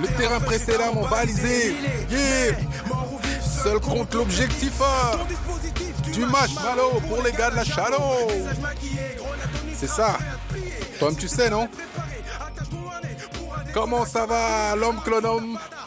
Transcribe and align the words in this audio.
Le 0.00 0.08
terrain 0.16 0.40
précédemment 0.40 1.08
balisé. 1.08 1.74
Yeah. 2.10 2.56
Seul 3.40 3.80
compte 3.80 4.14
l'objectif 4.14 4.72
A. 4.80 5.18
Du 6.12 6.20
match 6.26 6.54
malo 6.62 7.00
pour 7.08 7.22
les 7.22 7.32
gars 7.32 7.50
de 7.50 7.56
la 7.56 7.64
Shadow. 7.64 8.28
C'est 9.74 9.88
ça. 9.88 10.18
Toi 10.98 11.10
tu 11.18 11.28
sais, 11.28 11.50
non? 11.50 11.68
Comment 13.72 14.04
ça 14.04 14.26
va, 14.26 14.74
l'homme 14.76 15.00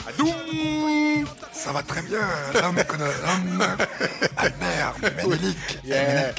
Adoum 0.07 1.25
Ça 1.51 1.71
va 1.71 1.83
très 1.83 2.01
bien, 2.01 2.19
l'homme 2.53 2.77
Albert, 4.37 4.95
Ménélique, 5.17 5.79
Yeah. 5.83 6.33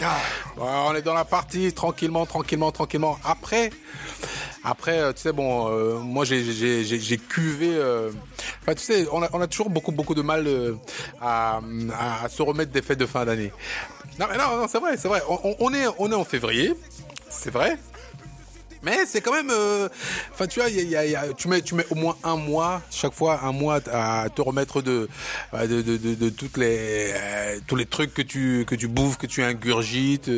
Ouais, 0.57 0.69
on 0.87 0.95
est 0.95 1.03
dans 1.03 1.15
la 1.15 1.25
partie 1.25 1.73
tranquillement, 1.73 2.25
tranquillement, 2.27 2.73
tranquillement. 2.73 3.19
Après, 3.25 3.71
après, 4.65 4.99
euh, 4.99 5.13
tu 5.13 5.21
sais, 5.21 5.33
bon, 5.33 5.69
euh, 5.69 5.99
moi 5.99 6.25
j'ai 6.25 7.19
cuvé. 7.19 7.69
euh, 7.75 8.11
Enfin, 8.63 8.75
tu 8.75 8.83
sais, 8.83 9.07
on 9.13 9.23
a 9.23 9.47
toujours 9.47 9.69
beaucoup 9.69 9.93
beaucoup 9.93 10.15
de 10.15 10.23
mal 10.23 10.49
à, 11.21 11.61
se 12.31 12.43
remettre 12.43 12.73
des 12.73 12.81
fêtes 12.81 12.99
de 12.99 13.07
fin 13.07 13.27
d'année. 13.27 13.53
Non, 14.19 14.27
mais 14.31 14.39
non, 14.39 14.57
non, 14.57 14.67
c'est 14.69 14.79
vrai, 14.79 14.97
c'est 14.97 15.09
vrai. 15.09 15.23
On, 15.29 15.75
est 15.75 15.85
on 15.99 16.11
est 16.11 16.15
en 16.15 16.25
février, 16.25 16.75
c'est 17.29 17.51
vrai. 17.51 17.79
Mais 18.83 19.07
c'est 19.07 19.21
quand 19.23 19.33
même, 19.33 19.51
enfin 20.33 20.47
tu 20.47 20.61
vois, 20.61 20.69
tu 21.37 21.49
mets, 21.49 21.63
tu 21.63 21.75
mets 21.75 21.87
au 21.91 21.95
moins 21.95 22.17
un 22.23 22.37
mois 22.37 22.83
chaque 22.91 23.15
fois, 23.15 23.41
un 23.43 23.53
mois 23.53 23.81
à 23.91 24.29
te 24.31 24.41
remettre 24.43 24.81
de, 24.83 25.09
de, 25.53 25.83
de, 25.83 26.29
toutes 26.31 26.57
les, 26.57 27.13
tous 27.67 27.77
les 27.77 27.87
trucs 27.87 28.15
que 28.15 28.23
tu 28.23 28.65
que 28.67 28.75
tu 28.75 28.89
bouffes, 28.89 29.17
que 29.19 29.27
tu 29.27 29.43
ingurgites, 29.43 30.31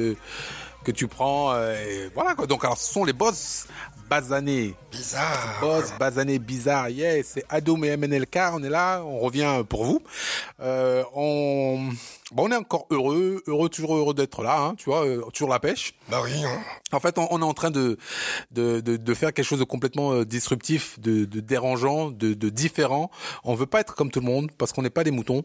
que 0.87 0.93
tu 0.93 1.09
prends, 1.09 1.53
euh, 1.53 2.09
voilà 2.15 2.37
quoi. 2.37 2.47
Donc 2.47 2.65
alors 2.65 2.79
ce 2.79 2.93
sont 2.93 3.05
les 3.05 3.13
boss 3.13 3.67
basanés. 4.09 4.77
Bizarre. 4.93 5.59
Boss, 5.61 5.93
basané, 5.99 6.39
bizarre, 6.39 6.89
yeah, 6.91 7.21
c'est 7.25 7.45
Adoum 7.49 7.85
et 7.85 7.97
MNLK, 7.97 8.39
on 8.53 8.63
est 8.63 8.71
là, 8.71 9.03
on 9.05 9.19
revient 9.19 9.65
pour 9.69 9.85
vous. 9.85 10.01
Euh, 10.61 11.03
on, 11.17 11.89
bon, 12.33 12.49
on 12.49 12.53
est 12.53 12.57
encore 12.57 12.87
heureux, 12.91 13.43
heureux, 13.47 13.69
toujours 13.69 13.97
heureux 13.97 14.15
d'être 14.15 14.43
là, 14.43 14.61
hein, 14.61 14.75
tu 14.77 14.91
vois, 14.91 15.07
euh, 15.07 15.23
toujours 15.33 15.49
la 15.49 15.61
pêche. 15.61 15.95
Bah 16.09 16.21
oui, 16.23 16.33
hein. 16.45 16.61
En 16.93 17.01
fait, 17.01 17.19
on, 17.19 17.27
on 17.31 17.41
est 17.41 17.45
en 17.45 17.55
train 17.55 17.71
de, 17.71 17.99
de, 18.51 18.81
de, 18.81 18.97
de 18.97 19.15
faire 19.15 19.33
quelque 19.33 19.45
chose 19.45 19.59
de 19.59 19.65
complètement 19.65 20.13
euh, 20.13 20.25
disruptif, 20.25 20.99
de, 21.01 21.25
de 21.25 21.41
dérangeant, 21.41 22.11
de, 22.11 22.35
de 22.35 22.49
différent. 22.49 23.11
On 23.45 23.55
veut 23.55 23.67
pas 23.67 23.81
être 23.81 23.95
comme 23.95 24.11
tout 24.11 24.21
le 24.21 24.27
monde 24.27 24.51
parce 24.57 24.73
qu'on 24.73 24.83
n'est 24.83 24.91
pas 24.91 25.05
des 25.05 25.11
moutons, 25.11 25.45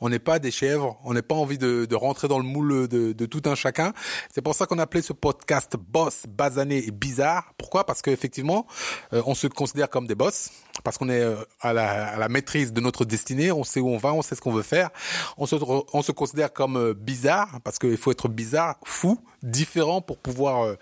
on 0.00 0.08
n'est 0.08 0.18
pas 0.18 0.38
des 0.38 0.50
chèvres, 0.50 0.98
on 1.04 1.14
n'est 1.14 1.22
pas 1.22 1.34
envie 1.34 1.58
de, 1.58 1.84
de 1.84 1.96
rentrer 1.96 2.28
dans 2.28 2.38
le 2.38 2.44
moule 2.44 2.88
de, 2.88 3.12
de 3.12 3.26
tout 3.26 3.42
un 3.46 3.54
chacun. 3.54 3.92
C'est 4.32 4.42
pour 4.42 4.54
ça 4.54 4.66
qu'on 4.66 4.78
a 4.78 4.82
appelé 4.82 5.02
ce 5.02 5.12
podcast 5.12 5.76
Boss, 5.76 6.24
Basané 6.28 6.86
et 6.86 6.90
Bizarre. 6.90 7.52
Pourquoi? 7.58 7.84
Parce 7.84 8.02
qu'effectivement, 8.02 8.66
euh, 9.12 9.22
on 9.26 9.34
se 9.34 9.46
considère 9.46 9.90
comme 9.90 10.06
des 10.06 10.14
boss, 10.14 10.50
parce 10.84 10.98
qu'on 10.98 11.08
est 11.08 11.20
euh, 11.20 11.36
à 11.60 11.72
la, 11.72 12.08
à 12.08 12.18
la 12.18 12.28
maîtrise 12.28 12.72
de 12.72 12.80
notre 12.80 13.04
destinée, 13.04 13.52
on 13.52 13.64
sait 13.64 13.80
où 13.80 13.88
on 13.88 13.98
va, 13.98 14.12
on 14.12 14.22
sait 14.22 14.34
ce 14.34 14.40
qu'on 14.40 14.52
veut 14.52 14.62
faire. 14.62 14.90
On 15.36 15.46
se, 15.46 15.56
on 15.92 16.02
se 16.02 16.12
considère 16.18 16.52
comme 16.52 16.76
euh, 16.76 16.94
bizarre, 16.94 17.60
parce 17.62 17.78
qu'il 17.78 17.96
faut 17.96 18.10
être 18.10 18.28
bizarre, 18.28 18.76
fou, 18.84 19.20
différent 19.42 20.02
pour 20.02 20.18
pouvoir 20.18 20.64
euh, 20.64 20.74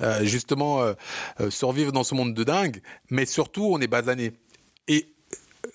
euh, 0.00 0.24
justement 0.24 0.80
survivre 1.50 1.92
dans 1.92 2.04
ce 2.04 2.14
monde 2.14 2.32
de 2.32 2.44
dingue. 2.44 2.80
Mais 3.10 3.26
surtout, 3.26 3.68
on 3.70 3.80
est 3.80 3.88
basané. 3.88 4.32
Et 4.88 5.13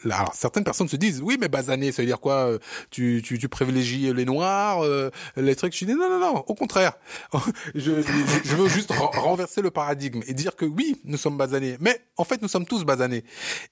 alors, 0.05 0.33
certaines 0.33 0.63
personnes 0.63 0.87
se 0.87 0.95
disent 0.95 1.21
oui 1.21 1.37
mais 1.39 1.47
basané 1.49 1.91
ça 1.91 2.01
veut 2.01 2.05
dire 2.05 2.19
quoi 2.19 2.33
euh, 2.45 2.59
tu, 2.89 3.21
tu, 3.23 3.37
tu 3.37 3.49
privilégies 3.49 4.13
les 4.13 4.25
noirs 4.25 4.83
euh, 4.83 5.09
les 5.35 5.55
trucs. 5.55 5.75
Je 5.77 5.85
dis 5.85 5.93
non 5.93 6.09
non 6.09 6.19
non 6.19 6.43
au 6.47 6.53
contraire. 6.55 6.93
Je, 7.75 8.01
je, 8.01 8.55
veux 8.55 8.67
juste 8.69 8.91
ren- 8.91 9.11
renverser 9.13 9.61
le 9.61 9.71
paradigme 9.71 10.21
et 10.27 10.33
dire 10.33 10.55
que 10.55 10.65
oui 10.65 10.99
nous 11.03 11.17
sommes 11.17 11.37
basanés. 11.37 11.77
Mais 11.79 12.01
en 12.17 12.23
fait 12.23 12.41
nous 12.41 12.47
sommes 12.47 12.65
tous 12.65 12.83
basanés. 12.83 13.23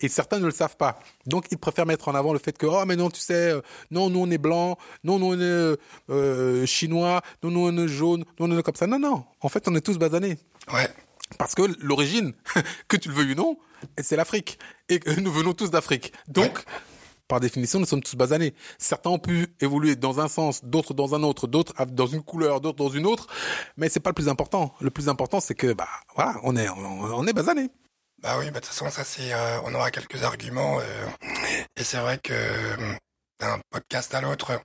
Et 0.02 0.08
certains 0.10 0.40
ne 0.40 0.46
le 0.46 0.52
savent 0.52 0.78
pas. 0.78 1.00
Donc 1.26 1.46
ils 1.52 1.58
préfèrent 1.58 1.86
mettre 1.86 2.08
en 2.08 2.16
avant 2.16 2.34
le 2.34 2.40
fait 2.40 2.58
que 2.58 2.66
oh 2.66 2.84
mais 2.86 2.96
non 2.96 3.10
tu 3.10 3.20
sais 3.20 3.52
euh, 3.52 3.62
non 3.92 4.10
nous 4.10 4.20
on 4.20 4.30
est 4.32 4.38
blanc 4.38 4.78
non 5.04 5.20
nous 5.20 5.28
on 5.28 5.34
est 5.40 5.42
euh, 5.44 5.76
euh, 6.10 6.66
chinois 6.66 7.22
non 7.44 7.52
nous 7.52 7.68
on 7.68 7.78
est 7.78 7.88
jaune 7.88 8.26
non 8.40 8.50
on 8.52 8.58
est 8.58 8.64
comme 8.64 8.76
ça. 8.76 8.88
Non 8.88 9.00
non. 9.00 9.24
En 9.42 9.50
fait 9.50 9.68
on 9.68 9.76
est 9.76 9.82
tous 9.82 9.98
basanés. 9.98 10.38
Ouais. 10.74 10.88
parce 11.38 11.56
que 11.56 11.62
l'origine, 11.82 12.34
que 12.90 12.98
tu 12.98 13.08
le 13.10 13.16
veuilles 13.16 13.32
ou 13.32 13.36
non, 13.36 13.58
c'est 14.02 14.16
l'Afrique. 14.16 14.60
Et 14.90 15.00
nous 15.22 15.32
venons 15.32 15.54
tous 15.54 15.70
d'Afrique. 15.70 16.14
Donc, 16.28 16.64
par 17.28 17.40
définition, 17.40 17.80
nous 17.80 17.86
sommes 17.86 18.04
tous 18.04 18.16
basanés. 18.16 18.54
Certains 18.78 19.10
ont 19.10 19.20
pu 19.20 19.48
évoluer 19.60 19.96
dans 19.96 20.20
un 20.20 20.28
sens, 20.28 20.64
d'autres 20.64 20.94
dans 20.94 21.14
un 21.14 21.24
autre, 21.24 21.48
d'autres 21.48 21.74
dans 21.86 22.08
une 22.08 22.24
couleur, 22.24 22.62
d'autres 22.62 22.78
dans 22.78 22.90
une 22.90 23.06
autre. 23.06 23.28
Mais 23.76 23.90
c'est 23.90 24.00
pas 24.00 24.12
le 24.12 24.16
plus 24.16 24.30
important. 24.30 24.74
Le 24.80 24.92
plus 24.92 25.10
important, 25.10 25.40
c'est 25.40 25.56
que, 25.56 25.74
bah, 25.74 25.90
voilà, 26.16 26.36
on 26.44 26.56
est, 26.56 26.70
on, 26.70 27.04
on 27.04 27.28
est 27.28 27.34
basanés. 27.34 27.70
Bah 28.24 28.38
oui, 28.40 28.46
bah 28.46 28.52
de 28.54 28.66
toute 28.66 28.66
façon, 28.66 28.90
ça 28.90 29.04
c'est, 29.04 29.32
euh, 29.34 29.60
on 29.66 29.76
aura 29.76 29.92
quelques 29.92 30.24
arguments. 30.24 30.80
euh, 30.80 31.08
et 31.76 31.84
c'est 31.84 31.98
vrai 31.98 32.18
que 32.18 32.34
euh, 32.34 32.76
d'un 33.40 33.60
podcast 33.70 34.14
à 34.14 34.22
l'autre, 34.22 34.60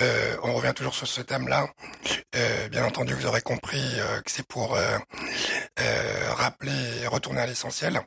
euh, 0.00 0.36
on 0.42 0.54
revient 0.54 0.72
toujours 0.74 0.94
sur 0.94 1.06
ce 1.06 1.20
thème-là. 1.20 1.68
Euh, 2.36 2.68
bien 2.68 2.84
entendu, 2.84 3.14
vous 3.14 3.26
aurez 3.26 3.42
compris 3.42 3.82
euh, 3.98 4.20
que 4.22 4.30
c'est 4.30 4.46
pour 4.46 4.76
euh, 4.76 4.98
euh, 5.80 6.32
rappeler 6.34 7.02
et 7.02 7.06
retourner 7.06 7.40
à 7.40 7.46
l'essentiel. 7.46 8.00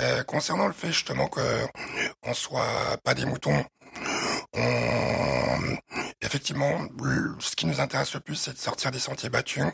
Euh, 0.00 0.22
concernant 0.24 0.66
le 0.66 0.72
fait 0.72 0.88
justement 0.88 1.28
que 1.28 1.40
on 2.22 2.34
soit 2.34 2.96
pas 3.04 3.14
des 3.14 3.24
moutons, 3.24 3.64
on... 4.54 5.76
effectivement, 6.28 6.86
ce 7.38 7.56
qui 7.56 7.64
nous 7.64 7.80
intéresse 7.80 8.12
le 8.12 8.20
plus, 8.20 8.34
c'est 8.34 8.52
de 8.52 8.58
sortir 8.58 8.90
des 8.90 8.98
sentiers 8.98 9.30
battus, 9.30 9.64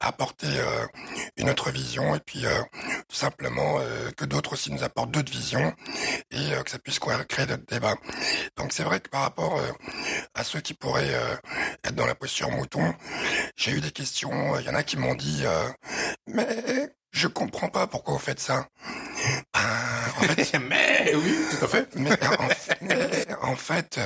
apporter 0.00 0.46
euh, 0.46 0.86
une 1.38 1.48
autre 1.48 1.70
vision 1.70 2.14
et 2.14 2.20
puis 2.20 2.44
euh, 2.44 2.60
tout 3.08 3.16
simplement 3.16 3.78
euh, 3.80 4.10
que 4.10 4.26
d'autres 4.26 4.52
aussi 4.52 4.70
nous 4.70 4.84
apportent 4.84 5.10
d'autres 5.10 5.32
visions 5.32 5.74
et 6.30 6.50
que 6.62 6.70
ça 6.70 6.78
puisse 6.78 6.98
créer 6.98 7.46
d'autres 7.46 7.66
débats. 7.66 7.96
Donc 8.58 8.74
c'est 8.74 8.82
vrai 8.82 9.00
que 9.00 9.08
par 9.08 9.22
rapport 9.22 9.58
à 10.34 10.44
ceux 10.44 10.60
qui 10.60 10.74
pourraient 10.74 11.14
être 11.84 11.94
dans 11.94 12.06
la 12.06 12.14
posture 12.14 12.50
mouton, 12.50 12.94
j'ai 13.56 13.72
eu 13.72 13.80
des 13.80 13.90
questions. 13.90 14.58
Il 14.58 14.66
y 14.66 14.68
en 14.68 14.74
a 14.74 14.82
qui 14.82 14.98
m'ont 14.98 15.14
dit 15.14 15.44
mais 16.26 16.90
je 17.12 17.28
comprends 17.28 17.70
pas 17.70 17.86
pourquoi 17.86 18.14
vous 18.14 18.20
faites 18.20 18.40
ça. 18.40 18.68
Ben, 19.54 19.60
en 20.16 20.22
fait, 20.22 20.58
mais 20.68 21.14
oui, 21.14 21.34
tout 21.50 21.64
à 21.64 21.68
fait. 21.68 21.88
mais 21.96 22.12
en, 22.12 22.48
mais 22.82 23.26
en 23.40 23.56
fait, 23.56 23.98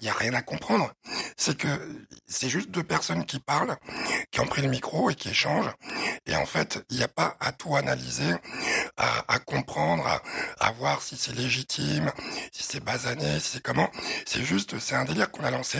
il 0.00 0.04
n'y 0.04 0.08
a 0.08 0.12
rien 0.14 0.34
à 0.34 0.42
comprendre. 0.42 0.92
C'est 1.36 1.56
que 1.56 1.68
c'est 2.26 2.48
juste 2.48 2.70
deux 2.70 2.82
personnes 2.84 3.24
qui 3.24 3.38
parlent, 3.40 3.76
qui 4.30 4.40
ont 4.40 4.46
pris 4.46 4.62
le 4.62 4.68
micro 4.68 5.10
et 5.10 5.14
qui 5.14 5.28
échangent. 5.30 5.70
Et 6.26 6.36
en 6.36 6.46
fait, 6.46 6.84
il 6.90 6.96
n'y 6.98 7.02
a 7.02 7.08
pas 7.08 7.36
à 7.40 7.52
tout 7.52 7.74
analyser, 7.76 8.32
à, 8.96 9.38
comprendre, 9.40 10.06
à, 10.60 10.72
voir 10.72 11.02
si 11.02 11.16
c'est 11.16 11.34
légitime, 11.34 12.10
si 12.52 12.62
c'est 12.62 12.80
basané, 12.82 13.38
si 13.40 13.52
c'est 13.52 13.62
comment. 13.62 13.90
C'est 14.26 14.42
juste, 14.42 14.78
c'est 14.78 14.94
un 14.94 15.04
délire 15.04 15.30
qu'on 15.30 15.44
a 15.44 15.50
lancé. 15.50 15.78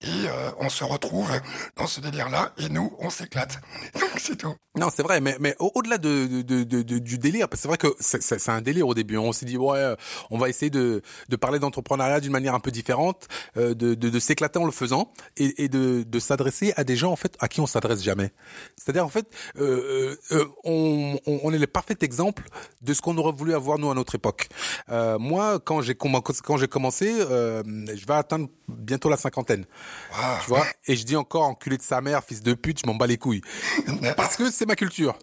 Et 0.00 0.06
euh, 0.26 0.50
on 0.58 0.68
se 0.68 0.84
retrouve 0.84 1.30
dans 1.76 1.86
ce 1.86 2.00
délire-là 2.00 2.52
et 2.58 2.68
nous, 2.68 2.94
on 2.98 3.10
s'éclate. 3.10 3.58
Donc 4.00 4.10
c'est 4.18 4.36
tout. 4.36 4.54
Non, 4.76 4.88
c'est 4.94 5.02
vrai, 5.02 5.20
mais, 5.20 5.36
mais 5.40 5.56
au- 5.58 5.72
au-delà 5.74 5.98
de, 5.98 6.42
du 6.42 7.18
délire, 7.18 7.48
parce 7.48 7.60
que 7.60 7.62
c'est 7.62 7.68
vrai 7.68 7.78
que 7.78 7.94
c'est- 8.00 8.22
c'est 8.38 8.50
un 8.50 8.60
délire 8.60 8.86
au 8.86 8.94
début. 8.94 9.16
On 9.16 9.32
s'est 9.32 9.46
dit, 9.46 9.56
ouais, 9.56 9.94
on 10.30 10.38
va 10.38 10.48
essayer 10.48 10.70
de, 10.70 11.02
de 11.28 11.36
parler 11.36 11.58
d'entrepreneuriat 11.58 12.20
d'une 12.20 12.32
manière 12.32 12.54
un 12.54 12.60
peu 12.60 12.70
différente, 12.70 13.07
euh, 13.56 13.74
de, 13.74 13.94
de, 13.94 14.08
de 14.08 14.18
s'éclater 14.18 14.58
en 14.58 14.64
le 14.64 14.72
faisant 14.72 15.12
et, 15.36 15.64
et 15.64 15.68
de, 15.68 16.02
de 16.02 16.18
s'adresser 16.18 16.72
à 16.76 16.84
des 16.84 16.96
gens 16.96 17.12
en 17.12 17.16
fait 17.16 17.36
à 17.40 17.48
qui 17.48 17.60
on 17.60 17.66
s'adresse 17.66 18.02
jamais. 18.02 18.32
C'est-à-dire 18.76 19.04
en 19.04 19.08
fait, 19.08 19.26
euh, 19.58 20.16
euh, 20.32 20.44
on, 20.64 21.52
est 21.52 21.58
le 21.58 21.66
parfait 21.66 21.96
exemple 22.00 22.44
de 22.82 22.94
ce 22.94 23.00
qu'on 23.00 23.16
aurait 23.18 23.32
voulu 23.32 23.54
avoir 23.54 23.78
nous 23.78 23.90
à 23.90 23.94
notre 23.94 24.14
époque. 24.14 24.48
Euh, 24.90 25.18
moi, 25.18 25.58
quand 25.58 25.82
j'ai 25.82 25.94
quand 25.94 26.56
j'ai 26.56 26.68
commencé, 26.68 27.12
je 27.18 28.06
vais 28.06 28.14
atteindre 28.14 28.48
bientôt 28.68 29.08
la 29.08 29.16
cinquantaine. 29.16 29.64
Tu 30.42 30.48
vois, 30.48 30.64
et 30.86 30.96
je 30.96 31.04
dis 31.04 31.16
encore 31.16 31.44
enculé 31.44 31.76
de 31.76 31.82
sa 31.82 32.00
mère, 32.00 32.22
fils 32.24 32.42
de 32.42 32.54
pute, 32.54 32.80
je 32.80 32.86
m'en 32.86 32.94
bats 32.94 33.06
les 33.06 33.18
couilles. 33.18 33.42
Parce 34.16 34.36
que 34.36 34.50
c'est 34.50 34.66
ma 34.66 34.76
culture. 34.76 35.16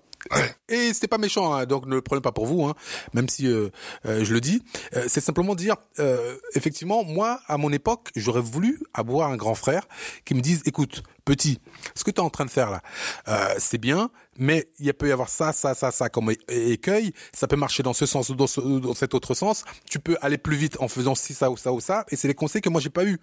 Et 0.70 0.94
c'est 0.94 1.08
pas 1.08 1.18
méchant, 1.18 1.54
hein, 1.54 1.66
donc 1.66 1.86
ne 1.86 1.96
le 1.96 2.02
prenez 2.02 2.22
pas 2.22 2.32
pour 2.32 2.48
vous, 2.48 2.64
hein, 2.64 2.74
même 3.14 3.30
si 3.30 3.48
euh, 3.48 3.70
euh, 4.06 4.26
je 4.26 4.34
le 4.34 4.42
dis. 4.42 4.64
Euh, 4.96 5.06
c'est 5.08 5.22
simplement 5.22 5.54
dire, 5.56 5.76
euh, 6.00 6.36
effectivement, 6.56 7.04
moi, 7.04 7.40
à 7.48 7.58
mon 7.58 7.72
époque, 7.72 8.10
j'aurais 8.16 8.42
voulu 8.42 8.82
avoir 8.94 9.30
un 9.30 9.38
grand 9.38 9.56
frère 9.56 9.88
qui 10.26 10.34
me 10.34 10.42
dise, 10.42 10.64
écoute, 10.66 11.04
petit, 11.26 11.60
ce 11.94 12.04
que 12.04 12.12
tu 12.12 12.18
es 12.18 12.24
en 12.24 12.30
train 12.30 12.46
de 12.46 12.50
faire 12.50 12.72
là, 12.72 12.82
euh, 13.28 13.56
c'est 13.60 13.78
bien, 13.78 14.10
mais 14.38 14.68
il 14.80 14.94
peut 14.94 15.08
y 15.08 15.12
avoir 15.12 15.30
ça, 15.30 15.54
ça, 15.54 15.74
ça, 15.74 15.92
ça 15.92 16.10
comme 16.10 16.32
écueil. 16.50 17.14
Ça 17.34 17.48
peut 17.48 17.56
marcher 17.56 17.84
dans 17.84 17.94
ce 17.94 18.06
sens 18.06 18.30
ou 18.30 18.36
dans, 18.36 18.46
dans 18.80 18.94
cet 18.94 19.14
autre 19.14 19.34
sens. 19.34 19.64
Tu 19.90 20.00
peux 20.00 20.18
aller 20.22 20.38
plus 20.38 20.56
vite 20.58 20.78
en 20.80 20.88
faisant 20.88 21.16
ci, 21.16 21.34
ça 21.34 21.50
ou 21.50 21.58
ça 21.58 21.72
ou 21.72 21.80
ça. 21.80 22.06
Et 22.12 22.16
c'est 22.16 22.28
les 22.28 22.34
conseils 22.34 22.62
que 22.62 22.70
moi 22.70 22.82
j'ai 22.82 22.90
pas 22.90 23.06
eu. 23.06 23.20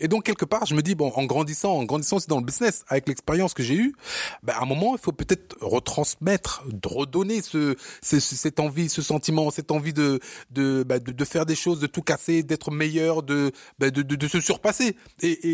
Et 0.00 0.08
donc 0.08 0.24
quelque 0.24 0.44
part, 0.44 0.66
je 0.66 0.74
me 0.74 0.82
dis 0.82 0.94
bon, 0.94 1.12
en 1.14 1.24
grandissant, 1.24 1.72
en 1.76 1.84
grandissant 1.84 2.16
aussi 2.16 2.28
dans 2.28 2.38
le 2.38 2.44
business, 2.44 2.84
avec 2.88 3.08
l'expérience 3.08 3.54
que 3.54 3.62
j'ai 3.62 3.74
eue, 3.76 3.94
ben, 4.42 4.54
à 4.54 4.62
un 4.62 4.66
moment, 4.66 4.94
il 4.94 5.00
faut 5.00 5.12
peut-être 5.12 5.56
retransmettre, 5.60 6.64
redonner 6.84 7.42
ce, 7.42 7.76
ce- 8.02 8.20
ce- 8.20 8.36
cette 8.36 8.60
envie, 8.60 8.88
ce 8.88 9.02
sentiment, 9.02 9.50
cette 9.50 9.70
envie 9.70 9.92
de 9.92 10.20
de, 10.50 10.82
ben, 10.82 10.98
de 10.98 11.24
faire 11.24 11.46
des 11.46 11.54
choses, 11.54 11.80
de 11.80 11.86
tout 11.86 12.02
casser, 12.02 12.42
d'être 12.42 12.70
meilleur, 12.70 13.22
de, 13.22 13.52
ben, 13.78 13.90
de, 13.90 14.02
de 14.02 14.28
se 14.28 14.40
surpasser. 14.40 14.96
Et, 15.20 15.28
et, 15.30 15.48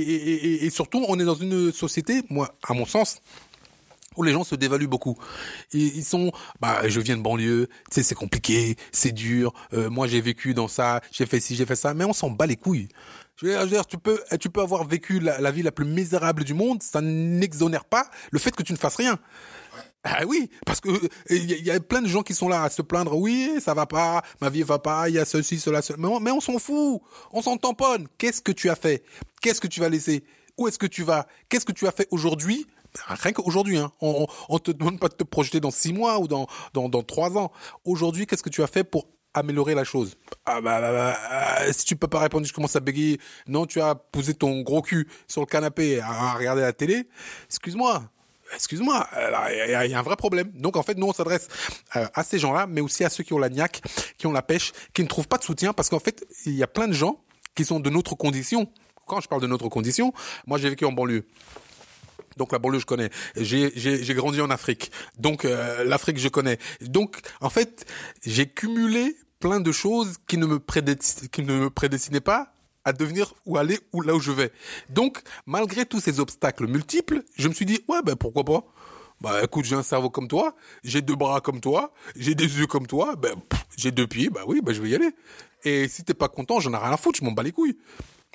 et, 0.54 0.64
et 0.66 0.70
surtout, 0.70 1.04
on 1.08 1.18
est 1.18 1.24
dans 1.24 1.34
une 1.34 1.72
société, 1.72 2.22
moi, 2.30 2.54
à 2.66 2.74
mon 2.74 2.86
sens, 2.86 3.20
où 4.18 4.22
les 4.24 4.32
gens 4.32 4.44
se 4.44 4.54
dévaluent 4.54 4.88
beaucoup. 4.88 5.16
Ils, 5.72 5.96
ils 5.96 6.04
sont, 6.04 6.32
bah, 6.60 6.86
je 6.86 7.00
viens 7.00 7.16
de 7.16 7.22
banlieue, 7.22 7.68
sais, 7.90 8.02
c'est 8.02 8.14
compliqué, 8.14 8.76
c'est 8.92 9.12
dur. 9.12 9.54
euh, 9.72 9.88
moi, 9.88 10.06
j'ai 10.06 10.20
vécu 10.20 10.52
dans 10.52 10.68
ça, 10.68 11.00
j'ai 11.12 11.24
fait 11.24 11.40
ci, 11.40 11.54
j'ai 11.54 11.64
fait 11.64 11.76
ça, 11.76 11.94
mais 11.94 12.04
on 12.04 12.12
s'en 12.12 12.30
bat 12.30 12.46
les 12.46 12.56
couilles. 12.56 12.88
Je 13.40 13.46
veux 13.46 13.66
dire, 13.68 13.86
tu 13.86 13.96
peux, 13.98 14.20
tu 14.40 14.50
peux 14.50 14.60
avoir 14.60 14.84
vécu 14.84 15.20
la, 15.20 15.50
vie 15.52 15.62
la 15.62 15.70
plus 15.70 15.84
misérable 15.84 16.42
du 16.42 16.54
monde, 16.54 16.82
ça 16.82 17.00
n'exonère 17.00 17.84
pas 17.84 18.10
le 18.32 18.40
fait 18.40 18.50
que 18.50 18.64
tu 18.64 18.72
ne 18.72 18.78
fasses 18.78 18.96
rien. 18.96 19.16
Ah 20.02 20.24
oui, 20.26 20.50
parce 20.66 20.80
que 20.80 20.88
il 21.30 21.64
y, 21.64 21.70
a- 21.70 21.78
plein 21.80 22.02
de 22.02 22.08
gens 22.08 22.22
qui 22.22 22.34
sont 22.34 22.48
là 22.48 22.62
à 22.64 22.70
se 22.70 22.82
plaindre. 22.82 23.16
Oui, 23.16 23.60
ça 23.60 23.74
va 23.74 23.86
pas, 23.86 24.22
ma 24.40 24.48
vie 24.48 24.62
va 24.62 24.78
pas, 24.78 25.08
il 25.08 25.16
y 25.16 25.18
a 25.18 25.24
ceci, 25.24 25.58
cela, 25.60 25.82
cela. 25.82 25.98
Mais 26.00 26.08
mais 26.20 26.30
on 26.30 26.40
s'en 26.40 26.58
fout, 26.58 27.00
on 27.32 27.42
s'en 27.42 27.56
tamponne. 27.56 28.06
Qu'est-ce 28.16 28.40
que 28.40 28.52
tu 28.52 28.70
as 28.70 28.76
fait? 28.76 29.04
Qu'est-ce 29.40 29.60
que 29.60 29.66
tu 29.68 29.80
vas 29.80 29.88
laisser? 29.88 30.24
Où 30.56 30.66
est-ce 30.66 30.78
que 30.78 30.86
tu 30.86 31.04
vas? 31.04 31.26
Qu'est-ce 31.48 31.64
que 31.64 31.72
tu 31.72 31.86
as 31.86 31.92
fait 31.92 32.08
aujourd'hui 32.10 32.66
Rien 33.06 33.32
qu'aujourd'hui, 33.32 33.78
hein. 33.78 33.92
On, 34.00 34.26
on 34.48 34.58
te 34.58 34.70
demande 34.70 34.98
pas 34.98 35.08
de 35.08 35.14
te 35.14 35.24
projeter 35.24 35.60
dans 35.60 35.70
six 35.70 35.92
mois 35.92 36.18
ou 36.18 36.28
dans 36.28 36.46
dans, 36.74 36.88
dans 36.88 37.02
trois 37.02 37.36
ans. 37.36 37.52
Aujourd'hui, 37.84 38.26
qu'est-ce 38.26 38.42
que 38.42 38.50
tu 38.50 38.62
as 38.62 38.66
fait 38.66 38.84
pour 38.84 39.06
améliorer 39.34 39.74
la 39.74 39.84
chose? 39.84 40.16
Ah 40.46 40.60
bah, 40.60 40.80
bah, 40.80 40.92
bah, 40.92 41.16
euh, 41.60 41.72
si 41.72 41.84
tu 41.84 41.96
peux 41.96 42.08
pas 42.08 42.18
répondre, 42.18 42.46
je 42.46 42.52
commence 42.52 42.74
à 42.76 42.80
bégayer. 42.80 43.20
Non, 43.46 43.66
tu 43.66 43.80
as 43.80 43.94
posé 43.94 44.34
ton 44.34 44.62
gros 44.62 44.82
cul 44.82 45.06
sur 45.28 45.42
le 45.42 45.46
canapé 45.46 46.00
à 46.00 46.32
regarder 46.34 46.62
la 46.62 46.72
télé. 46.72 47.08
Excuse-moi. 47.46 48.02
Excuse-moi, 48.54 49.06
il 49.50 49.70
y, 49.70 49.74
a- 49.74 49.86
y 49.86 49.92
a 49.94 49.98
un 49.98 50.02
vrai 50.02 50.16
problème. 50.16 50.50
Donc 50.54 50.76
en 50.78 50.82
fait, 50.82 50.96
nous 50.96 51.06
on 51.06 51.12
s'adresse 51.12 51.48
euh, 51.96 52.06
à 52.14 52.24
ces 52.24 52.38
gens-là, 52.38 52.66
mais 52.66 52.80
aussi 52.80 53.04
à 53.04 53.10
ceux 53.10 53.22
qui 53.22 53.34
ont 53.34 53.38
la 53.38 53.50
niaque, 53.50 53.82
qui 54.16 54.26
ont 54.26 54.32
la 54.32 54.40
pêche, 54.40 54.72
qui 54.94 55.02
ne 55.02 55.06
trouvent 55.06 55.28
pas 55.28 55.36
de 55.36 55.44
soutien, 55.44 55.74
parce 55.74 55.90
qu'en 55.90 55.98
fait, 56.00 56.26
il 56.46 56.54
y 56.54 56.62
a 56.62 56.66
plein 56.66 56.88
de 56.88 56.94
gens 56.94 57.20
qui 57.54 57.66
sont 57.66 57.78
de 57.78 57.90
notre 57.90 58.14
condition. 58.14 58.66
Quand 59.06 59.20
je 59.20 59.28
parle 59.28 59.42
de 59.42 59.46
notre 59.46 59.68
condition, 59.68 60.14
moi 60.46 60.56
j'ai 60.58 60.70
vécu 60.70 60.86
en 60.86 60.92
banlieue. 60.92 61.26
Donc 62.38 62.52
la 62.52 62.58
banlieue, 62.58 62.78
je 62.78 62.86
connais. 62.86 63.10
J'ai 63.36 64.14
grandi 64.14 64.40
en 64.40 64.48
Afrique. 64.48 64.90
Donc 65.18 65.44
euh, 65.44 65.84
l'Afrique, 65.84 66.18
je 66.18 66.28
connais. 66.28 66.58
Donc 66.80 67.18
en 67.40 67.50
fait, 67.50 67.84
j'ai 68.24 68.46
cumulé 68.46 69.16
plein 69.40 69.60
de 69.60 69.72
choses 69.72 70.16
qui 70.26 70.38
ne 70.38 70.46
me 70.46 70.58
prédestinaient, 71.70 72.20
pas 72.20 72.52
à 72.84 72.92
devenir 72.92 73.34
ou 73.44 73.58
aller 73.58 73.78
là 73.92 74.14
où 74.14 74.20
je 74.20 74.32
vais. 74.32 74.50
Donc 74.88 75.20
malgré 75.44 75.84
tous 75.84 76.00
ces 76.00 76.20
obstacles 76.20 76.66
multiples, 76.66 77.22
je 77.36 77.48
me 77.48 77.52
suis 77.52 77.66
dit 77.66 77.80
ouais 77.88 78.00
ben 78.02 78.16
pourquoi 78.16 78.44
pas? 78.44 78.64
Bah 79.20 79.42
écoute, 79.42 79.64
j'ai 79.64 79.74
un 79.74 79.82
cerveau 79.82 80.10
comme 80.10 80.28
toi, 80.28 80.54
j'ai 80.84 81.02
deux 81.02 81.16
bras 81.16 81.40
comme 81.40 81.60
toi, 81.60 81.92
j'ai 82.14 82.36
des 82.36 82.58
yeux 82.58 82.68
comme 82.68 82.86
toi, 82.86 83.16
ben 83.16 83.34
j'ai 83.76 83.90
deux 83.90 84.06
pieds, 84.06 84.30
bah 84.30 84.42
oui, 84.46 84.60
bah 84.62 84.72
je 84.72 84.80
vais 84.80 84.90
y 84.90 84.94
aller. 84.94 85.10
Et 85.64 85.88
si 85.88 86.04
t'es 86.04 86.14
pas 86.14 86.28
content, 86.28 86.60
j'en 86.60 86.72
ai 86.72 86.76
rien 86.76 86.92
à 86.92 86.96
foutre, 86.96 87.18
je 87.18 87.24
m'en 87.24 87.32
bats 87.32 87.42
les 87.42 87.50
couilles. 87.50 87.76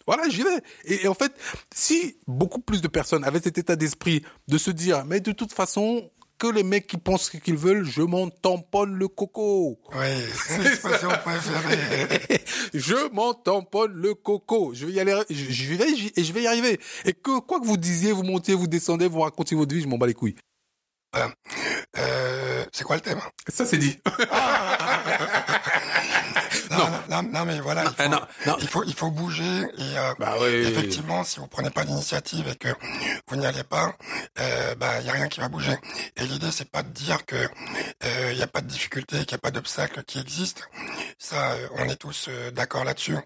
Voilà, 0.08 0.28
j'y 0.30 0.44
vais. 0.44 0.58
Et, 0.86 1.06
et 1.06 1.08
en 1.08 1.14
fait, 1.14 1.32
si 1.74 2.18
beaucoup 2.28 2.60
plus 2.62 2.82
de 2.82 2.88
personnes 2.88 3.24
avaient 3.24 3.40
cet 3.42 3.58
état 3.58 3.76
d'esprit 3.76 4.24
de 4.48 4.58
se 4.58 4.72
dire, 4.72 5.06
mais 5.06 5.20
de 5.20 5.32
toute 5.32 5.54
façon, 5.54 6.10
que 6.40 6.48
les 6.48 6.64
mecs 6.64 6.88
qui 6.88 6.98
pensent 6.98 7.30
ce 7.32 7.38
qu'ils 7.38 7.56
veulent, 7.56 7.86
je 7.86 8.02
m'en 8.02 8.30
tamponne 8.30 8.96
le 8.96 9.08
coco. 9.08 9.80
Oui, 9.96 10.08
c'est 10.48 10.58
l'expression 10.62 11.08
préférée. 11.10 12.42
je 12.74 13.10
m'en 13.14 13.34
tamponne 13.34 13.94
le 13.94 14.14
coco. 14.14 14.74
Je 14.74 14.86
vais 14.88 14.92
y 14.94 15.00
aller, 15.00 15.18
je, 15.30 15.36
je 15.52 15.74
vais 15.76 15.96
j'y- 15.96 16.12
et 16.18 16.24
je 16.24 16.34
vais 16.34 16.42
y 16.44 16.48
arriver. 16.48 16.80
Et 17.06 17.14
que 17.14 17.40
quoi 17.40 17.62
que 17.62 17.66
vous 17.66 17.78
disiez, 17.78 18.12
vous 18.12 18.24
montez, 18.24 18.56
vous 18.56 18.68
descendez, 18.68 19.08
vous 19.08 19.22
racontez 19.22 19.56
votre 19.56 19.74
vie, 19.74 19.82
je 19.82 19.88
m'en 19.88 19.98
bats 19.98 20.08
les 20.08 20.14
couilles. 20.16 20.36
Euh, 21.98 22.66
c'est 22.72 22.84
quoi 22.84 22.95
le 22.95 23.01
thème? 23.01 23.19
Ça 23.50 23.66
c'est 23.66 23.78
dit. 23.78 24.00
non, 26.72 26.90
non, 27.10 27.24
non, 27.24 27.45
mais 27.45 27.60
voilà, 27.60 27.84
il 27.84 27.90
faut, 27.90 27.95
Ah, 28.45 28.56
il 28.60 28.68
faut, 28.68 28.84
il 28.84 28.94
faut 28.94 29.12
bouger 29.12 29.62
et 29.78 29.98
euh, 29.98 30.13
Bah 30.19 30.36
oui. 30.40 30.48
effectivement, 30.48 31.24
si 31.24 31.40
vous 31.40 31.48
prenez 31.48 31.69
pas 31.69 31.84
d'initiative 31.86 32.48
et 32.48 32.56
que 32.56 32.69
vous 33.28 33.36
n'y 33.36 33.45
allez 33.45 33.63
pas, 33.63 33.95
euh, 34.40 34.75
bah 34.75 35.00
il 35.01 35.06
y 35.06 35.10
a 35.10 35.13
rien 35.13 35.28
qui 35.28 35.40
va 35.40 35.50
bouger. 35.50 35.75
Et 36.18 36.25
l'idée 36.25 36.51
c'est 36.51 36.69
pas 36.69 36.84
de 36.84 36.90
dire 36.90 37.25
que 37.25 37.36
euh, 37.36 38.30
il 38.31 38.38
y 38.38 38.42
a 38.44 38.48
pas 38.48 38.62
de 38.62 38.68
difficulté, 38.68 39.19
qu'il 39.19 39.31
y 39.31 39.36
a 39.36 39.39
pas 39.39 39.51
d'obstacle 39.51 40.04
qui 40.04 40.19
existe. 40.19 40.68
Ça, 41.19 41.51
euh, 41.51 41.68
on 41.78 41.88
est 41.89 41.96
tous 41.96 42.30
d'accord 42.54 42.84
là-dessus. 42.86 43.18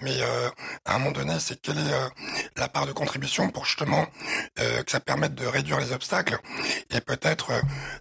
Mais 0.00 0.16
euh, 0.20 0.48
à 0.84 0.96
un 0.96 0.98
moment 0.98 1.12
donné, 1.12 1.38
c'est 1.40 1.60
quelle 1.60 1.78
est 1.78 1.92
euh, 1.92 2.08
la 2.56 2.68
part 2.68 2.86
de 2.86 2.92
contribution 2.92 3.48
pour 3.50 3.64
justement 3.64 4.06
euh, 4.60 4.82
que 4.82 4.90
ça 4.90 5.00
permette 5.00 5.34
de 5.34 5.46
réduire 5.46 5.80
les 5.80 5.92
obstacles 5.92 6.38
et 6.90 7.00
peut-être 7.00 7.52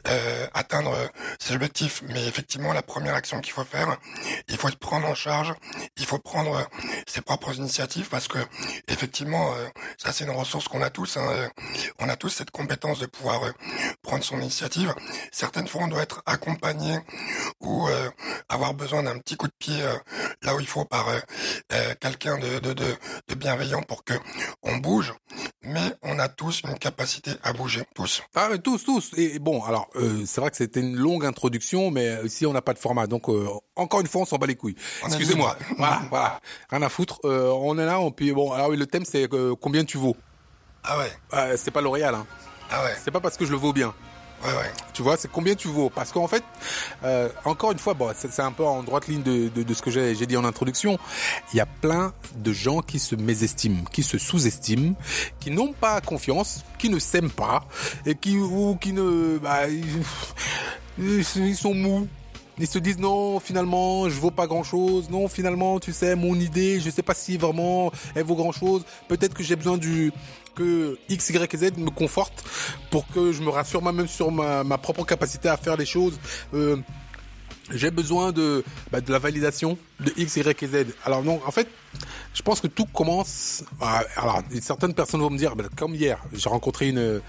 euh, 0.07 0.47
atteindre 0.53 0.93
euh, 0.93 1.07
ses 1.39 1.55
objectifs. 1.55 2.01
Mais 2.09 2.25
effectivement, 2.27 2.73
la 2.73 2.81
première 2.81 3.15
action 3.15 3.39
qu'il 3.41 3.53
faut 3.53 3.63
faire, 3.63 3.97
il 4.47 4.57
faut 4.57 4.69
se 4.69 4.75
prendre 4.75 5.07
en 5.07 5.15
charge, 5.15 5.53
il 5.97 6.05
faut 6.05 6.19
prendre 6.19 6.55
euh, 6.55 6.63
ses 7.07 7.21
propres 7.21 7.55
initiatives 7.55 8.09
parce 8.09 8.27
que 8.27 8.39
effectivement, 8.87 9.53
euh, 9.53 9.67
ça 9.97 10.11
c'est 10.11 10.23
une 10.23 10.31
ressource 10.31 10.67
qu'on 10.67 10.81
a 10.81 10.89
tous. 10.89 11.17
hein, 11.17 11.49
on 11.99 12.09
a 12.09 12.15
tous 12.15 12.29
cette 12.29 12.51
compétence 12.51 12.99
de 12.99 13.05
pouvoir 13.05 13.41
prendre 14.01 14.23
son 14.23 14.39
initiative. 14.39 14.93
Certaines 15.31 15.67
fois, 15.67 15.83
on 15.83 15.87
doit 15.87 16.03
être 16.03 16.21
accompagné 16.25 16.99
ou 17.59 17.87
avoir 18.49 18.73
besoin 18.73 19.03
d'un 19.03 19.17
petit 19.19 19.35
coup 19.37 19.47
de 19.47 19.53
pied 19.57 19.81
là 20.41 20.55
où 20.55 20.59
il 20.59 20.67
faut 20.67 20.85
par 20.85 21.07
quelqu'un 21.99 22.37
de, 22.37 22.59
de, 22.59 22.73
de, 22.73 22.95
de 23.27 23.35
bienveillant 23.35 23.81
pour 23.83 24.03
que 24.03 24.13
on 24.63 24.77
bouge. 24.77 25.13
Mais 25.63 25.93
on 26.01 26.17
a 26.17 26.27
tous 26.27 26.61
une 26.67 26.77
capacité 26.79 27.31
à 27.43 27.53
bouger, 27.53 27.83
tous. 27.93 28.23
Ah 28.33 28.47
mais 28.49 28.57
tous, 28.57 28.83
tous. 28.83 29.11
Et 29.15 29.37
bon, 29.37 29.63
alors 29.63 29.89
euh, 29.95 30.23
c'est 30.25 30.41
vrai 30.41 30.49
que 30.49 30.57
c'était 30.57 30.79
une 30.79 30.95
longue 30.95 31.23
introduction, 31.23 31.91
mais 31.91 32.17
ici 32.25 32.47
on 32.47 32.53
n'a 32.53 32.63
pas 32.63 32.73
de 32.73 32.79
format, 32.79 33.05
donc 33.05 33.29
euh, 33.29 33.47
encore 33.75 34.01
une 34.01 34.07
fois 34.07 34.21
on 34.21 34.25
s'en 34.25 34.37
bat 34.37 34.47
les 34.47 34.55
couilles. 34.55 34.75
Excusez-moi. 35.05 35.55
Voilà, 35.77 36.01
voilà, 36.09 36.41
rien 36.71 36.81
à 36.81 36.89
foutre. 36.89 37.19
Euh, 37.25 37.51
on 37.51 37.77
est 37.77 37.85
là, 37.85 37.99
on 37.99 38.11
puis 38.11 38.31
bon. 38.31 38.51
Alors 38.53 38.69
oui, 38.69 38.77
le 38.77 38.87
thème 38.87 39.05
c'est 39.05 39.31
euh, 39.33 39.53
combien 39.59 39.85
tu 39.85 39.97
vaux? 39.99 40.17
Ah 40.83 40.97
ouais, 40.97 41.11
Euh, 41.33 41.55
c'est 41.57 41.69
pas 41.69 41.81
L'Oréal, 41.81 42.15
hein. 42.15 42.25
ah 42.71 42.83
ouais, 42.83 42.95
C'est 43.03 43.11
pas 43.11 43.19
parce 43.19 43.37
que 43.37 43.45
je 43.45 43.51
le 43.51 43.57
vaux 43.57 43.71
bien. 43.73 43.93
Ouais, 44.43 44.57
ouais. 44.57 44.71
Tu 44.93 45.01
vois, 45.01 45.17
c'est 45.17 45.31
combien 45.31 45.55
tu 45.55 45.67
vaux? 45.67 45.89
Parce 45.89 46.11
qu'en 46.11 46.27
fait, 46.27 46.43
euh, 47.03 47.29
encore 47.45 47.71
une 47.71 47.79
fois, 47.79 47.93
bon, 47.93 48.11
c'est 48.15 48.41
un 48.41 48.51
peu 48.51 48.65
en 48.65 48.83
droite 48.83 49.07
ligne 49.07 49.23
de, 49.23 49.49
de, 49.49 49.63
de 49.63 49.73
ce 49.73 49.81
que 49.81 49.91
j'ai 49.91 50.25
dit 50.25 50.37
en 50.37 50.45
introduction. 50.45 50.97
Il 51.53 51.57
y 51.57 51.59
a 51.59 51.65
plein 51.65 52.13
de 52.35 52.51
gens 52.51 52.81
qui 52.81 52.99
se 52.99 53.15
mésestiment, 53.15 53.83
qui 53.91 54.03
se 54.03 54.17
sous-estiment, 54.17 54.95
qui 55.39 55.51
n'ont 55.51 55.73
pas 55.73 56.01
confiance, 56.01 56.63
qui 56.77 56.89
ne 56.89 56.99
s'aiment 56.99 57.31
pas 57.31 57.63
et 58.05 58.15
qui 58.15 58.37
ou 58.37 58.77
qui 58.79 58.93
ne, 58.93 59.37
bah, 59.37 59.67
ils 60.97 61.55
sont 61.55 61.73
mous. 61.73 62.07
Ils 62.57 62.67
se 62.67 62.77
disent 62.77 62.99
non, 62.99 63.39
finalement, 63.39 64.07
je 64.07 64.19
vaux 64.19 64.29
pas 64.29 64.45
grand 64.45 64.63
chose. 64.63 65.09
Non, 65.09 65.27
finalement, 65.27 65.79
tu 65.79 65.93
sais, 65.93 66.15
mon 66.15 66.35
idée, 66.35 66.79
je 66.79 66.91
sais 66.91 67.01
pas 67.01 67.15
si 67.15 67.37
vraiment 67.37 67.91
elle 68.13 68.25
vaut 68.25 68.35
grand 68.35 68.51
chose. 68.51 68.83
Peut-être 69.07 69.33
que 69.33 69.41
j'ai 69.41 69.55
besoin 69.55 69.79
du 69.79 70.11
que 70.55 70.97
X, 71.09 71.29
Y 71.29 71.57
Z 71.57 71.77
me 71.77 71.89
conforte 71.89 72.43
pour 72.89 73.07
que 73.07 73.31
je 73.31 73.41
me 73.41 73.49
rassure 73.49 73.81
moi-même 73.81 74.07
sur 74.07 74.31
ma, 74.31 74.77
propre 74.77 75.05
capacité 75.05 75.49
à 75.49 75.57
faire 75.57 75.77
les 75.77 75.85
choses. 75.85 76.19
Euh, 76.53 76.77
j'ai 77.73 77.91
besoin 77.91 78.31
de, 78.31 78.63
bah, 78.91 79.01
de 79.01 79.11
la 79.11 79.19
validation 79.19 79.77
de 80.01 80.11
X, 80.17 80.35
Y 80.37 80.63
et 80.63 80.67
Z. 80.67 80.85
Alors 81.05 81.23
non, 81.23 81.39
en 81.45 81.51
fait, 81.51 81.67
je 82.33 82.41
pense 82.41 82.59
que 82.61 82.67
tout 82.67 82.85
commence. 82.85 83.63
Alors, 84.15 84.41
certaines 84.61 84.93
personnes 84.93 85.21
vont 85.21 85.29
me 85.29 85.37
dire, 85.37 85.55
bah, 85.55 85.65
comme 85.75 85.93
hier, 85.95 86.17
j'ai 86.33 86.49
rencontré 86.49 86.89
une 86.89 87.21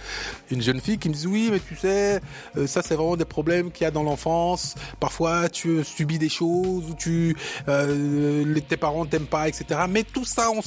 une 0.50 0.62
jeune 0.62 0.80
fille 0.80 0.98
qui 0.98 1.08
me 1.08 1.14
dit 1.14 1.26
oui, 1.26 1.48
mais 1.50 1.60
tu 1.60 1.76
sais, 1.76 2.20
euh, 2.56 2.66
ça 2.66 2.82
c'est 2.82 2.94
vraiment 2.94 3.16
des 3.16 3.24
problèmes 3.24 3.70
qu'il 3.72 3.84
y 3.84 3.86
a 3.86 3.90
dans 3.90 4.02
l'enfance. 4.02 4.74
Parfois, 5.00 5.48
tu 5.48 5.82
subis 5.84 6.18
des 6.18 6.28
choses 6.28 6.84
ou 6.90 6.94
tu 6.98 7.36
euh, 7.68 8.44
les, 8.46 8.60
tes 8.62 8.76
parents 8.76 9.04
t'aiment 9.06 9.26
pas, 9.26 9.48
etc. 9.48 9.80
Mais 9.88 10.04
tout 10.04 10.24
ça, 10.24 10.50
on, 10.50 10.60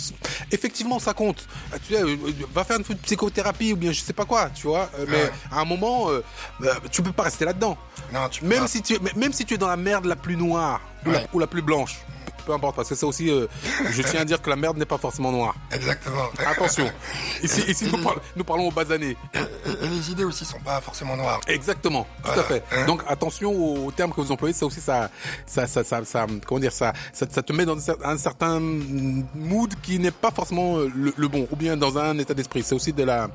effectivement, 0.51 0.99
ça 0.99 1.13
compte. 1.13 1.47
Euh, 1.73 1.77
Tu 1.87 1.93
sais, 1.95 2.03
va 2.53 2.63
faire 2.63 2.77
une 2.77 2.83
psychothérapie 2.97 3.73
ou 3.73 3.77
bien 3.77 3.91
je 3.91 4.01
sais 4.01 4.13
pas 4.13 4.25
quoi, 4.25 4.49
tu 4.53 4.67
vois. 4.67 4.89
Mais 5.07 5.15
Ouais. 5.15 5.31
à 5.51 5.61
un 5.61 5.65
moment, 5.65 6.09
euh, 6.09 6.21
tu 6.91 7.01
peux 7.01 7.11
pas 7.13 7.23
rester 7.23 7.45
là-dedans. 7.45 7.77
Non, 8.13 8.27
tu 8.29 8.41
peux 8.41 8.47
Même 8.47 8.61
pas. 8.61 8.67
si 8.67 8.81
tu, 8.81 8.97
même 9.15 9.31
si 9.33 9.45
tu 9.45 9.53
es 9.53 9.57
dans 9.57 9.67
la 9.67 9.77
merde 9.77 10.05
la 10.05 10.15
plus 10.15 10.35
noire 10.35 10.81
ou, 11.33 11.39
la, 11.39 11.47
plus 11.47 11.61
blanche, 11.61 11.99
peu 12.45 12.53
importe, 12.53 12.75
parce 12.75 12.89
que 12.89 12.95
ça 12.95 13.05
aussi, 13.07 13.29
euh, 13.29 13.47
je 13.91 14.01
tiens 14.01 14.21
à 14.21 14.25
dire 14.25 14.41
que 14.41 14.49
la 14.49 14.55
merde 14.55 14.77
n'est 14.77 14.85
pas 14.85 14.97
forcément 14.97 15.31
noire. 15.31 15.55
Exactement. 15.71 16.25
Attention. 16.47 16.89
Ici, 17.43 17.63
ici 17.67 17.85
nous, 17.91 18.01
parlons, 18.03 18.21
nous 18.35 18.43
parlons 18.43 18.67
aux 18.67 18.71
basanés. 18.71 19.17
Et, 19.33 19.39
et- 19.39 19.87
les 19.87 20.11
idées 20.11 20.23
aussi 20.23 20.45
sont 20.45 20.59
pas 20.59 20.79
forcément 20.81 21.15
noires. 21.17 21.39
Exactement, 21.47 22.03
tout 22.23 22.31
Voilà. 22.33 22.41
à 22.41 22.45
fait. 22.45 22.63
Donc 22.87 23.01
attention 23.07 23.51
aux, 23.51 23.91
termes 23.91 24.11
que 24.13 24.21
vous 24.21 24.31
employez, 24.31 24.53
ça 24.53 24.65
aussi, 24.65 24.81
ça, 24.81 25.09
ça, 25.45 25.67
ça, 25.67 25.83
ça, 25.83 26.03
ça- 26.05 26.25
comment 26.45 26.59
dire, 26.59 26.71
ça, 26.71 26.93
ça, 27.13 27.25
ça 27.29 27.41
te 27.41 27.53
met 27.53 27.65
dans 27.65 27.75
un 27.75 27.79
cer- 27.79 27.97
un 28.03 28.17
certain 28.17 28.59
mood 28.59 29.73
qui 29.81 29.99
n'est 29.99 30.11
pas 30.11 30.31
forcément 30.31 30.77
euh, 30.77 30.91
le, 30.95 31.13
le 31.15 31.27
bon, 31.27 31.47
ou 31.51 31.55
bien 31.55 31.77
dans 31.77 31.97
un 31.97 32.17
état 32.17 32.33
d'esprit. 32.33 32.63
C'est 32.63 32.75
aussi 32.75 32.93
de 32.93 33.03
la, 33.03 33.27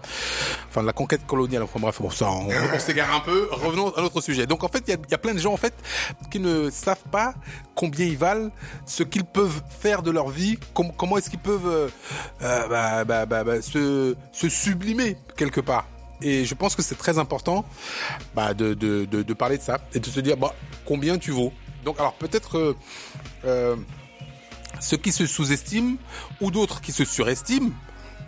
enfin, 0.69 0.83
de 0.83 0.87
la 0.87 0.93
conquête 0.93 1.26
coloniale. 1.26 1.62
Enfin 1.62 1.81
bref, 1.81 2.00
bon, 2.00 2.11
ça, 2.11 2.29
on, 2.31 2.49
on 2.49 2.79
s'égare 2.79 3.14
un 3.14 3.21
peu. 3.21 3.49
Revenons 3.50 3.93
à 3.97 4.02
notre 4.02 4.21
sujet. 4.21 4.47
Donc 4.47 4.64
en 4.64 4.69
fait, 4.69 4.83
il 4.87 4.90
y 4.90 4.95
a, 4.95 4.99
y 5.11 5.14
a 5.14 5.19
plein 5.19 5.35
de 5.35 5.38
gens 5.38 5.52
en 5.52 5.57
fait 5.57 5.75
qui 6.31 6.38
ne 6.40 6.71
savent 6.71 7.05
pas 7.11 7.35
combien 7.75 8.05
ils 8.07 8.19
valent, 8.19 8.50
ce 8.87 9.00
qu'ils 9.04 9.25
peuvent 9.25 9.62
faire 9.69 10.02
de 10.02 10.11
leur 10.11 10.28
vie, 10.28 10.59
com- 10.75 10.92
comment 10.97 11.16
est-ce 11.19 11.30
qu'ils 11.30 11.38
peuvent 11.38 11.66
euh, 11.66 11.88
euh, 12.42 13.04
bah, 13.04 13.26
bah, 13.26 13.45
bah, 13.45 13.62
se, 13.62 14.14
sublimer 14.33 15.16
quelque 15.37 15.61
part. 15.61 15.87
Et 16.23 16.45
je 16.45 16.54
pense 16.54 16.76
que 16.76 16.83
c'est 16.83 16.97
très 16.97 17.19
important 17.19 17.64
de, 18.37 19.33
parler 19.35 19.59
de 19.59 19.62
ça 19.62 19.78
et 19.95 20.00
de 20.00 20.07
se 20.07 20.21
dire 20.21 20.37
bah, 20.37 20.54
combien 20.85 21.19
tu 21.19 21.30
vaux. 21.30 21.52
Donc 21.85 21.99
alors 21.99 22.12
peut-être 22.14 22.76
euh, 23.47 23.76
ceux 24.80 24.97
qui 24.99 25.12
se 25.12 25.26
sous-estiment 25.26 25.97
ou 26.40 26.50
d'autres 26.50 26.80
qui 26.80 26.92
se 26.92 27.04
surestiment, 27.04 27.71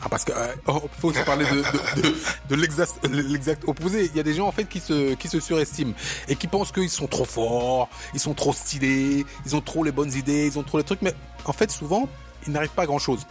Ah, 0.05 0.09
parce 0.09 0.25
que 0.25 0.33
euh, 0.33 0.55
oh, 0.67 0.83
faut 0.99 1.09
aussi 1.11 1.23
parler 1.23 1.45
de, 1.45 1.57
de, 2.01 2.09
de, 2.09 2.17
de 2.49 3.23
l'exact, 3.23 3.65
opposé. 3.67 4.11
Il 4.13 4.17
y 4.17 4.21
a 4.21 4.25
des 4.25 4.35
gens 4.35 4.49
en 4.49 4.53
fait 4.53 4.65
qui 4.65 4.81
se 4.81 5.15
qui 5.15 5.29
se 5.29 5.39
surestiment 5.39 5.95
et 6.29 6.35
qui 6.35 6.49
pensent 6.49 6.73
qu'ils 6.73 6.91
sont 6.91 7.07
trop 7.07 7.25
forts, 7.25 7.89
ils 8.13 8.21
sont 8.21 8.35
trop 8.35 8.53
stylés, 8.53 9.25
ils 9.47 9.57
ont 9.57 9.61
trop 9.61 9.85
les 9.85 9.93
bonnes 9.93 10.13
idées, 10.13 10.47
ils 10.47 10.59
ont 10.59 10.65
trop 10.65 10.79
les 10.79 10.85
trucs. 10.85 11.03
Mais 11.03 11.15
en 11.45 11.53
fait, 11.53 11.71
souvent, 11.71 12.09
ils 12.47 12.53
n'arrivent 12.53 12.71
pas 12.71 12.83
à 12.83 12.87
grand 12.87 12.99
chose 12.99 13.27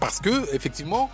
parce 0.00 0.20
que 0.20 0.54
effectivement, 0.54 1.10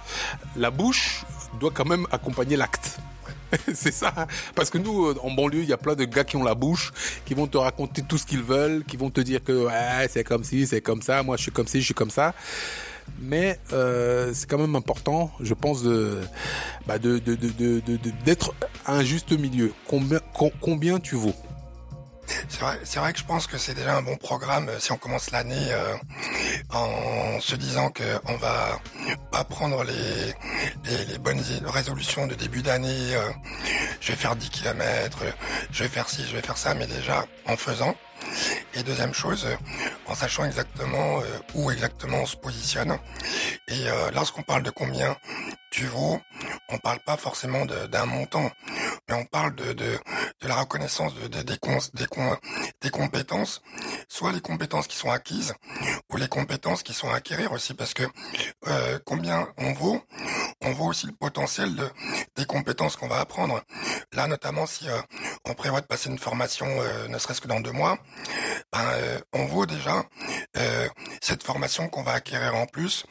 la 0.56 0.70
bouche 0.70 1.24
doit 1.60 1.70
quand 1.72 1.86
même 1.86 2.06
accompagner 2.10 2.56
l'acte. 2.56 2.98
c'est 3.74 3.92
ça. 3.92 4.12
Parce 4.54 4.70
que 4.70 4.78
nous, 4.78 5.06
euh, 5.06 5.16
en 5.22 5.30
banlieue, 5.30 5.62
il 5.62 5.68
y 5.68 5.72
a 5.72 5.76
plein 5.76 5.94
de 5.94 6.04
gars 6.04 6.24
qui 6.24 6.36
ont 6.36 6.42
la 6.42 6.54
bouche, 6.54 6.92
qui 7.24 7.34
vont 7.34 7.46
te 7.46 7.56
raconter 7.56 8.02
tout 8.02 8.18
ce 8.18 8.26
qu'ils 8.26 8.42
veulent, 8.42 8.84
qui 8.84 8.96
vont 8.96 9.10
te 9.10 9.20
dire 9.20 9.42
que 9.42 9.66
ouais, 9.66 10.08
c'est 10.10 10.24
comme 10.24 10.44
ci, 10.44 10.66
c'est 10.66 10.80
comme 10.80 11.02
ça, 11.02 11.22
moi 11.22 11.36
je 11.36 11.42
suis 11.42 11.52
comme 11.52 11.66
ci, 11.66 11.80
je 11.80 11.86
suis 11.86 11.94
comme 11.94 12.10
ça. 12.10 12.34
Mais 13.20 13.58
euh, 13.72 14.32
c'est 14.34 14.48
quand 14.48 14.58
même 14.58 14.76
important, 14.76 15.30
je 15.40 15.54
pense, 15.54 15.82
de 15.82 16.20
bah 16.86 16.98
de, 16.98 17.18
de, 17.18 17.34
de, 17.34 17.80
d'être 18.24 18.54
à 18.86 18.92
un 18.94 19.02
juste 19.04 19.32
milieu. 19.32 19.72
Combien, 19.88 20.18
com- 20.34 20.50
combien 20.60 20.98
tu 21.00 21.14
vaux? 21.16 21.34
C'est 22.48 22.60
vrai, 22.60 22.78
c'est 22.84 22.98
vrai 23.00 23.12
que 23.12 23.18
je 23.18 23.24
pense 23.24 23.46
que 23.46 23.58
c'est 23.58 23.74
déjà 23.74 23.96
un 23.96 24.02
bon 24.02 24.16
programme 24.16 24.68
euh, 24.70 24.78
si 24.80 24.92
on 24.92 24.96
commence 24.96 25.30
l'année 25.30 25.68
euh, 25.72 25.94
en 26.70 27.38
se 27.38 27.54
disant 27.54 27.90
que 27.90 28.02
on 28.26 28.36
va 28.36 28.80
pas 29.30 29.44
prendre 29.44 29.84
les, 29.84 30.34
les, 30.90 31.04
les 31.04 31.18
bonnes 31.18 31.42
résolutions 31.66 32.26
de 32.26 32.34
début 32.34 32.62
d'année. 32.62 33.14
euh, 33.14 33.28
je 34.00 34.12
vais 34.12 34.16
faire 34.18 34.36
10 34.36 34.48
kilomètres, 34.48 35.18
euh, 35.22 35.30
je 35.70 35.82
vais 35.82 35.88
faire 35.90 36.08
ci, 36.08 36.24
je 36.26 36.34
vais 36.34 36.42
faire 36.42 36.56
ça, 36.56 36.74
mais 36.74 36.86
déjà 36.86 37.26
en 37.46 37.56
faisant. 37.56 37.94
Et 38.74 38.82
deuxième 38.82 39.14
chose, 39.14 39.46
euh, 39.46 39.56
en 40.06 40.14
sachant 40.14 40.44
exactement 40.44 41.20
euh, 41.20 41.24
où 41.54 41.70
exactement 41.70 42.18
on 42.22 42.26
se 42.26 42.36
positionne. 42.36 42.98
Et 43.68 43.88
euh, 43.88 44.10
lorsqu'on 44.12 44.42
parle 44.42 44.62
de 44.62 44.70
combien 44.70 45.16
tu 45.70 45.86
vaux, 45.86 46.20
on 46.68 46.78
parle 46.78 47.00
pas 47.00 47.16
forcément 47.16 47.64
d'un 47.66 48.06
montant, 48.06 48.50
mais 49.08 49.14
on 49.14 49.24
parle 49.24 49.54
de, 49.54 49.72
de, 49.72 49.98
de 50.40 50.48
la 50.48 50.56
reconnaissance 50.56 51.14
de, 51.14 51.28
de- 51.28 51.42
des, 51.42 51.58
des, 51.94 52.06
des 52.80 52.90
compétences, 52.90 53.62
soit 54.08 54.32
les 54.32 54.40
compétences 54.40 54.86
qui 54.86 54.96
sont 54.96 55.10
acquises 55.10 55.54
ou 56.10 56.16
les 56.16 56.28
compétences 56.28 56.82
qui 56.82 56.92
sont 56.94 57.10
à 57.10 57.16
acquérir 57.16 57.52
aussi, 57.52 57.74
parce 57.74 57.94
que 57.94 58.04
euh, 58.68 58.98
combien 59.04 59.48
on 59.58 59.72
vaut, 59.72 60.02
on 60.62 60.72
vaut 60.72 60.86
aussi 60.86 61.06
le 61.06 61.12
potentiel 61.12 61.74
de, 61.74 61.88
des 62.36 62.46
compétences 62.46 62.96
qu'on 62.96 63.08
va 63.08 63.20
apprendre. 63.20 63.62
Là, 64.12 64.26
notamment, 64.26 64.66
si 64.66 64.88
euh, 64.88 65.00
on 65.44 65.54
prévoit 65.54 65.80
de 65.80 65.86
passer 65.86 66.08
une 66.10 66.18
formation, 66.18 66.66
euh, 66.68 67.08
ne 67.08 67.18
serait-ce 67.18 67.40
que 67.40 67.48
dans 67.48 67.60
deux 67.60 67.72
mois, 67.72 67.98
ben, 68.72 68.84
on 69.32 69.46
vaut 69.46 69.66
déjà 69.66 70.04
cette 71.20 71.42
formation 71.42 71.88
qu'on 71.88 72.02
va 72.02 72.12
acquérir 72.12 72.54
en 72.54 72.66
plus, 72.66 73.04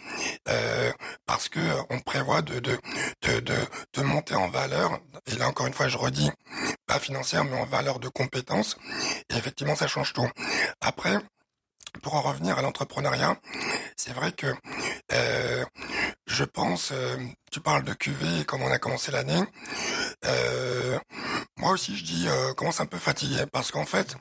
parce 1.25 1.49
que 1.49 1.59
on 1.89 1.99
prévoit 1.99 2.41
de, 2.41 2.59
de, 2.59 2.77
de, 3.21 3.39
de, 3.93 4.01
monter 4.01 4.35
en 4.35 4.49
valeur. 4.49 4.99
Et 5.27 5.35
là, 5.35 5.47
encore 5.47 5.67
fois, 5.73 5.87
je 5.87 5.97
redis, 5.97 6.31
pas 6.87 6.99
financière, 6.99 7.43
mais 7.43 7.59
en 7.59 7.65
valeur 7.65 7.99
de 7.99 8.07
compétences. 8.07 8.77
Et 9.29 9.35
effectivement, 9.35 9.75
ça 9.75 9.87
change 9.87 10.13
tout. 10.13 10.29
Après, 10.81 11.17
pour 12.01 12.15
en 12.15 12.21
revenir 12.21 12.57
à 12.57 12.61
l'entrepreneuriat, 12.61 13.37
c'est 13.95 14.13
vrai 14.13 14.31
que 14.31 14.47
euh, 15.11 15.65
je 16.25 16.43
pense, 16.43 16.91
euh, 16.91 17.17
tu 17.51 17.59
parles 17.59 17.83
de 17.83 17.93
QV, 17.93 18.45
comme 18.45 18.63
on 18.63 18.71
a 18.71 18.79
commencé 18.79 19.11
l'année. 19.11 19.41
Euh, 20.25 20.97
moi 21.57 21.71
aussi, 21.71 21.95
je 21.95 22.03
dis, 22.03 22.27
euh, 22.27 22.53
commence 22.53 22.79
un 22.79 22.85
peu 22.85 22.97
fatigué, 22.97 23.45
parce 23.51 23.71
qu'en 23.71 23.85
fait, 23.85 24.15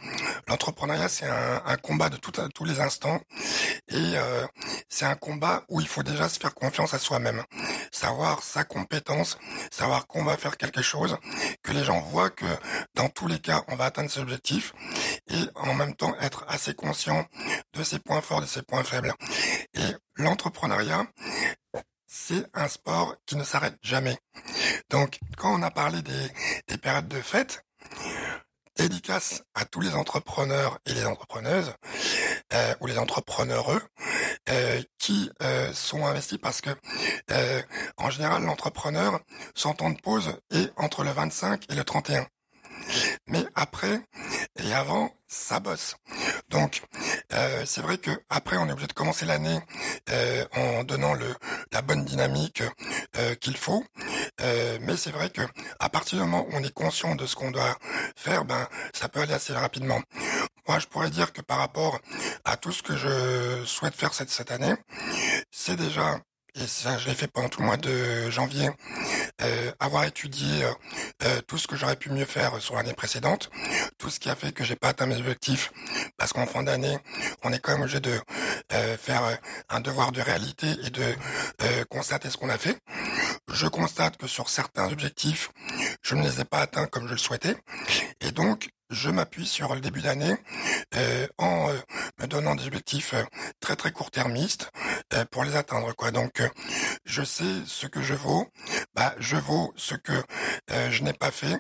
l'entrepreneuriat, 0.49 1.09
c'est 1.09 1.27
un, 1.27 1.77
combat 1.77 2.11
de 2.11 2.17
tout, 2.17 2.33
tous 2.55 2.65
les 2.65 2.81
instants, 2.81 3.21
et 3.89 4.17
euh, 4.17 4.47
c'est 4.89 5.07
un 5.07 5.15
combat 5.15 5.65
où 5.69 5.81
il 5.81 5.89
faut 5.89 6.03
déjà 6.03 6.29
se 6.29 6.39
faire 6.39 6.55
confiance 6.55 6.95
à 6.95 6.99
soi-même, 6.99 7.43
savoir 7.91 8.43
sa 8.43 8.65
compétence, 8.65 9.39
savoir 9.71 10.07
qu'on 10.07 10.25
va 10.25 10.37
faire 10.37 10.57
quelque 10.57 10.83
chose, 10.83 11.17
que 11.63 11.73
les 11.73 11.85
gens 11.85 12.01
voient 12.01 12.31
que 12.31 12.47
dans 12.95 13.09
tous 13.09 13.27
les 13.27 13.39
cas, 13.39 13.65
on 13.69 13.77
va 13.77 13.87
atteindre 13.87 14.11
ses 14.11 14.21
objectifs, 14.21 14.75
et 15.29 15.43
en 15.55 15.75
même 15.75 15.95
temps 15.95 16.15
être 16.21 16.45
assez 16.49 16.75
conscient 16.75 17.27
de 17.73 17.83
ses 17.83 17.99
points 17.99 18.21
forts, 18.21 18.43
de 18.43 18.47
ses 18.47 18.63
points 18.63 18.85
faibles. 18.85 19.15
Et 19.75 19.97
l'entrepreneuriat, 20.17 21.07
c'est 22.25 22.47
un 22.55 22.69
sport 22.69 23.17
qui 23.27 23.37
ne 23.37 23.45
s'arrête 23.45 23.77
jamais. 23.83 24.17
Donc, 24.91 25.19
quand 25.37 25.53
on 25.59 25.63
a 25.63 25.71
parlé 25.71 26.03
des, 26.03 26.29
des 26.69 26.79
périodes 26.79 27.09
de 27.09 27.21
fête, 27.21 27.65
dédicace 28.77 29.43
à 29.55 29.65
tous 29.65 29.81
les 29.81 29.95
entrepreneurs 29.95 30.79
et 30.87 30.95
les 30.95 31.05
entrepreneuses, 31.05 31.75
euh, 32.53 32.75
ou 32.81 32.87
les 32.87 32.99
entrepreneureux, 32.99 33.83
euh, 34.49 34.83
qui 34.99 35.31
euh, 35.43 35.73
sont 35.73 36.07
investis 36.07 36.39
parce 36.39 36.61
que, 36.61 36.71
en 37.97 38.11
général, 38.11 38.45
l'entrepreneur, 38.45 39.21
son 39.55 39.75
temps 39.75 39.91
de 39.91 40.01
pause 40.01 40.37
est 40.51 40.73
entre 40.77 41.03
le 41.03 41.11
25 41.11 41.65
et 41.71 41.75
le 41.75 41.85
31. 41.85 42.27
Mais 43.27 43.45
après 43.55 44.01
et 44.57 44.73
avant, 44.75 45.13
ça 45.27 45.61
bosse. 45.61 45.97
Donc, 46.49 46.83
euh, 47.33 47.63
c'est 47.67 47.81
vrai 47.81 47.99
que 47.99 48.11
après, 48.29 48.57
on 48.57 48.69
est 48.69 48.73
obligé 48.73 48.87
de 48.87 48.93
commencer 48.93 49.27
l'année 49.27 49.59
euh, 50.11 50.45
en 50.55 50.85
donnant 50.85 51.15
le 51.15 51.35
la 51.73 51.83
bonne 51.83 52.05
dynamique 52.05 52.63
euh, 53.17 53.35
qu'il 53.37 53.57
faut. 53.57 53.85
Euh, 54.41 54.79
mais 54.83 54.97
c'est 54.97 55.11
vrai 55.11 55.31
que 55.31 55.43
à 55.79 55.89
partir 55.89 56.19
du 56.19 56.25
moment 56.25 56.47
où 56.47 56.51
on 56.53 56.63
est 56.63 56.73
conscient 56.73 57.15
de 57.15 57.27
ce 57.27 57.35
qu'on 57.37 57.51
doit 57.51 57.77
faire, 58.17 58.45
ben 58.45 58.69
ça 58.95 59.09
peut 59.09 59.21
aller 59.21 59.35
assez 59.35 59.53
rapidement. 59.53 60.01
Moi, 60.69 60.79
je 60.79 60.87
pourrais 60.87 61.11
dire 61.11 61.33
que 61.33 61.41
par 61.41 61.59
rapport 61.59 61.99
à 62.45 62.57
tout 62.57 62.73
ce 62.73 62.83
que 62.83 62.97
je 62.97 63.65
souhaite 63.65 63.95
faire 63.95 64.15
cette 64.15 64.31
cette 64.31 64.51
année, 64.51 64.75
c'est 65.51 65.77
déjà 65.77 66.21
et 66.55 66.67
ça, 66.67 66.99
je 66.99 67.09
l'ai 67.09 67.15
fait 67.15 67.29
pendant 67.29 67.49
tout 67.49 67.61
le 67.61 67.67
mois 67.67 67.77
de 67.77 68.31
janvier, 68.31 68.71
euh, 69.41 69.73
avoir 69.81 70.05
étudié 70.05 70.65
euh, 70.65 70.73
euh, 71.25 71.41
tout 71.47 71.57
ce 71.57 71.67
que 71.67 71.77
j'aurais 71.77 71.97
pu 71.97 72.11
mieux 72.11 72.27
faire 72.27 72.61
sur 72.61 72.75
l'année 72.75 72.93
précédente, 72.93 73.51
tout 73.99 74.11
ce 74.11 74.21
qui 74.21 74.29
a 74.29 74.37
fait 74.37 74.53
que 74.53 74.63
j'ai 74.63 74.77
pas 74.77 74.89
atteint 74.89 75.07
mes 75.07 75.17
objectifs, 75.17 75.73
parce 76.19 76.33
qu'en 76.33 76.47
fin 76.47 76.63
d'année, 76.63 76.99
on 77.43 77.53
est 77.53 77.59
quand 77.59 77.73
même 77.73 77.83
obligé 77.83 78.01
de 78.01 78.21
euh, 78.73 78.97
faire 78.99 79.39
un 79.71 79.81
devoir 79.81 80.13
de 80.13 80.21
réalité 80.21 80.67
et 80.85 80.91
de 80.91 81.03
euh, 81.63 81.85
constater 81.89 82.29
ce 82.29 82.37
qu'on 82.37 82.51
a 82.51 82.59
fait. 82.59 82.79
Je 83.53 83.67
constate 83.67 84.17
que 84.17 84.27
sur 84.27 84.49
certains 84.49 84.91
objectifs, 84.93 85.51
je 86.03 86.15
ne 86.15 86.23
les 86.23 86.41
ai 86.41 86.45
pas 86.45 86.61
atteints 86.61 86.87
comme 86.87 87.07
je 87.07 87.13
le 87.13 87.19
souhaitais, 87.19 87.57
et 88.21 88.31
donc 88.33 88.69
je 88.91 89.09
m'appuie 89.09 89.47
sur 89.47 89.75
le 89.75 89.81
début 89.81 90.03
d'année 90.03 90.35
euh, 90.97 91.27
en 91.39 91.71
euh, 91.71 91.79
me 92.21 92.27
donnant 92.27 92.55
des 92.55 92.67
objectifs 92.67 93.15
euh, 93.15 93.23
très 93.61 93.75
très 93.77 93.91
court-termistes 93.91 94.71
euh, 95.15 95.25
pour 95.31 95.45
les 95.45 95.57
atteindre 95.57 95.95
quoi. 95.95 96.11
Donc 96.11 96.41
euh, 96.41 96.49
je 97.07 97.23
sais 97.23 97.45
ce 97.67 97.87
que 97.87 98.03
je 98.03 98.13
vaux, 98.15 98.47
bah 98.95 99.15
je 99.19 99.37
vaux 99.37 99.73
ce 99.77 99.95
que 99.95 100.13
euh, 100.73 100.91
je 100.91 101.03
n'ai 101.05 101.15
pas 101.15 101.31
fait 101.31 101.57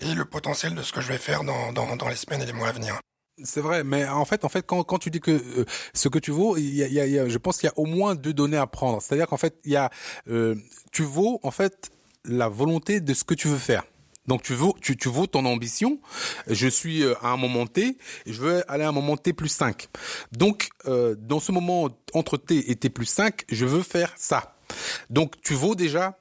et 0.00 0.12
le 0.14 0.24
potentiel 0.24 0.74
de 0.74 0.82
ce 0.82 0.92
que 0.92 1.00
je 1.00 1.08
vais 1.08 1.18
faire 1.18 1.44
dans, 1.44 1.72
dans, 1.72 1.94
dans 1.96 2.08
les 2.08 2.16
semaines 2.16 2.42
et 2.42 2.46
les 2.46 2.52
mois 2.52 2.68
à 2.68 2.72
venir. 2.72 2.98
C'est 3.44 3.60
vrai, 3.62 3.82
mais 3.82 4.06
en 4.06 4.24
fait, 4.26 4.44
en 4.44 4.48
fait, 4.50 4.62
quand, 4.66 4.82
quand 4.84 4.98
tu 4.98 5.10
dis 5.10 5.18
que 5.20 5.30
euh, 5.30 5.64
ce 5.94 6.08
que 6.08 6.18
tu 6.18 6.30
vaux, 6.32 6.56
il 6.58 6.74
y 6.74 6.82
a, 6.84 6.86
y 6.88 7.00
a- 7.00 7.06
y 7.06 7.18
a- 7.18 7.28
je 7.28 7.38
pense 7.38 7.56
qu'il 7.58 7.66
y 7.66 7.70
a 7.70 7.78
au 7.78 7.86
moins 7.86 8.14
deux 8.14 8.34
données 8.34 8.58
à 8.58 8.66
prendre. 8.66 9.00
C'est-à-dire 9.00 9.26
qu'en 9.26 9.38
fait, 9.38 9.56
il 9.64 9.72
y 9.72 9.76
a, 9.76 9.90
euh, 10.28 10.54
tu 10.92 11.02
vaux 11.02 11.40
en 11.42 11.50
fait 11.50 11.90
la 12.24 12.48
volonté 12.48 13.00
de 13.00 13.14
ce 13.14 13.24
que 13.24 13.34
tu 13.34 13.48
veux 13.48 13.58
faire. 13.58 13.84
Donc 14.28 14.42
tu 14.42 14.54
vaux, 14.54 14.76
tu, 14.80 14.96
tu 14.96 15.08
vaux 15.08 15.26
ton 15.26 15.44
ambition. 15.46 16.00
Je 16.46 16.68
suis 16.68 17.02
euh, 17.02 17.14
à 17.22 17.28
un 17.30 17.36
moment 17.36 17.66
T, 17.66 17.98
je 18.26 18.40
veux 18.40 18.70
aller 18.70 18.84
à 18.84 18.88
un 18.88 18.92
moment 18.92 19.16
T 19.16 19.32
plus 19.32 19.48
5. 19.48 19.88
Donc 20.30 20.68
euh, 20.86 21.16
dans 21.18 21.40
ce 21.40 21.50
moment 21.50 21.88
entre 22.14 22.36
T 22.36 22.70
et 22.70 22.76
T 22.76 22.88
plus 22.88 23.06
5, 23.06 23.44
je 23.50 23.66
veux 23.66 23.82
faire 23.82 24.12
ça. 24.16 24.56
Donc 25.10 25.40
tu 25.42 25.54
vaux 25.54 25.74
déjà 25.74 26.16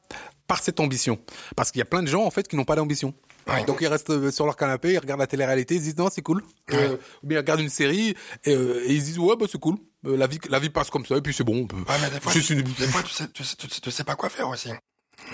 par 0.48 0.64
cette 0.64 0.80
ambition. 0.80 1.20
Parce 1.56 1.70
qu'il 1.72 1.78
y 1.80 1.84
a 1.84 1.86
plein 1.86 2.02
de 2.02 2.08
gens 2.08 2.24
en 2.26 2.32
fait 2.32 2.48
qui 2.48 2.56
n'ont 2.56 2.66
pas 2.66 2.76
d'ambition. 2.76 3.14
Ouais. 3.48 3.64
Donc 3.66 3.78
ils 3.82 3.88
restent 3.88 4.10
euh, 4.10 4.32
sur 4.32 4.46
leur 4.48 4.56
canapé, 4.56 4.94
ils 4.94 4.98
regardent 5.00 5.20
la 5.22 5.28
télé-réalité, 5.28 5.76
ils 5.76 5.80
se 5.80 5.84
disent 5.86 5.98
non 5.98 6.10
c'est 6.12 6.22
cool. 6.24 6.44
Euh, 6.74 6.98
ou 7.24 7.28
bien 7.28 7.38
ils 7.38 7.42
regardent 7.42 7.60
une 7.62 7.70
série 7.70 8.16
et, 8.46 8.54
euh, 8.56 8.84
et 8.88 8.94
ils 8.94 9.02
se 9.02 9.06
disent 9.06 9.20
ouais 9.20 9.36
bah 9.36 9.46
c'est 9.52 9.60
cool. 9.60 9.76
Euh, 10.08 10.18
la 10.18 10.26
vie 10.26 10.40
la 10.50 10.58
vie 10.58 10.72
passe 10.72 10.90
comme 10.90 11.06
ça 11.06 11.18
et 11.18 11.22
puis 11.22 11.34
c'est 11.36 11.44
bon. 11.44 11.62
on 11.62 11.68
peut- 11.68 11.76
Ouais, 11.78 11.98
mais 12.02 12.10
des 12.10 12.20
fois, 12.20 12.32
Je 12.34 12.40
suis 12.40 12.56
des 12.56 12.88
fois 12.88 13.04
tu, 13.04 13.14
sais, 13.14 13.28
tu, 13.32 13.44
sais, 13.44 13.56
tu, 13.56 13.70
sais- 13.70 13.80
tu 13.82 13.92
sais 13.92 14.04
pas 14.04 14.16
quoi 14.16 14.30
faire 14.30 14.50
aussi. 14.50 14.70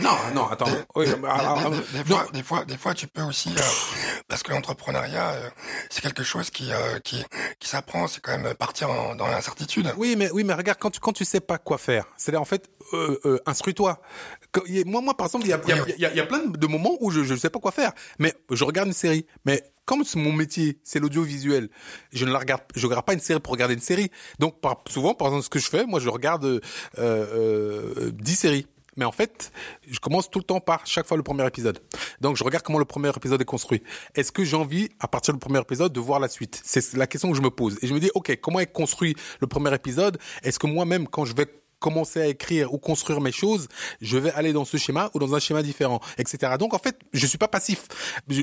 Non 0.01 0.11
non 0.35 0.47
attends. 0.47 0.67
Oui, 0.95 1.05
Des, 1.07 1.15
ah, 1.27 1.55
des- 1.69 1.75
des- 1.97 2.03
des 2.03 2.09
non. 2.09 2.17
fois, 2.17 2.27
des 2.31 2.43
fois, 2.43 2.65
des 2.65 2.77
fois, 2.77 2.93
tu 2.93 3.07
peux 3.07 3.21
aussi, 3.23 3.49
euh, 3.49 3.61
parce 4.27 4.43
que 4.43 4.51
l'entrepreneuriat, 4.51 5.31
euh, 5.31 5.49
c'est 5.89 6.01
quelque 6.01 6.23
chose 6.23 6.49
qui, 6.51 6.71
euh, 6.71 6.99
qui, 6.99 7.23
qui 7.59 7.67
s'apprend. 7.67 8.07
C'est 8.07 8.21
quand 8.21 8.37
même 8.37 8.53
partir 8.53 8.89
en- 8.91 9.15
dans 9.15 9.27
l'incertitude. 9.27 9.91
Oui, 9.97 10.15
mais 10.17 10.29
oui, 10.31 10.43
mais 10.43 10.53
regarde 10.53 10.77
quand 10.79 10.91
tu 10.91 10.99
quand 10.99 11.13
tu 11.13 11.25
sais 11.25 11.39
pas 11.39 11.57
quoi 11.57 11.77
faire, 11.77 12.05
c'est-à-dire 12.17 12.41
en 12.41 12.45
fait, 12.45 12.69
euh, 12.93 13.19
euh, 13.25 13.39
instruis-toi. 13.45 13.99
Moi, 14.85 15.01
moi, 15.01 15.15
par 15.17 15.27
exemple, 15.27 15.45
il 15.45 15.49
y 15.49 15.53
a, 15.53 15.59
il 15.63 15.69
y, 15.69 15.73
a, 15.73 15.85
il 15.97 16.01
y, 16.01 16.05
a, 16.05 16.11
il 16.11 16.17
y 16.17 16.19
a 16.21 16.25
plein 16.25 16.45
de 16.45 16.67
moments 16.67 16.95
où 16.99 17.09
je 17.11 17.23
je 17.23 17.35
sais 17.35 17.49
pas 17.49 17.59
quoi 17.59 17.71
faire, 17.71 17.91
mais 18.19 18.33
je 18.51 18.63
regarde 18.63 18.87
une 18.87 18.93
série. 18.93 19.25
Mais 19.45 19.63
comme 19.85 20.03
c'est 20.03 20.19
mon 20.19 20.31
métier, 20.33 20.79
c'est 20.83 20.99
l'audiovisuel, 20.99 21.69
je 22.11 22.25
ne 22.25 22.31
la 22.31 22.39
regarde, 22.39 22.61
je 22.75 22.85
regarde 22.85 23.05
pas 23.05 23.13
une 23.13 23.19
série 23.19 23.39
pour 23.39 23.53
regarder 23.53 23.73
une 23.73 23.79
série. 23.81 24.11
Donc, 24.39 24.59
par, 24.61 24.77
souvent, 24.89 25.13
par 25.13 25.27
exemple, 25.27 25.43
ce 25.45 25.49
que 25.49 25.59
je 25.59 25.69
fais, 25.69 25.85
moi, 25.85 25.99
je 25.99 26.09
regarde 26.09 26.45
euh, 26.45 26.59
euh, 26.99 28.11
10 28.13 28.35
séries. 28.35 28.67
Mais 28.97 29.05
en 29.05 29.11
fait, 29.11 29.51
je 29.89 29.99
commence 29.99 30.29
tout 30.29 30.39
le 30.39 30.43
temps 30.43 30.59
par 30.59 30.85
chaque 30.85 31.07
fois 31.07 31.17
le 31.17 31.23
premier 31.23 31.45
épisode. 31.47 31.79
Donc, 32.19 32.35
je 32.35 32.43
regarde 32.43 32.63
comment 32.63 32.79
le 32.79 32.85
premier 32.85 33.09
épisode 33.09 33.41
est 33.41 33.45
construit. 33.45 33.81
Est-ce 34.15 34.31
que 34.31 34.43
j'ai 34.43 34.57
envie, 34.57 34.89
à 34.99 35.07
partir 35.07 35.33
du 35.33 35.39
premier 35.39 35.59
épisode, 35.59 35.93
de 35.93 35.99
voir 35.99 36.19
la 36.19 36.27
suite? 36.27 36.61
C'est 36.65 36.95
la 36.97 37.07
question 37.07 37.29
que 37.31 37.37
je 37.37 37.41
me 37.41 37.49
pose. 37.49 37.77
Et 37.81 37.87
je 37.87 37.93
me 37.93 37.99
dis, 37.99 38.11
ok, 38.13 38.37
comment 38.41 38.59
est 38.59 38.71
construit 38.71 39.15
le 39.39 39.47
premier 39.47 39.73
épisode? 39.73 40.17
Est-ce 40.43 40.59
que 40.59 40.67
moi-même, 40.67 41.07
quand 41.07 41.25
je 41.25 41.35
vais 41.35 41.47
commencer 41.79 42.19
à 42.19 42.27
écrire 42.27 42.73
ou 42.73 42.79
construire 42.79 43.21
mes 43.21 43.31
choses, 43.31 43.67
je 44.01 44.17
vais 44.17 44.31
aller 44.31 44.51
dans 44.51 44.65
ce 44.65 44.77
schéma 44.77 45.11
ou 45.13 45.19
dans 45.19 45.35
un 45.35 45.39
schéma 45.39 45.61
différent, 45.61 45.99
etc. 46.17 46.53
Donc 46.59 46.73
en 46.73 46.79
fait, 46.79 46.97
je 47.13 47.25
suis 47.25 47.37
pas 47.37 47.47
passif. 47.47 47.87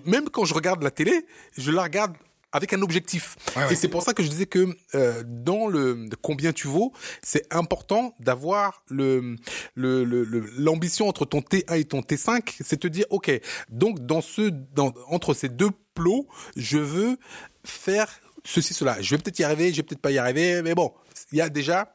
Même 0.07 0.29
quand 0.31 0.45
je 0.45 0.55
regarde 0.55 0.83
la 0.83 0.91
télé, 0.91 1.27
je 1.59 1.71
la 1.71 1.83
regarde 1.83 2.15
avec 2.55 2.73
un 2.73 2.81
objectif. 2.83 3.37
Et 3.71 3.75
c'est 3.75 3.89
pour 3.89 4.03
ça 4.03 4.15
que 4.15 4.23
je 4.23 4.29
disais 4.29 4.47
que 4.47 4.75
euh, 4.95 5.23
dans 5.27 5.67
le 5.67 6.09
combien 6.23 6.53
tu 6.53 6.69
vaux, 6.69 6.93
c'est 7.21 7.53
important 7.53 8.15
d'avoir 8.21 8.85
le 8.89 9.37
l'ambition 9.77 11.07
le, 11.07 11.09
entre 11.11 11.27
ton 11.27 11.41
T1 11.41 11.79
et 11.79 11.85
ton 11.85 12.01
T5, 12.01 12.55
c'est 12.65 12.79
te 12.79 12.87
dire 12.87 13.07
OK, 13.11 13.31
donc 13.69 14.07
dans 14.07 14.21
ce 14.21 14.51
dans 14.73 14.95
entre 15.09 15.35
ces 15.35 15.49
deux 15.49 15.71
plots, 15.95 16.29
je 16.57 16.79
veux 16.79 17.19
faire 17.65 18.09
ceci 18.45 18.73
cela. 18.73 19.03
Je 19.03 19.11
vais 19.17 19.21
peut-être 19.21 19.41
y 19.41 19.45
arriver, 19.45 19.73
je 19.73 19.77
vais 19.79 19.83
peut-être 19.83 20.01
pas 20.01 20.13
y 20.13 20.19
arriver, 20.19 20.63
mais 20.63 20.77
bon, 20.77 20.95
il 21.33 21.39
y 21.39 21.41
a 21.41 21.49
déjà 21.49 21.93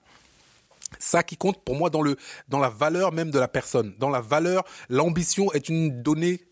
ça 0.98 1.24
qui 1.24 1.38
compte 1.38 1.64
pour 1.64 1.76
moi 1.76 1.90
dans 1.90 2.02
le 2.02 2.18
dans 2.50 2.60
la 2.60 2.70
valeur 2.70 3.14
même 3.14 3.32
de 3.32 3.40
la 3.40 3.48
personne, 3.48 3.96
dans 3.98 4.10
la 4.10 4.20
valeur, 4.20 4.66
l'ambition 4.90 5.54
est 5.54 5.70
une 5.70 6.02
donnée 6.02 6.49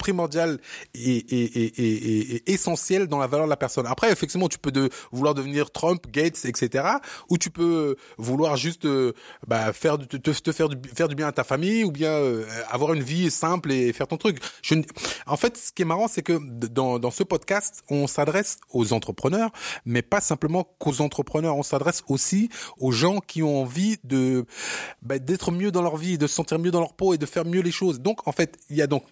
primordial 0.00 0.58
et, 0.94 2.50
essentiel 2.50 3.06
dans 3.06 3.18
la 3.18 3.26
valeur 3.26 3.46
de 3.46 3.50
la 3.50 3.56
personne. 3.56 3.86
Après, 3.86 4.10
effectivement, 4.10 4.48
tu 4.48 4.58
peux 4.58 4.72
vouloir 5.12 5.34
devenir 5.34 5.70
Trump, 5.70 6.06
Gates, 6.10 6.44
etc. 6.46 6.84
Ou 7.28 7.38
tu 7.38 7.50
peux 7.50 7.96
vouloir 8.16 8.56
juste 8.56 8.86
euh, 8.86 9.12
bah, 9.46 9.72
faire, 9.72 9.98
te, 9.98 10.52
faire, 10.52 10.68
du, 10.68 10.76
faire 10.94 11.08
du 11.08 11.14
bien 11.14 11.28
à 11.28 11.32
ta 11.32 11.44
famille 11.44 11.84
ou 11.84 11.92
bien 11.92 12.10
euh, 12.10 12.44
avoir 12.70 12.94
une 12.94 13.02
vie 13.02 13.30
simple 13.30 13.70
et 13.70 13.92
faire 13.92 14.08
ton 14.08 14.16
truc. 14.16 14.38
En 15.26 15.36
fait, 15.36 15.56
ce 15.56 15.72
qui 15.72 15.82
est 15.82 15.84
marrant, 15.84 16.08
c'est 16.08 16.22
que 16.22 16.38
dans, 16.66 16.98
dans 16.98 17.10
ce 17.10 17.22
podcast, 17.22 17.82
on 17.90 18.06
s'adresse 18.06 18.58
aux 18.72 18.92
entrepreneurs, 18.92 19.50
mais 19.84 20.02
pas 20.02 20.20
simplement 20.20 20.64
qu'aux 20.78 21.02
entrepreneurs. 21.02 21.56
On 21.56 21.62
s'adresse 21.62 22.02
aussi 22.08 22.48
aux 22.78 22.92
gens 22.92 23.20
qui 23.20 23.42
ont 23.42 23.60
envie 23.60 23.98
de 24.04 24.46
bah, 25.02 25.18
d'être 25.18 25.50
mieux 25.50 25.70
dans 25.70 25.82
leur 25.82 25.98
vie, 25.98 26.16
de 26.16 26.26
se 26.26 26.34
sentir 26.34 26.58
mieux 26.58 26.70
dans 26.70 26.80
leur 26.80 26.94
peau 26.94 27.12
et 27.12 27.18
de 27.18 27.26
faire 27.26 27.44
mieux 27.44 27.60
les 27.60 27.70
choses. 27.70 28.00
Donc, 28.00 28.26
en 28.26 28.32
fait, 28.32 28.56
il 28.70 28.76
y 28.76 28.82
a 28.82 28.86
donc 28.86 29.04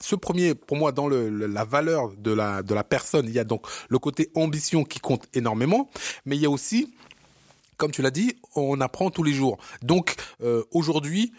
ce 0.00 0.14
premier, 0.14 0.54
pour 0.54 0.76
moi, 0.76 0.92
dans 0.92 1.08
la 1.08 1.64
valeur 1.64 2.12
de 2.16 2.32
la, 2.32 2.62
de 2.62 2.74
la 2.74 2.84
personne, 2.84 3.26
il 3.26 3.32
y 3.32 3.38
a 3.38 3.44
donc 3.44 3.66
le 3.88 3.98
côté 3.98 4.30
ambition 4.34 4.84
qui 4.84 5.00
compte 5.00 5.26
énormément, 5.34 5.90
mais 6.24 6.36
il 6.36 6.42
y 6.42 6.46
a 6.46 6.50
aussi 6.50 6.92
comme 7.76 7.90
tu 7.90 8.02
l'as 8.02 8.10
dit, 8.10 8.36
on 8.54 8.80
apprend 8.80 9.10
tous 9.10 9.22
les 9.22 9.32
jours. 9.32 9.58
Donc 9.82 10.14
euh, 10.42 10.64
aujourd'hui, 10.70 11.32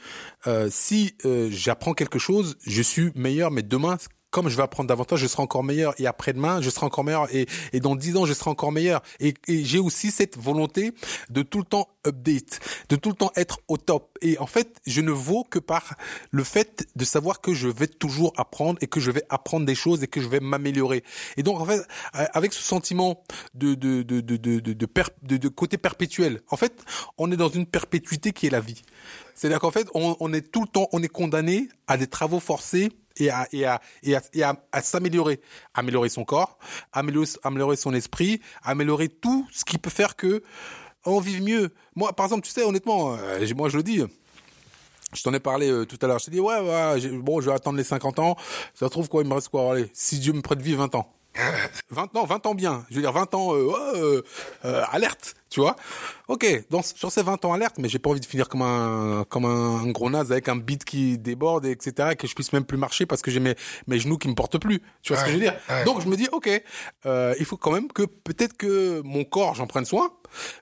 euh, 0.46 0.70
si 0.72 1.16
euh, 1.26 1.50
j'apprends 1.52 1.94
quelque 1.94 2.20
chose, 2.20 2.58
je 2.66 2.82
suis 2.82 3.12
meilleur, 3.16 3.52
mais 3.52 3.64
demain, 3.64 3.98
comme 4.38 4.50
je 4.50 4.56
vais 4.56 4.62
apprendre 4.62 4.88
davantage, 4.88 5.20
je 5.22 5.26
serai 5.26 5.42
encore 5.42 5.64
meilleur. 5.64 6.00
Et 6.00 6.06
après-demain, 6.06 6.62
je 6.62 6.70
serai 6.70 6.86
encore 6.86 7.04
meilleur. 7.04 7.28
Et, 7.34 7.48
et 7.74 7.80
dans 7.80 7.96
dix 7.96 8.16
ans, 8.18 8.28
je 8.28 8.34
serai 8.34 8.52
encore 8.52 8.72
meilleur. 8.72 9.02
Et, 9.20 9.34
et 9.48 9.66
j'ai 9.66 9.80
aussi 9.80 10.12
cette 10.12 10.38
volonté 10.38 10.94
de 11.32 11.42
tout 11.42 11.58
le 11.58 11.64
temps 11.64 11.88
update, 12.06 12.60
de 12.90 12.96
tout 12.98 13.10
le 13.10 13.16
temps 13.16 13.32
être 13.36 13.62
au 13.68 13.78
top. 13.78 14.16
Et 14.22 14.38
en 14.38 14.46
fait, 14.46 14.80
je 14.86 15.02
ne 15.02 15.10
vaux 15.10 15.44
que 15.44 15.58
par 15.58 15.96
le 16.30 16.44
fait 16.44 16.86
de 16.96 17.04
savoir 17.04 17.42
que 17.42 17.56
je 17.56 17.68
vais 17.68 17.88
toujours 17.88 18.32
apprendre 18.38 18.78
et 18.82 18.86
que 18.86 19.00
je 19.00 19.10
vais 19.10 19.24
apprendre 19.30 19.66
des 19.66 19.74
choses 19.74 20.04
et 20.04 20.08
que 20.08 20.22
je 20.22 20.28
vais 20.28 20.40
m'améliorer. 20.40 21.04
Et 21.36 21.42
donc, 21.42 21.60
en 21.60 21.66
fait, 21.66 21.82
avec 22.14 22.54
ce 22.54 22.62
sentiment 22.62 23.24
de 23.56 23.74
de 23.74 24.04
de 24.04 24.22
de 24.22 24.38
de 24.38 24.54
de, 24.76 24.88
de, 25.24 25.38
de 25.38 25.48
côté 25.48 25.80
perpétuel, 25.80 26.42
en 26.52 26.58
fait, 26.58 26.86
on 27.18 27.32
est 27.32 27.38
dans 27.38 27.50
une 27.50 27.66
perpétuité 27.66 28.34
qui 28.34 28.46
est 28.46 28.52
la 28.52 28.62
vie. 28.62 28.84
C'est-à-dire 29.34 29.60
qu'en 29.60 29.72
fait, 29.72 29.88
on, 29.96 30.16
on 30.20 30.32
est 30.32 30.52
tout 30.52 30.62
le 30.62 30.68
temps, 30.68 30.90
on 30.92 31.02
est 31.02 31.08
condamné 31.08 31.70
à 31.88 31.98
des 31.98 32.06
travaux 32.08 32.40
forcés 32.40 32.92
et 33.20 33.30
à, 33.30 33.48
et 33.52 33.66
à, 33.66 33.82
et 34.04 34.16
à, 34.16 34.22
et 34.34 34.44
à, 34.44 34.82
s'améliorer. 34.82 35.42
Améliorer 35.74 36.10
son 36.10 36.24
corps, 36.24 36.58
améliorer, 36.94 37.28
améliorer 37.44 37.76
son 37.76 37.94
esprit, 37.94 38.42
améliorer 38.64 39.10
tout 39.10 39.48
ce 39.52 39.66
qui 39.66 39.78
peut 39.78 39.90
faire 39.90 40.16
que 40.16 40.44
on 41.06 41.20
vive 41.20 41.42
mieux. 41.42 41.74
Moi, 41.96 42.14
par 42.14 42.26
exemple, 42.26 42.46
tu 42.46 42.52
sais, 42.52 42.64
honnêtement, 42.64 43.16
euh, 43.16 43.46
moi 43.56 43.70
je 43.70 43.78
le 43.78 43.84
dis, 43.84 44.02
je 45.14 45.24
t'en 45.24 45.34
ai 45.34 45.40
parlé 45.40 45.70
euh, 45.70 45.86
tout 45.86 45.98
à 46.02 46.08
l'heure. 46.08 46.20
Je 46.20 46.26
t'ai 46.26 46.32
dit, 46.32 46.40
ouais, 46.40 46.60
ouais, 46.60 47.08
bon, 47.20 47.40
je 47.40 47.50
vais 47.50 47.56
attendre 47.56 47.78
les 47.78 47.84
50 47.84 48.20
ans. 48.20 48.36
Ça 48.74 48.88
se 48.88 48.92
trouve 48.92 49.08
quoi, 49.08 49.24
il 49.24 49.30
me 49.30 49.34
reste 49.34 49.50
quoi? 49.50 49.72
Allez, 49.72 49.90
si 49.94 50.20
Dieu 50.20 50.34
me 50.34 50.42
prête 50.42 50.62
vie, 50.62 50.76
20 50.76 50.96
ans. 50.96 51.17
20 51.90 52.16
ans, 52.16 52.26
20 52.26 52.46
ans 52.46 52.56
bien. 52.56 52.86
Je 52.90 52.96
veux 52.96 53.02
dire 53.02 53.12
20 53.12 53.34
ans 53.34 53.56
euh, 53.56 53.72
euh, 53.96 54.22
euh, 54.66 54.84
alerte, 54.92 55.36
tu 55.50 55.60
vois. 55.60 55.76
Ok, 56.28 56.46
donc 56.70 56.86
sur 56.86 57.12
ces 57.12 57.24
20 57.24 57.46
ans 57.46 57.54
alerte, 57.54 57.76
mais 57.78 57.90
j'ai 57.90 58.00
pas 58.00 58.10
envie 58.10 58.20
de 58.20 58.26
finir 58.26 58.50
comme 58.50 58.62
un 58.62 59.24
comme 59.30 59.46
un, 59.46 59.88
gros 59.92 60.10
naze 60.10 60.32
avec 60.32 60.50
un 60.50 60.56
beat 60.56 60.84
qui 60.84 61.18
déborde, 61.18 61.66
etc. 61.66 62.10
Et 62.12 62.16
que 62.16 62.28
je 62.28 62.36
puisse 62.36 62.54
même 62.54 62.66
plus 62.66 62.78
marcher 62.78 63.06
parce 63.06 63.22
que 63.22 63.32
j'ai 63.32 63.40
mes 63.40 63.56
mes 63.88 64.00
genoux 64.00 64.18
qui 64.18 64.28
me 64.28 64.36
portent 64.36 64.58
plus. 64.58 64.82
Tu 65.02 65.14
vois 65.14 65.22
ce 65.22 65.26
que 65.26 65.32
je 65.32 65.36
veux 65.36 65.42
dire 65.42 65.56
Donc 65.86 66.02
je 66.02 66.08
me 66.08 66.16
dis 66.16 66.28
ok, 66.32 66.50
euh, 67.06 67.36
il 67.40 67.46
faut 67.46 67.58
quand 67.58 67.72
même 67.72 67.92
que 67.92 68.04
peut-être 68.04 68.58
que 68.58 69.02
mon 69.04 69.24
corps 69.24 69.56
j'en 69.56 69.68
prenne 69.68 69.86
soin, 69.86 70.12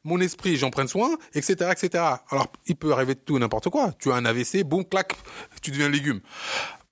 mon 0.03 0.19
esprit 0.19 0.55
j'en 0.57 0.69
prenne 0.69 0.87
soin, 0.87 1.17
etc., 1.33 1.71
etc. 1.71 2.03
Alors 2.29 2.47
il 2.67 2.75
peut 2.75 2.91
arriver 2.91 3.15
de 3.15 3.19
tout 3.19 3.39
n'importe 3.39 3.69
quoi. 3.69 3.93
Tu 3.99 4.11
as 4.11 4.15
un 4.15 4.25
AVC, 4.25 4.63
boum, 4.63 4.85
clac, 4.85 5.13
tu 5.61 5.71
deviens 5.71 5.89
légume. 5.89 6.21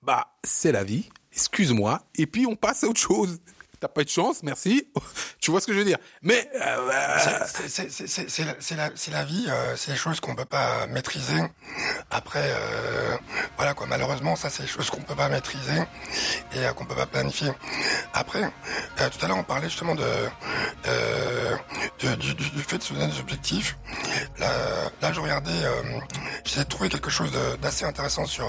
Bah 0.02 0.28
c'est 0.44 0.72
la 0.72 0.84
vie. 0.84 1.10
Excuse-moi. 1.32 2.02
Et 2.16 2.28
puis 2.28 2.46
on 2.46 2.56
passe 2.56 2.84
à 2.84 2.88
autre 2.88 3.00
chose 3.00 3.40
t'as 3.84 3.90
pas 3.90 4.02
eu 4.02 4.06
de 4.06 4.10
chance, 4.10 4.44
merci. 4.44 4.88
tu 5.42 5.52
vois 5.52 5.60
ce 5.60 5.68
que 5.68 5.74
je 5.74 5.80
veux 5.80 5.84
dire 5.84 5.98
Mais 6.22 6.50
euh, 6.56 6.90
c'est 7.68 9.12
la, 9.12 9.24
vie, 9.26 9.46
euh, 9.50 9.76
c'est 9.76 9.92
des 9.92 9.98
choses 9.98 10.22
qu'on 10.22 10.36
peut 10.36 10.46
pas 10.46 10.88
maîtriser. 10.88 11.42
Après, 12.10 12.46
euh, 12.46 13.18
voilà 13.58 13.74
quoi. 13.74 13.86
Malheureusement, 13.88 14.38
ça 14.38 14.50
c'est 14.50 14.64
des 14.64 14.70
choses 14.70 14.90
qu'on 14.90 15.02
peut 15.02 15.16
pas 15.16 15.28
maîtriser 15.28 15.82
et 16.54 16.74
qu'on 16.78 16.86
peut 16.86 16.96
pas 16.96 17.08
planifier. 17.08 17.52
Après, 18.14 18.44
tout 18.96 19.26
à 19.26 19.28
l'heure 19.28 19.38
on 19.38 19.44
parlait 19.44 19.70
justement 19.70 19.96
de, 19.96 20.06
du, 22.00 22.64
fait 22.64 22.78
de 22.78 22.84
se 22.84 22.94
donner 22.94 23.08
des 23.08 23.20
objectifs. 23.20 23.78
Là, 24.40 24.50
là 25.02 25.12
je 25.12 25.20
regardais, 25.20 25.52
j'ai 26.46 26.64
trouvé 26.64 26.88
quelque 26.88 27.10
chose 27.10 27.34
d'assez 27.62 27.84
intéressant 27.84 28.26
sur 28.26 28.48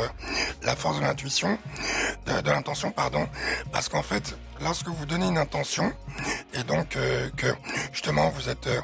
la 0.62 0.76
force 0.76 0.98
de 0.98 1.02
l'intuition, 1.02 1.58
de 2.26 2.50
l'intention, 2.50 2.92
pardon, 2.92 3.28
parce 3.72 3.88
qu'en 3.88 4.02
fait 4.02 4.36
lorsque 4.64 4.88
vous 4.88 5.06
donnez 5.06 5.26
une 5.26 5.38
intention 5.38 5.92
et 6.54 6.62
donc 6.64 6.96
euh, 6.96 7.28
que 7.36 7.46
justement 7.92 8.30
vous 8.30 8.48
êtes 8.48 8.66
euh, 8.66 8.80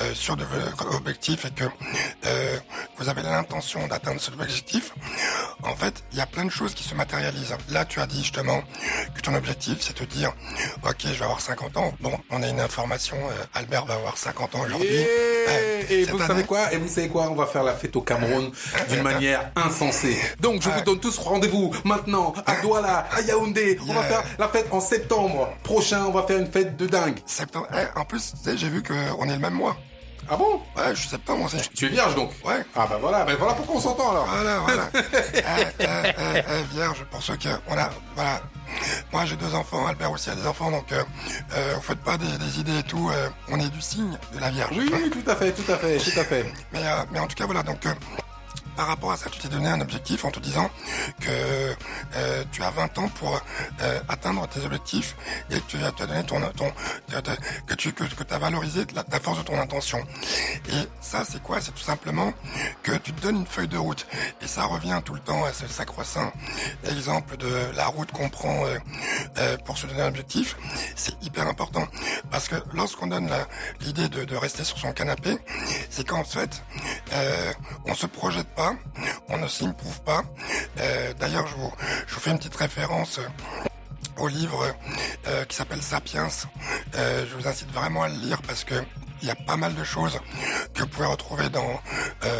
euh, 0.00 0.14
sûr 0.14 0.36
de 0.36 0.44
votre 0.44 0.94
objectif 0.94 1.46
et 1.46 1.50
que 1.50 1.64
vous 2.98 3.08
avez 3.08 3.22
l'intention 3.22 3.86
d'atteindre 3.88 4.20
cet 4.20 4.34
objectif, 4.34 4.92
en 5.64 5.74
fait, 5.74 6.04
il 6.12 6.18
y 6.18 6.20
a 6.20 6.26
plein 6.26 6.44
de 6.44 6.50
choses 6.50 6.74
qui 6.74 6.84
se 6.84 6.94
matérialisent. 6.94 7.54
Là, 7.70 7.84
tu 7.84 8.00
as 8.00 8.06
dit 8.06 8.22
justement 8.22 8.62
que 9.14 9.20
ton 9.20 9.34
objectif, 9.34 9.78
c'est 9.80 10.00
de 10.00 10.04
dire, 10.04 10.32
ok, 10.84 10.96
je 11.02 11.08
vais 11.08 11.24
avoir 11.24 11.40
50 11.40 11.76
ans. 11.76 11.92
Bon, 12.00 12.12
on 12.30 12.42
a 12.42 12.48
une 12.48 12.60
information, 12.60 13.16
Albert 13.54 13.86
va 13.86 13.94
avoir 13.94 14.16
50 14.16 14.54
ans 14.54 14.60
aujourd'hui. 14.60 14.86
Et, 15.90 16.04
vous 16.04 16.18
savez 16.18 16.44
quoi? 16.44 16.72
Et 16.72 16.76
vous 16.76 16.88
savez 16.88 17.08
quoi? 17.08 17.28
On 17.30 17.34
va 17.34 17.46
faire 17.46 17.64
la 17.64 17.74
fête 17.74 17.96
au 17.96 18.02
Cameroun 18.02 18.52
d'une 18.88 19.02
manière 19.02 19.50
insensée. 19.56 20.16
Donc, 20.40 20.62
je 20.62 20.68
vous 20.68 20.80
donne 20.82 21.00
tous 21.00 21.18
rendez-vous 21.18 21.72
maintenant 21.84 22.34
à 22.46 22.60
Douala, 22.60 23.06
à 23.10 23.20
Yaoundé. 23.22 23.78
On 23.88 23.94
va 23.94 24.02
faire 24.02 24.22
la 24.38 24.48
fête 24.48 24.68
en 24.70 24.80
septembre 24.80 25.21
prochain, 25.62 26.04
on 26.06 26.10
va 26.10 26.22
faire 26.24 26.38
une 26.38 26.50
fête 26.50 26.76
de 26.76 26.86
dingue. 26.86 27.18
Septembre. 27.26 27.66
Eh, 27.74 27.98
en 27.98 28.04
plus, 28.04 28.32
tu 28.32 28.36
sais, 28.42 28.56
j'ai 28.56 28.68
vu 28.68 28.82
qu'on 28.82 29.28
est 29.28 29.34
le 29.34 29.38
même 29.38 29.54
mois. 29.54 29.76
Ah 30.28 30.36
bon? 30.36 30.60
Ouais, 30.76 30.94
je 30.94 31.00
suis 31.00 31.08
septembre 31.08 31.44
aussi. 31.44 31.56
Tu, 31.74 31.86
es 31.86 31.88
vierge 31.88 32.14
donc? 32.14 32.30
Ouais. 32.44 32.64
Ah 32.76 32.86
bah 32.88 32.98
voilà, 33.00 33.24
bah 33.24 33.32
voilà 33.36 33.54
pourquoi 33.54 33.76
on 33.76 33.80
s'entend 33.80 34.12
alors. 34.12 34.26
Voilà, 34.26 34.58
voilà. 34.60 34.90
Eh, 35.34 35.84
eh, 35.84 36.42
eh, 36.48 36.74
vierge, 36.74 37.04
pour 37.10 37.22
ceux 37.22 37.36
qui... 37.36 37.48
On 37.66 37.76
a... 37.76 37.90
Voilà. 38.14 38.40
Moi 39.12 39.24
j'ai 39.26 39.36
deux 39.36 39.54
enfants, 39.54 39.86
Albert 39.86 40.10
aussi 40.12 40.30
a 40.30 40.34
des 40.34 40.46
enfants, 40.46 40.70
donc 40.70 40.90
euh, 40.92 41.02
euh, 41.54 41.80
faites 41.80 41.98
pas 41.98 42.16
des, 42.16 42.38
des, 42.38 42.60
idées 42.60 42.78
et 42.78 42.82
tout. 42.82 43.10
Euh, 43.12 43.28
on 43.48 43.58
est 43.60 43.68
du 43.68 43.80
signe 43.80 44.16
de 44.34 44.40
la 44.40 44.50
Vierge. 44.50 44.74
Oui, 44.76 45.10
tout 45.10 45.30
à 45.30 45.36
fait, 45.36 45.52
tout 45.52 45.70
à 45.70 45.76
fait, 45.76 45.98
tout 45.98 46.18
à 46.18 46.24
fait. 46.24 46.46
mais, 46.72 46.80
euh, 46.82 47.04
mais 47.12 47.18
en 47.18 47.26
tout 47.26 47.34
cas 47.34 47.44
voilà, 47.46 47.62
donc 47.62 47.84
euh, 47.84 47.92
par 48.76 48.86
rapport 48.86 49.12
à 49.12 49.16
ça, 49.16 49.30
tu 49.30 49.38
t'es 49.38 49.48
donné 49.48 49.68
un 49.68 49.80
objectif 49.80 50.24
en 50.24 50.30
te 50.30 50.40
disant 50.40 50.70
que 51.20 51.74
euh, 52.16 52.44
tu 52.52 52.62
as 52.62 52.70
20 52.70 52.98
ans 52.98 53.08
pour 53.08 53.40
euh, 53.82 54.00
atteindre 54.08 54.46
tes 54.48 54.60
objectifs 54.64 55.16
et 55.50 55.60
que 55.60 55.66
tu 55.68 55.76
as, 55.76 55.90
donné 55.92 56.22
ton, 56.24 56.40
ton 56.56 56.72
que 57.66 57.74
tu 57.74 57.92
que, 57.92 58.04
que 58.04 58.34
as 58.34 58.38
valorisé 58.38 58.84
la, 58.94 59.04
la, 59.10 59.20
force 59.20 59.38
de 59.38 59.44
ton 59.44 59.58
intention. 59.58 60.04
Et 60.68 60.88
ça, 61.00 61.24
c'est 61.28 61.42
quoi? 61.42 61.60
C'est 61.60 61.72
tout 61.72 61.82
simplement 61.82 62.32
que 62.82 62.92
tu 62.92 63.12
te 63.12 63.20
donnes 63.20 63.36
une 63.36 63.46
feuille 63.46 63.68
de 63.68 63.78
route. 63.78 64.06
Et 64.40 64.46
ça 64.46 64.64
revient 64.64 65.00
tout 65.04 65.14
le 65.14 65.20
temps 65.20 65.44
à 65.44 65.52
ce 65.52 65.66
sacro-saint 65.66 66.32
exemple 66.90 67.36
de 67.36 67.76
la 67.76 67.86
route 67.86 68.10
qu'on 68.12 68.28
prend 68.28 68.64
euh, 68.66 68.78
euh 69.38 69.56
pour 69.64 69.78
se 69.78 69.86
donner 69.86 70.02
un 70.02 70.08
objectif. 70.08 70.56
C'est 70.96 71.14
hyper 71.22 71.46
important 71.46 71.86
parce 72.30 72.48
que 72.48 72.56
lorsqu'on 72.74 73.06
donne 73.08 73.30
l'idée 73.80 74.08
de, 74.08 74.24
de, 74.24 74.36
rester 74.36 74.64
sur 74.64 74.78
son 74.78 74.92
canapé, 74.92 75.36
c'est 75.90 76.06
qu'en 76.06 76.24
fait, 76.24 76.62
euh, 77.12 77.52
on 77.86 77.94
se 77.94 78.06
projette 78.06 78.48
pas 78.54 78.74
on 79.32 79.38
ne 79.38 79.48
s'improuve 79.48 80.00
pas. 80.02 80.22
Euh, 80.78 81.12
d'ailleurs, 81.14 81.46
je 81.46 81.54
vous, 81.56 81.72
fais 82.06 82.30
une 82.30 82.38
petite 82.38 82.54
référence 82.54 83.18
au 84.18 84.28
livre 84.28 84.66
euh, 85.26 85.44
qui 85.46 85.56
s'appelle 85.56 85.82
Sapiens. 85.82 86.28
Euh, 86.94 87.24
je 87.28 87.34
vous 87.36 87.48
incite 87.48 87.72
vraiment 87.72 88.02
à 88.02 88.08
le 88.08 88.16
lire 88.16 88.40
parce 88.42 88.64
que 88.64 88.74
il 89.22 89.28
y 89.28 89.30
a 89.30 89.36
pas 89.36 89.56
mal 89.56 89.72
de 89.76 89.84
choses 89.84 90.18
que 90.74 90.82
vous 90.82 90.88
pouvez 90.88 91.06
retrouver 91.06 91.48
dans 91.48 91.80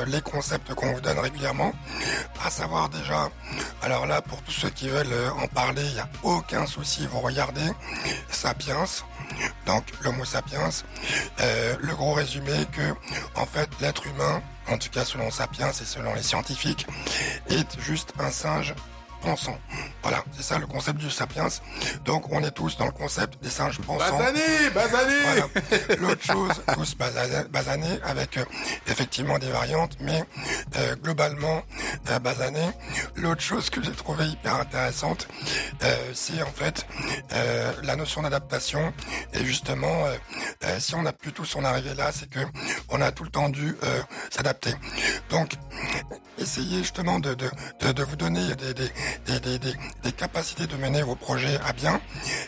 les 0.08 0.20
concepts 0.20 0.74
qu'on 0.74 0.92
vous 0.92 1.00
donne 1.00 1.20
régulièrement. 1.20 1.72
À 2.44 2.50
savoir 2.50 2.88
déjà, 2.88 3.28
alors 3.82 4.04
là, 4.04 4.20
pour 4.20 4.42
tous 4.42 4.50
ceux 4.50 4.70
qui 4.70 4.88
veulent 4.88 5.14
en 5.40 5.46
parler, 5.46 5.84
il 5.84 5.94
n'y 5.94 6.00
a 6.00 6.08
aucun 6.24 6.66
souci, 6.66 7.06
vous 7.06 7.20
regardez 7.20 7.68
Sapiens, 8.30 8.84
donc 9.64 9.84
l'Homo 10.02 10.24
sapiens, 10.24 10.70
le 11.38 11.94
gros 11.94 12.14
résumé 12.14 12.66
que, 12.72 12.94
en 13.36 13.46
fait, 13.46 13.70
l'être 13.80 14.04
humain 14.08 14.42
en 14.68 14.78
tout 14.78 14.90
cas 14.90 15.04
selon 15.04 15.30
Sapiens 15.30 15.70
et 15.70 15.84
selon 15.84 16.14
les 16.14 16.22
scientifiques, 16.22 16.86
est 17.48 17.80
juste 17.80 18.12
un 18.18 18.30
singe 18.30 18.74
pensant. 19.22 19.58
Voilà, 20.02 20.24
c'est 20.36 20.42
ça 20.42 20.58
le 20.58 20.66
concept 20.66 20.98
du 20.98 21.10
sapiens. 21.10 21.46
Donc 22.04 22.30
on 22.30 22.42
est 22.42 22.50
tous 22.50 22.76
dans 22.76 22.86
le 22.86 22.92
concept 22.92 23.42
des 23.42 23.50
singes 23.50 23.78
pensants. 23.80 24.18
Basané, 24.18 24.70
basané 24.74 25.14
voilà. 25.22 25.96
L'autre 25.98 26.24
chose, 26.24 26.62
tous 26.74 26.96
basanés 27.50 27.98
avec 28.02 28.36
euh, 28.36 28.44
effectivement 28.88 29.38
des 29.38 29.50
variantes, 29.50 29.96
mais 30.00 30.24
euh, 30.76 30.96
globalement 30.96 31.62
euh, 32.10 32.18
basanés. 32.18 32.70
L'autre 33.16 33.42
chose 33.42 33.70
que 33.70 33.82
j'ai 33.82 33.92
trouvé 33.92 34.26
hyper 34.26 34.56
intéressante, 34.56 35.28
euh, 35.82 36.10
c'est 36.14 36.42
en 36.42 36.52
fait 36.52 36.86
euh, 37.32 37.72
la 37.82 37.96
notion 37.96 38.22
d'adaptation. 38.22 38.92
Et 39.34 39.44
justement, 39.44 40.04
si 40.78 40.94
on 40.94 41.06
a 41.06 41.12
pu 41.12 41.32
tous 41.32 41.56
en 41.56 41.64
arriver 41.64 41.94
là, 41.94 42.10
c'est 42.12 42.28
que 42.28 42.40
on 42.88 43.00
a 43.00 43.12
tout 43.12 43.24
le 43.24 43.30
temps 43.30 43.48
dû 43.48 43.76
s'adapter. 44.30 44.74
Donc, 45.30 45.52
essayez 46.38 46.78
justement 46.78 47.20
de, 47.20 47.34
de, 47.34 47.48
de, 47.80 47.92
de 47.92 48.02
vous 48.02 48.16
donner 48.16 48.54
des, 48.56 48.74
des, 48.74 48.90
des, 49.26 49.58
des, 49.58 49.74
des, 50.02 50.12
capacités 50.12 50.66
de 50.66 50.76
mener 50.76 51.02
vos 51.02 51.14
projets 51.14 51.58
à 51.64 51.72
bien. 51.72 52.00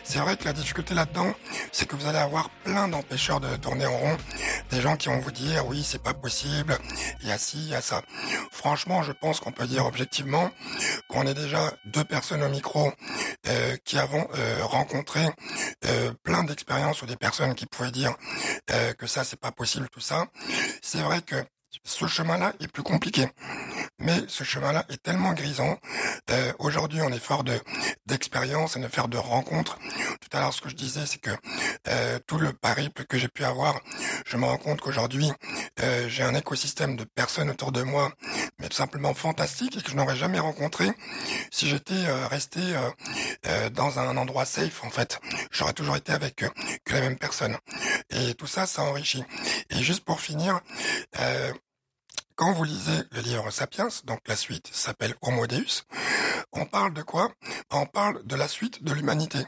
C'est 0.05 0.19
vrai 0.19 0.37
que 0.37 0.45
la 0.45 0.53
difficulté 0.53 0.95
là-dedans, 0.95 1.33
c'est 1.73 1.87
que 1.87 1.97
vous 1.97 2.07
allez 2.07 2.19
avoir 2.19 2.51
plein 2.65 2.89
d'empêcheurs 2.89 3.41
de 3.41 3.57
tourner 3.57 3.87
en 3.87 3.97
rond. 3.97 4.17
Des 4.71 4.81
gens 4.81 4.97
qui 4.97 5.09
vont 5.09 5.19
vous 5.21 5.33
dire, 5.33 5.67
oui, 5.67 5.83
c'est 5.85 6.03
pas 6.03 6.15
possible, 6.15 6.77
il 7.23 7.29
y 7.29 7.33
a 7.33 7.39
ci, 7.39 7.59
il 7.59 7.69
y 7.71 7.75
a 7.75 7.81
ça. 7.81 8.03
Franchement, 8.51 9.03
je 9.03 9.13
pense 9.13 9.41
qu'on 9.41 9.53
peut 9.53 9.67
dire 9.67 9.87
objectivement 9.87 10.51
qu'on 11.09 11.27
est 11.27 11.35
déjà 11.35 11.73
deux 11.87 12.05
personnes 12.05 12.43
au 12.43 12.49
micro 12.49 12.93
euh, 13.47 13.77
qui 13.85 13.99
avons 13.99 14.27
euh, 14.35 14.65
rencontré 14.65 15.21
euh, 15.87 16.13
plein 16.23 16.45
d'expériences 16.45 17.03
ou 17.03 17.07
des 17.07 17.17
personnes 17.17 17.55
qui 17.55 17.67
pouvaient 17.67 17.91
dire 17.91 18.15
euh, 18.71 18.93
que 18.95 19.07
ça, 19.07 19.25
c'est 19.25 19.39
pas 19.41 19.53
possible, 19.53 19.89
tout 19.91 20.01
ça. 20.01 20.27
C'est 20.83 21.01
vrai 21.01 21.23
que 21.23 21.37
ce 21.83 22.07
chemin-là 22.07 22.53
est 22.61 22.69
plus 22.69 22.83
compliqué. 22.83 23.29
Mais 23.99 24.23
ce 24.29 24.45
chemin-là 24.45 24.85
est 24.89 25.03
tellement 25.03 25.33
grisant. 25.33 25.79
Euh, 26.31 26.53
Aujourd'hui, 26.59 27.01
on 27.03 27.11
est 27.11 27.19
fort 27.19 27.45
de 27.45 27.59
d'expérience 28.07 28.77
et 28.77 28.81
de 28.81 28.89
faire 28.89 29.09
de 29.09 29.17
rencontres. 29.17 29.79
Tout 30.21 30.37
à 30.37 30.41
l'heure, 30.41 30.53
ce 30.53 30.61
que 30.61 30.69
je 30.69 30.75
disais, 30.75 31.07
c'est 31.07 31.19
que 31.21 31.31
euh, 31.89 32.19
tout 32.27 32.39
le 32.39 32.53
pariple 32.53 33.05
que 33.07 33.17
j'ai 33.19 33.29
pu 33.29 33.45
avoir, 33.45 33.81
je 34.27 34.37
me 34.37 34.45
rends 34.45 34.59
compte 34.59 34.81
qu'aujourd'hui, 34.81 35.33
euh, 35.81 36.09
j'ai 36.09 36.23
un 36.23 36.35
écosystème 36.35 36.97
de 36.97 37.05
personnes 37.05 37.51
autour 37.51 37.73
de 37.73 37.83
moi, 37.83 38.13
mais 38.59 38.69
tout 38.69 38.77
simplement 38.77 39.15
fantastique 39.15 39.77
et 39.77 39.83
que 39.83 39.91
je 39.91 39.97
n'aurais 39.97 40.17
jamais 40.17 40.39
rencontré 40.39 40.91
si 41.51 41.69
j'étais 41.69 41.95
euh, 41.95 42.27
resté 42.27 42.61
euh, 42.61 42.91
euh, 43.47 43.71
dans 43.71 43.99
un 43.99 44.17
endroit 44.17 44.45
safe. 44.45 44.85
En 44.85 44.91
fait, 44.91 45.19
j'aurais 45.51 45.73
toujours 45.73 45.97
été 45.97 46.13
avec 46.13 46.45
que 46.85 46.93
la 46.95 47.01
même 47.01 47.17
personne. 47.19 47.57
Et 48.11 48.35
tout 48.35 48.47
ça, 48.47 48.67
ça 48.67 48.83
enrichit. 48.83 49.25
Et 49.71 49.83
juste 49.83 50.05
pour 50.05 50.21
finir, 50.21 50.61
euh, 51.21 51.53
quand 52.37 52.53
vous 52.53 52.65
lisez 52.65 53.03
le 53.13 53.21
livre 53.21 53.51
Sapiens, 53.51 53.89
donc 54.05 54.21
la 54.27 54.37
suite 54.37 54.69
s'appelle 54.73 55.15
Homo 55.23 55.47
Deus, 55.47 55.85
on 56.53 56.67
parle 56.67 56.93
de 56.95 57.03
quoi? 57.03 57.31
On 57.71 57.87
parle 57.87 58.25
de 58.25 58.37
la 58.37 58.49
suite 58.49 58.85
de 58.85 58.93
l'humanité. 58.93 59.39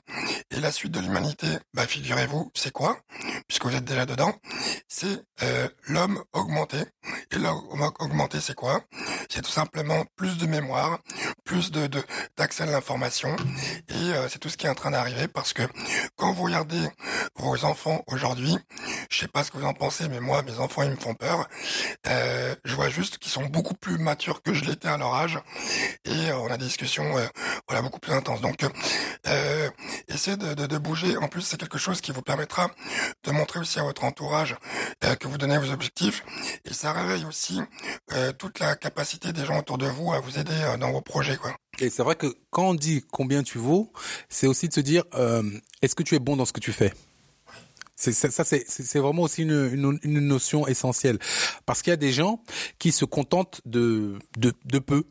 Et 0.51 0.61
la 0.61 0.72
suite 0.72 0.92
de 0.92 1.01
l'humanité, 1.01 1.46
bah 1.75 1.87
figurez-vous, 1.87 2.51
c'est 2.55 2.72
quoi? 2.72 2.99
Puisque 3.46 3.66
vous 3.66 3.75
êtes 3.75 3.85
déjà 3.85 4.07
dedans, 4.07 4.35
c'est 4.88 5.25
euh, 5.42 5.68
l'homme 5.88 6.22
augmenté. 6.33 6.79
Et 7.31 7.37
l'homme 7.37 7.92
augmenté, 8.01 8.40
c'est 8.40 8.55
quoi? 8.55 8.83
C'est 9.29 9.42
tout 9.42 9.51
simplement 9.51 10.05
plus 10.16 10.38
de 10.38 10.46
mémoire, 10.46 10.99
plus 11.44 11.70
de 11.70 11.88
d'accès 12.37 12.64
à 12.64 12.66
l'information. 12.66 13.35
Et 13.88 14.12
euh, 14.12 14.29
c'est 14.29 14.38
tout 14.38 14.49
ce 14.49 14.57
qui 14.57 14.66
est 14.66 14.70
en 14.70 14.75
train 14.75 14.90
d'arriver 14.90 15.29
parce 15.29 15.53
que 15.53 15.62
quand 16.16 16.33
vous 16.33 16.44
regardez 16.44 16.88
vos 17.37 17.64
enfants 17.64 18.03
aujourd'hui, 18.07 18.57
je 19.11 19.18
sais 19.18 19.29
pas 19.29 19.44
ce 19.44 19.51
que 19.51 19.59
vous 19.59 19.66
en 19.66 19.75
pensez, 19.75 20.09
mais 20.09 20.20
moi, 20.20 20.42
mes 20.42 20.59
enfants, 20.59 20.83
ils 20.83 20.90
me 20.90 20.96
font 20.96 21.14
peur. 21.14 21.49
Euh, 22.07 22.55
vois 22.77 22.89
juste 22.89 23.19
qu'ils 23.19 23.33
sont 23.33 23.47
beaucoup 23.47 23.75
plus 23.75 23.99
matures 23.99 24.43
que 24.43 24.55
je 24.55 24.65
l'étais 24.65 24.89
à 24.89 24.97
leur 24.97 25.15
âge. 25.15 25.39
Et 26.05 26.31
euh, 26.31 26.39
on 26.39 26.49
a 26.49 26.57
des 26.57 26.67
discussions 26.67 27.17
euh, 27.19 27.27
voilà, 27.69 27.83
beaucoup 27.83 27.99
plus 28.01 28.12
intenses. 28.12 28.41
Donc, 28.41 28.65
euh, 29.27 29.71
essayez 30.09 30.37
de, 30.37 30.55
de, 30.55 30.79
bouger. 30.79 31.17
En 31.17 31.29
plus, 31.29 31.43
c'est 31.43 31.59
quelque 31.59 31.79
chose 31.79 32.01
qui 32.01 32.12
vous 32.12 32.23
permettra 32.23 32.71
de 33.25 33.31
montrer 33.31 33.61
aussi 33.61 33.81
à 33.81 33.83
votre 33.83 34.05
entourage 34.05 34.57
que 35.19 35.27
vous 35.27 35.39
donnez 35.39 35.59
vos 35.59 35.73
objectifs. 35.73 36.25
Et 36.65 36.73
ça 36.73 36.93
réveille 36.93 37.25
aussi 37.25 37.61
toute 38.39 38.59
la 38.61 38.77
capacité 38.77 39.33
des 39.33 39.45
gens 39.45 39.59
autour 39.59 39.79
de 39.79 39.87
vous 39.87 40.12
à 40.12 40.21
vous 40.21 40.39
aider 40.39 40.77
dans 40.79 40.93
vos 40.93 41.01
projets. 41.01 41.37
Quoi. 41.37 41.57
Et 41.79 41.91
c'est 41.91 42.03
vrai 42.03 42.15
que 42.15 42.37
quand 42.51 42.69
on 42.69 42.75
dit 42.75 43.05
combien 43.11 43.43
tu 43.43 43.59
vaux, 43.59 43.93
c'est 44.29 44.47
aussi 44.47 44.69
de 44.69 44.75
se 44.75 44.81
dire 44.81 45.05
est-ce 45.83 45.95
que 45.95 46.03
tu 46.03 46.15
es 46.15 46.19
bon 46.19 46.37
dans 46.37 46.45
ce 46.45 46.53
que 46.53 46.61
tu 46.61 46.73
fais? 46.73 46.93
C'est 47.96 48.12
ça, 48.12 48.44
c'est 48.44 48.98
vraiment 48.98 49.22
aussi 49.22 49.42
une, 49.42 49.70
une, 49.72 49.98
une, 50.02 50.20
notion 50.20 50.66
essentielle 50.66 51.18
parce 51.64 51.82
qu'il 51.82 51.90
y 51.90 51.94
a 51.94 51.98
des 51.98 52.12
gens 52.12 52.42
qui 52.78 52.92
se 52.92 53.04
contentent 53.04 53.62
de 53.64 54.18
de, 54.37 54.52
de 54.66 54.78
peu. 54.78 55.04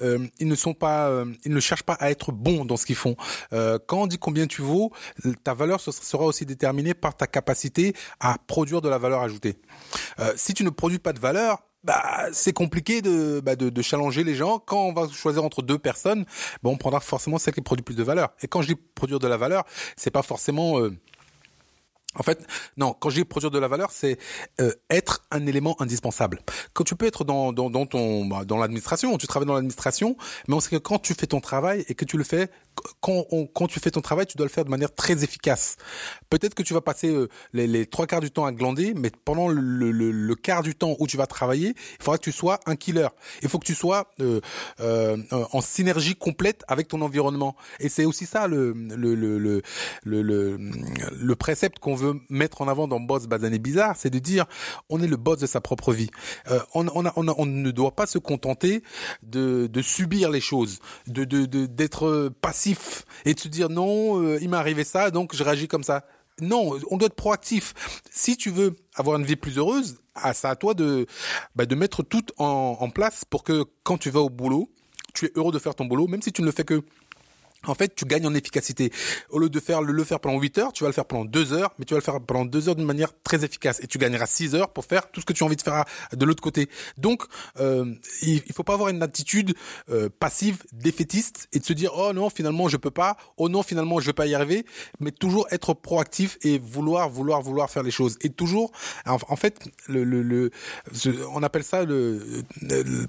Euh, 0.00 0.26
ils 0.38 0.48
ne 0.48 0.54
sont 0.54 0.74
pas, 0.74 1.08
euh, 1.08 1.26
ils 1.44 1.52
ne 1.52 1.60
cherchent 1.60 1.84
pas 1.84 1.94
à 1.94 2.10
être 2.10 2.32
bons 2.32 2.64
dans 2.64 2.76
ce 2.76 2.86
qu'ils 2.86 2.96
font. 2.96 3.16
Euh, 3.52 3.78
quand 3.86 4.02
on 4.02 4.06
dit 4.06 4.18
combien 4.18 4.46
tu 4.46 4.62
vaux, 4.62 4.92
ta 5.42 5.54
valeur 5.54 5.80
sera 5.80 6.24
aussi 6.24 6.44
déterminée 6.44 6.94
par 6.94 7.16
ta 7.16 7.26
capacité 7.26 7.94
à 8.20 8.36
produire 8.46 8.80
de 8.82 8.88
la 8.88 8.98
valeur 8.98 9.22
ajoutée. 9.22 9.56
Euh, 10.18 10.32
si 10.36 10.54
tu 10.54 10.64
ne 10.64 10.70
produis 10.70 10.98
pas 10.98 11.12
de 11.12 11.20
valeur, 11.20 11.62
bah, 11.84 12.26
c'est 12.32 12.54
compliqué 12.54 13.02
de, 13.02 13.40
bah, 13.44 13.56
de, 13.56 13.68
de, 13.68 13.82
challenger 13.82 14.24
les 14.24 14.34
gens. 14.34 14.58
Quand 14.58 14.86
on 14.86 14.92
va 14.94 15.06
choisir 15.08 15.44
entre 15.44 15.60
deux 15.60 15.78
personnes, 15.78 16.24
bon, 16.62 16.72
on 16.72 16.76
prendra 16.78 17.00
forcément 17.00 17.38
celle 17.38 17.52
qui 17.52 17.60
produit 17.60 17.84
plus 17.84 17.94
de 17.94 18.02
valeur. 18.02 18.30
Et 18.40 18.48
quand 18.48 18.62
je 18.62 18.68
dis 18.68 18.80
produire 18.94 19.18
de 19.18 19.28
la 19.28 19.36
valeur, 19.36 19.64
c'est 19.96 20.10
pas 20.10 20.22
forcément 20.22 20.80
euh, 20.80 20.96
en 22.16 22.22
fait, 22.22 22.46
non, 22.76 22.94
quand 22.98 23.10
je 23.10 23.16
dis 23.16 23.24
produire 23.24 23.50
de 23.50 23.58
la 23.58 23.68
valeur, 23.68 23.90
c'est 23.90 24.18
euh, 24.60 24.72
être 24.90 25.22
un 25.30 25.46
élément 25.46 25.80
indispensable. 25.80 26.40
Quand 26.72 26.84
tu 26.84 26.96
peux 26.96 27.06
être 27.06 27.24
dans, 27.24 27.52
dans, 27.52 27.70
dans 27.70 27.86
bah, 28.24 28.44
dans 28.44 28.58
l'administration, 28.58 29.16
tu 29.18 29.26
travailles 29.26 29.46
dans 29.46 29.54
l'administration, 29.54 30.16
mais 30.48 30.54
on 30.54 30.60
sait 30.60 30.70
que 30.70 30.76
quand 30.76 30.98
tu 30.98 31.14
fais 31.14 31.26
ton 31.26 31.40
travail 31.40 31.84
et 31.88 31.94
que 31.94 32.04
tu 32.04 32.16
le 32.16 32.24
fais 32.24 32.50
quand, 33.00 33.26
on, 33.30 33.46
quand 33.46 33.66
tu 33.66 33.80
fais 33.80 33.90
ton 33.90 34.00
travail, 34.00 34.26
tu 34.26 34.36
dois 34.36 34.46
le 34.46 34.50
faire 34.50 34.64
de 34.64 34.70
manière 34.70 34.92
très 34.94 35.24
efficace. 35.24 35.76
Peut-être 36.30 36.54
que 36.54 36.62
tu 36.62 36.74
vas 36.74 36.80
passer 36.80 37.08
euh, 37.08 37.28
les, 37.52 37.86
trois 37.86 38.06
quarts 38.06 38.20
du 38.20 38.30
temps 38.30 38.44
à 38.44 38.52
glander, 38.52 38.94
mais 38.94 39.10
pendant 39.24 39.48
le, 39.48 39.90
le, 39.90 40.10
le, 40.10 40.34
quart 40.34 40.62
du 40.62 40.74
temps 40.74 40.96
où 40.98 41.06
tu 41.06 41.16
vas 41.16 41.26
travailler, 41.26 41.74
il 41.98 42.02
faudra 42.02 42.18
que 42.18 42.24
tu 42.24 42.32
sois 42.32 42.60
un 42.66 42.76
killer. 42.76 43.08
Il 43.42 43.48
faut 43.48 43.58
que 43.58 43.66
tu 43.66 43.74
sois 43.74 44.10
euh, 44.20 44.40
euh, 44.80 45.16
en 45.30 45.60
synergie 45.60 46.16
complète 46.16 46.64
avec 46.68 46.88
ton 46.88 47.00
environnement. 47.02 47.56
Et 47.80 47.88
c'est 47.88 48.04
aussi 48.04 48.26
ça 48.26 48.46
le 48.46 48.72
le 48.72 49.14
le 49.14 49.38
le 49.38 49.62
le, 50.04 51.36
précepte 51.36 51.78
qu'on 51.78 51.94
veut 51.94 52.20
mettre 52.30 52.62
en 52.62 52.68
avant 52.68 52.88
dans 52.88 53.00
Boss 53.00 53.26
Bazané 53.26 53.58
Bizarre, 53.58 53.96
c'est 53.96 54.10
de 54.10 54.18
dire 54.18 54.46
on 54.88 55.02
est 55.02 55.06
le 55.06 55.16
boss 55.16 55.38
de 55.38 55.46
sa 55.46 55.60
propre 55.60 55.92
vie. 55.92 56.10
Euh, 56.50 56.60
on, 56.74 56.86
on, 56.94 57.04
a, 57.04 57.12
on, 57.16 57.28
a, 57.28 57.34
on 57.36 57.46
ne 57.46 57.70
doit 57.70 57.94
pas 57.94 58.06
se 58.06 58.18
contenter 58.18 58.82
de, 59.22 59.66
de 59.66 59.82
subir 59.82 60.30
les 60.30 60.40
choses, 60.40 60.78
de 61.06 61.24
d'être 61.24 61.50
de, 61.50 61.66
d'être 61.66 62.32
et 63.24 63.34
de 63.34 63.40
se 63.40 63.48
dire 63.48 63.68
non, 63.68 64.22
euh, 64.22 64.38
il 64.40 64.48
m'est 64.48 64.56
arrivé 64.56 64.84
ça, 64.84 65.10
donc 65.10 65.34
je 65.34 65.42
réagis 65.42 65.68
comme 65.68 65.84
ça. 65.84 66.04
Non, 66.40 66.78
on 66.90 66.96
doit 66.96 67.06
être 67.06 67.14
proactif. 67.14 67.74
Si 68.10 68.36
tu 68.36 68.50
veux 68.50 68.74
avoir 68.96 69.18
une 69.18 69.24
vie 69.24 69.36
plus 69.36 69.56
heureuse, 69.56 69.98
ah, 70.16 70.34
c'est 70.34 70.48
à 70.48 70.56
toi 70.56 70.74
de, 70.74 71.06
bah, 71.54 71.64
de 71.64 71.74
mettre 71.74 72.02
tout 72.02 72.24
en, 72.38 72.76
en 72.80 72.90
place 72.90 73.24
pour 73.24 73.44
que 73.44 73.64
quand 73.84 73.98
tu 73.98 74.10
vas 74.10 74.20
au 74.20 74.30
boulot, 74.30 74.68
tu 75.14 75.26
es 75.26 75.32
heureux 75.36 75.52
de 75.52 75.58
faire 75.58 75.74
ton 75.74 75.84
boulot, 75.84 76.08
même 76.08 76.22
si 76.22 76.32
tu 76.32 76.42
ne 76.42 76.46
le 76.46 76.52
fais 76.52 76.64
que 76.64 76.82
en 77.66 77.74
fait, 77.74 77.94
tu 77.94 78.04
gagnes 78.04 78.26
en 78.26 78.34
efficacité. 78.34 78.92
Au 79.30 79.38
lieu 79.38 79.48
de 79.48 79.60
faire 79.60 79.82
le, 79.82 80.04
faire 80.04 80.20
pendant 80.20 80.38
8 80.40 80.58
heures, 80.58 80.72
tu 80.72 80.84
vas 80.84 80.88
le 80.88 80.94
faire 80.94 81.06
pendant 81.06 81.24
2 81.24 81.52
heures, 81.52 81.74
mais 81.78 81.84
tu 81.84 81.94
vas 81.94 81.98
le 81.98 82.04
faire 82.04 82.20
pendant 82.20 82.44
2 82.44 82.68
heures 82.68 82.76
d'une 82.76 82.86
manière 82.86 83.12
très 83.22 83.44
efficace. 83.44 83.80
Et 83.82 83.86
tu 83.86 83.98
gagneras 83.98 84.26
6 84.26 84.54
heures 84.54 84.72
pour 84.72 84.84
faire 84.84 85.10
tout 85.10 85.20
ce 85.20 85.26
que 85.26 85.32
tu 85.32 85.42
as 85.42 85.46
envie 85.46 85.56
de 85.56 85.62
faire 85.62 85.84
de 86.12 86.24
l'autre 86.24 86.42
côté. 86.42 86.68
Donc, 86.98 87.24
euh, 87.60 87.94
il, 88.22 88.42
il 88.46 88.52
faut 88.52 88.62
pas 88.62 88.74
avoir 88.74 88.88
une 88.88 89.02
attitude 89.02 89.54
euh, 89.90 90.08
passive, 90.18 90.62
défaitiste, 90.72 91.48
et 91.52 91.58
de 91.58 91.64
se 91.64 91.72
dire 91.72 91.92
oh 91.96 92.12
non 92.12 92.30
finalement 92.30 92.68
je 92.68 92.76
peux 92.76 92.90
pas, 92.90 93.16
oh 93.36 93.48
non 93.48 93.62
finalement 93.62 94.00
je 94.00 94.06
vais 94.06 94.12
pas 94.12 94.26
y 94.26 94.34
arriver, 94.34 94.64
mais 95.00 95.10
toujours 95.10 95.46
être 95.50 95.74
proactif 95.74 96.38
et 96.42 96.58
vouloir, 96.58 97.08
vouloir, 97.08 97.42
vouloir 97.42 97.70
faire 97.70 97.82
les 97.82 97.90
choses. 97.90 98.16
Et 98.20 98.30
toujours, 98.30 98.72
en, 99.06 99.18
en 99.28 99.36
fait, 99.36 99.58
le, 99.88 100.04
le, 100.04 100.22
le, 100.22 100.50
on 101.32 101.42
appelle 101.42 101.64
ça 101.64 101.84
le, 101.84 102.44
le 102.62 103.06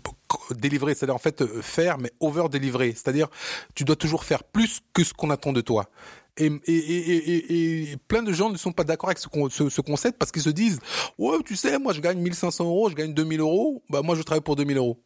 délivrer, 0.53 0.95
c'est-à-dire 0.95 1.15
en 1.15 1.19
fait 1.19 1.45
faire, 1.61 1.97
mais 1.97 2.11
over 2.19 2.49
délivrer, 2.49 2.91
c'est-à-dire 2.91 3.27
tu 3.73 3.83
dois 3.83 3.95
toujours 3.95 4.23
faire 4.23 4.43
plus 4.43 4.81
que 4.93 5.03
ce 5.03 5.13
qu'on 5.13 5.29
attend 5.29 5.53
de 5.53 5.61
toi. 5.61 5.89
Et, 6.37 6.47
et, 6.65 6.73
et, 6.75 7.91
et, 7.91 7.97
plein 8.09 8.21
de 8.21 8.33
gens 8.33 8.49
ne 8.49 8.57
sont 8.57 8.73
pas 8.73 8.83
d'accord 8.83 9.09
avec 9.09 9.19
ce, 9.19 9.29
ce, 9.49 9.69
ce, 9.69 9.81
concept 9.81 10.17
parce 10.19 10.33
qu'ils 10.33 10.41
se 10.41 10.49
disent 10.49 10.79
ouais 11.17 11.37
tu 11.45 11.55
sais 11.55 11.79
moi 11.79 11.93
je 11.93 12.01
gagne 12.01 12.19
1500 12.19 12.65
euros 12.65 12.89
je 12.89 12.95
gagne 12.95 13.13
2000 13.13 13.39
euros. 13.39 13.83
Bah 13.89 14.01
moi 14.01 14.15
je 14.15 14.21
travaille 14.21 14.41
pour 14.41 14.57
2000 14.57 14.75
euros 14.75 15.01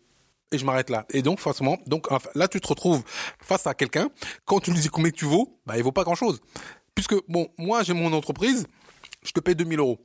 et 0.51 0.57
je 0.57 0.65
m'arrête 0.65 0.89
là. 0.89 1.05
Et 1.11 1.21
donc 1.21 1.39
forcément 1.39 1.77
donc 1.85 2.07
là 2.33 2.47
tu 2.47 2.59
te 2.59 2.67
retrouves 2.67 3.03
face 3.39 3.67
à 3.67 3.75
quelqu'un. 3.75 4.09
Quand 4.45 4.59
tu 4.59 4.71
lui 4.71 4.79
dis 4.79 4.89
combien 4.89 5.11
tu 5.11 5.25
vaux 5.25 5.59
bah 5.67 5.77
il 5.77 5.83
vaut 5.83 5.91
pas 5.91 6.03
grand 6.03 6.15
chose 6.15 6.39
puisque 6.95 7.15
bon 7.27 7.47
moi 7.59 7.83
j'ai 7.83 7.93
mon 7.93 8.11
entreprise 8.13 8.65
je 9.21 9.31
te 9.31 9.39
paye 9.39 9.55
2000 9.55 9.77
euros 9.79 9.99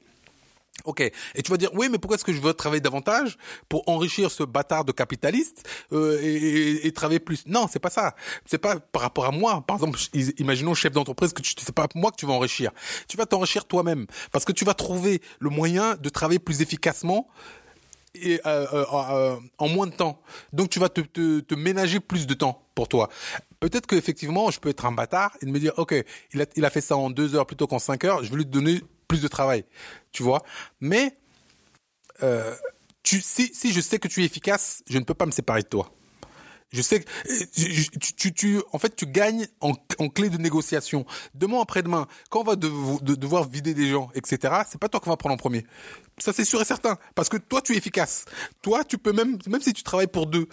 Ok. 0.84 1.00
Et 1.00 1.42
tu 1.42 1.50
vas 1.50 1.56
dire, 1.56 1.70
oui, 1.74 1.88
mais 1.90 1.98
pourquoi 1.98 2.16
est-ce 2.16 2.24
que 2.24 2.32
je 2.32 2.40
veux 2.40 2.52
travailler 2.52 2.80
davantage 2.80 3.38
pour 3.68 3.88
enrichir 3.88 4.30
ce 4.30 4.42
bâtard 4.42 4.84
de 4.84 4.92
capitaliste 4.92 5.66
euh, 5.92 6.20
et, 6.20 6.34
et, 6.34 6.87
et, 6.87 6.92
travailler 6.92 7.20
plus? 7.20 7.46
Non, 7.46 7.66
c'est 7.70 7.78
pas 7.78 7.90
ça. 7.90 8.14
C'est 8.44 8.58
pas 8.58 8.80
par 8.80 9.02
rapport 9.02 9.24
à 9.24 9.30
moi. 9.30 9.62
Par 9.66 9.76
exemple, 9.76 9.98
imaginons 10.38 10.74
chef 10.74 10.92
d'entreprise 10.92 11.32
que 11.32 11.42
tu 11.42 11.54
c'est 11.58 11.74
pas 11.74 11.87
moi 11.94 12.10
que 12.10 12.16
tu 12.16 12.26
vas 12.26 12.34
enrichir. 12.34 12.72
Tu 13.08 13.16
vas 13.16 13.24
t'enrichir 13.24 13.66
toi-même 13.66 14.06
parce 14.32 14.44
que 14.44 14.52
tu 14.52 14.64
vas 14.64 14.74
trouver 14.74 15.22
le 15.38 15.48
moyen 15.48 15.94
de 15.94 16.08
travailler 16.08 16.38
plus 16.38 16.60
efficacement 16.60 17.28
et, 18.14 18.40
euh, 18.46 18.66
euh, 18.72 18.84
euh, 18.92 19.37
en 19.58 19.68
moins 19.68 19.87
de 19.87 19.94
temps. 19.94 20.20
Donc 20.52 20.70
tu 20.70 20.78
vas 20.78 20.88
te, 20.88 21.00
te, 21.00 21.40
te 21.40 21.54
ménager 21.54 22.00
plus 22.00 22.26
de 22.26 22.34
temps 22.34 22.62
pour 22.74 22.88
toi. 22.88 23.08
Peut-être 23.60 23.87
qu'effectivement, 23.87 24.50
je 24.50 24.60
peux 24.60 24.68
être 24.68 24.84
un 24.87 24.92
bâtard 24.92 25.37
et 25.40 25.46
me 25.46 25.58
dire, 25.58 25.72
ok, 25.76 25.94
il 26.32 26.42
a, 26.42 26.46
il 26.56 26.64
a 26.64 26.70
fait 26.70 26.80
ça 26.80 26.96
en 26.96 27.10
deux 27.10 27.34
heures 27.34 27.46
plutôt 27.46 27.66
qu'en 27.66 27.78
cinq 27.78 28.04
heures, 28.04 28.22
je 28.22 28.30
vais 28.30 28.37
lui 28.37 28.46
donner 28.46 28.82
plus 29.08 29.22
de 29.22 29.28
travail, 29.28 29.64
tu 30.12 30.22
vois. 30.22 30.42
Mais 30.80 31.16
euh, 32.22 32.54
tu, 33.02 33.20
si, 33.20 33.54
si 33.54 33.72
je 33.72 33.80
sais 33.80 33.98
que 33.98 34.08
tu 34.08 34.22
es 34.22 34.24
efficace, 34.24 34.82
je 34.88 34.98
ne 34.98 35.04
peux 35.04 35.14
pas 35.14 35.26
me 35.26 35.30
séparer 35.30 35.62
de 35.62 35.68
toi. 35.68 35.90
Je 36.72 36.82
sais 36.82 37.00
que 37.00 37.98
tu, 37.98 38.14
tu, 38.16 38.32
tu, 38.32 38.60
en 38.72 38.78
fait, 38.80 38.96
tu 38.96 39.06
gagnes 39.06 39.46
en, 39.60 39.74
en 40.00 40.08
clé 40.08 40.28
de 40.28 40.38
négociation. 40.38 41.06
Demain 41.32 41.60
après-demain, 41.60 42.08
quand 42.30 42.40
on 42.40 42.44
va 42.44 42.56
devoir 42.56 43.48
vider 43.48 43.74
des 43.74 43.88
gens, 43.88 44.10
etc., 44.14 44.62
c'est 44.68 44.80
pas 44.80 44.88
toi 44.88 44.98
qu'on 44.98 45.10
va 45.10 45.16
prendre 45.16 45.34
en 45.34 45.38
premier. 45.38 45.64
Ça, 46.18 46.33
c'est 46.33 46.44
sûr 46.44 46.61
et 46.61 46.64
certain. 46.64 46.96
Parce 47.14 47.29
que 47.29 47.37
toi, 47.37 47.61
tu 47.61 47.74
es 47.74 47.77
efficace. 47.77 48.24
Toi, 48.62 48.85
tu 48.85 48.98
peux 48.98 49.12
même, 49.12 49.38
même 49.48 49.61
si 49.61 49.72
tu 49.72 49.83
travailles 49.83 50.07
pour 50.07 50.27
deux, 50.27 50.46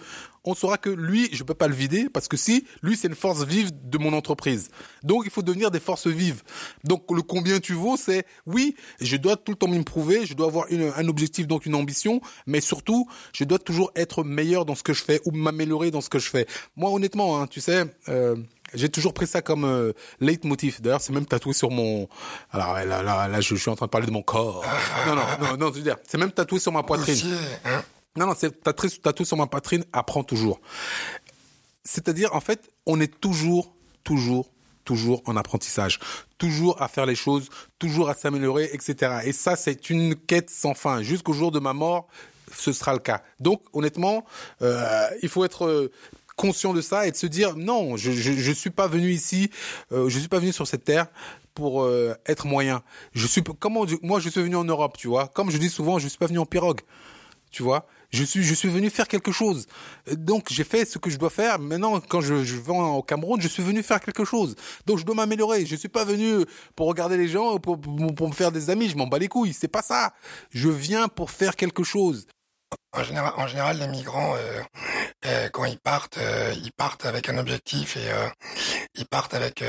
on 0.44 0.54
saura 0.54 0.76
que 0.76 0.90
lui, 0.90 1.28
je 1.32 1.44
peux 1.44 1.54
pas 1.54 1.68
le 1.68 1.74
vider 1.74 2.08
parce 2.12 2.26
que 2.26 2.36
si, 2.36 2.66
lui, 2.82 2.96
c'est 2.96 3.08
une 3.08 3.14
force 3.14 3.44
vive 3.44 3.70
de 3.72 3.98
mon 3.98 4.12
entreprise. 4.12 4.70
Donc, 5.04 5.22
il 5.24 5.30
faut 5.30 5.42
devenir 5.42 5.70
des 5.70 5.78
forces 5.78 6.08
vives. 6.08 6.42
Donc, 6.84 7.10
le 7.12 7.22
combien 7.22 7.60
tu 7.60 7.74
vaux, 7.74 7.96
c'est 7.96 8.26
oui, 8.46 8.74
je 9.00 9.16
dois 9.16 9.36
tout 9.36 9.52
le 9.52 9.56
temps 9.56 9.68
m'improver, 9.68 10.26
je 10.26 10.34
dois 10.34 10.48
avoir 10.48 10.66
une, 10.70 10.92
un 10.96 11.08
objectif, 11.08 11.46
donc 11.46 11.66
une 11.66 11.76
ambition, 11.76 12.20
mais 12.46 12.60
surtout, 12.60 13.08
je 13.32 13.44
dois 13.44 13.60
toujours 13.60 13.92
être 13.94 14.24
meilleur 14.24 14.64
dans 14.64 14.74
ce 14.74 14.82
que 14.82 14.92
je 14.92 15.02
fais 15.02 15.20
ou 15.26 15.30
m'améliorer 15.30 15.90
dans 15.90 16.00
ce 16.00 16.08
que 16.08 16.18
je 16.18 16.28
fais. 16.28 16.46
Moi, 16.76 16.90
honnêtement, 16.90 17.40
hein, 17.40 17.46
tu 17.46 17.60
sais, 17.60 17.84
euh, 18.08 18.36
j'ai 18.74 18.88
toujours 18.88 19.14
pris 19.14 19.26
ça 19.26 19.42
comme 19.42 19.64
euh, 19.64 19.92
leitmotiv. 20.20 20.80
D'ailleurs, 20.80 21.00
c'est 21.00 21.12
même 21.12 21.26
tatoué 21.26 21.52
sur 21.52 21.70
mon. 21.70 22.08
Alors 22.50 22.74
là, 22.74 23.02
là, 23.02 23.28
là, 23.28 23.40
je, 23.40 23.54
suis 23.54 23.70
en 23.70 23.76
train 23.76 23.86
de 23.86 23.90
parler 23.90 24.06
de 24.06 24.12
mon 24.12 24.22
corps. 24.22 24.64
non, 25.06 25.14
non, 25.14 25.22
non, 25.40 25.56
non, 25.56 25.68
je 25.72 25.78
veux 25.78 25.82
dire, 25.82 25.96
c'est 26.06 26.18
même 26.18 26.32
tatoué 26.32 26.58
sur 26.58 26.72
ma 26.72 26.82
poitrine. 26.82 27.18
Hein. 27.64 27.82
Non, 28.16 28.26
non, 28.26 28.34
c'est 28.36 28.62
tatoué, 28.62 28.90
tatoué 28.90 29.24
sur 29.24 29.36
ma 29.36 29.46
poitrine. 29.46 29.84
Apprends 29.92 30.24
toujours. 30.24 30.60
C'est-à-dire, 31.84 32.34
en 32.34 32.40
fait, 32.40 32.70
on 32.86 33.00
est 33.00 33.20
toujours, 33.20 33.74
toujours, 34.04 34.50
toujours 34.84 35.22
en 35.26 35.36
apprentissage, 35.36 35.98
toujours 36.38 36.80
à 36.80 36.88
faire 36.88 37.06
les 37.06 37.14
choses, 37.14 37.48
toujours 37.78 38.08
à 38.08 38.14
s'améliorer, 38.14 38.70
etc. 38.72 39.20
Et 39.24 39.32
ça, 39.32 39.56
c'est 39.56 39.90
une 39.90 40.14
quête 40.14 40.50
sans 40.50 40.74
fin. 40.74 41.02
Jusqu'au 41.02 41.32
jour 41.32 41.50
de 41.50 41.58
ma 41.58 41.72
mort, 41.72 42.06
ce 42.54 42.72
sera 42.72 42.92
le 42.92 42.98
cas. 42.98 43.22
Donc, 43.40 43.62
honnêtement, 43.72 44.24
euh, 44.60 45.08
il 45.22 45.28
faut 45.28 45.44
être 45.44 45.90
conscient 46.42 46.72
de 46.74 46.80
ça 46.80 47.06
et 47.06 47.12
de 47.12 47.16
se 47.16 47.28
dire 47.28 47.56
non, 47.56 47.96
je 47.96 48.10
je, 48.10 48.32
je 48.32 48.52
suis 48.52 48.70
pas 48.70 48.88
venu 48.88 49.12
ici, 49.12 49.48
euh, 49.92 50.08
je 50.08 50.18
suis 50.18 50.28
pas 50.28 50.40
venu 50.40 50.52
sur 50.52 50.66
cette 50.66 50.82
terre 50.82 51.06
pour 51.54 51.84
euh, 51.84 52.14
être 52.26 52.46
moyen. 52.48 52.82
Je 53.12 53.28
suis 53.28 53.44
comment 53.60 53.86
moi 54.02 54.18
je 54.18 54.28
suis 54.28 54.42
venu 54.42 54.56
en 54.56 54.64
Europe, 54.64 54.96
tu 54.98 55.06
vois. 55.06 55.28
Comme 55.28 55.52
je 55.52 55.58
dis 55.58 55.68
souvent, 55.68 56.00
je 56.00 56.08
suis 56.08 56.18
pas 56.18 56.26
venu 56.26 56.40
en 56.40 56.46
pirogue. 56.46 56.80
Tu 57.52 57.62
vois, 57.62 57.86
je 58.10 58.24
suis 58.24 58.42
je 58.42 58.54
suis 58.54 58.68
venu 58.68 58.90
faire 58.90 59.06
quelque 59.06 59.30
chose. 59.30 59.66
Donc 60.10 60.48
j'ai 60.50 60.64
fait 60.64 60.84
ce 60.84 60.98
que 60.98 61.10
je 61.10 61.16
dois 61.16 61.30
faire. 61.30 61.60
Maintenant, 61.60 62.00
quand 62.00 62.20
je, 62.20 62.42
je 62.42 62.56
vais 62.56 62.72
au 62.72 63.02
Cameroun, 63.02 63.40
je 63.40 63.46
suis 63.46 63.62
venu 63.62 63.84
faire 63.84 64.00
quelque 64.00 64.24
chose. 64.24 64.56
Donc 64.86 64.98
je 64.98 65.04
dois 65.04 65.14
m'améliorer. 65.14 65.64
Je 65.64 65.76
suis 65.76 65.88
pas 65.98 66.04
venu 66.04 66.44
pour 66.74 66.88
regarder 66.88 67.16
les 67.16 67.28
gens, 67.28 67.58
pour, 67.58 67.80
pour, 67.80 68.14
pour 68.16 68.28
me 68.28 68.34
faire 68.34 68.50
des 68.50 68.68
amis. 68.68 68.88
Je 68.88 68.96
m'en 68.96 69.06
bats 69.06 69.18
les 69.18 69.28
couilles. 69.28 69.52
C'est 69.52 69.68
pas 69.68 69.82
ça. 69.82 70.12
Je 70.50 70.70
viens 70.70 71.06
pour 71.06 71.30
faire 71.30 71.54
quelque 71.54 71.84
chose. 71.84 72.26
En 72.94 73.04
général, 73.04 73.32
en 73.38 73.46
général, 73.46 73.78
les 73.78 73.86
migrants, 73.86 74.34
euh, 74.36 74.60
euh, 75.24 75.48
quand 75.48 75.64
ils 75.64 75.78
partent, 75.78 76.18
euh, 76.18 76.52
ils 76.62 76.72
partent 76.72 77.06
avec 77.06 77.30
un 77.30 77.38
objectif 77.38 77.96
et 77.96 78.10
ils 78.94 79.06
partent 79.06 79.32
avec 79.32 79.64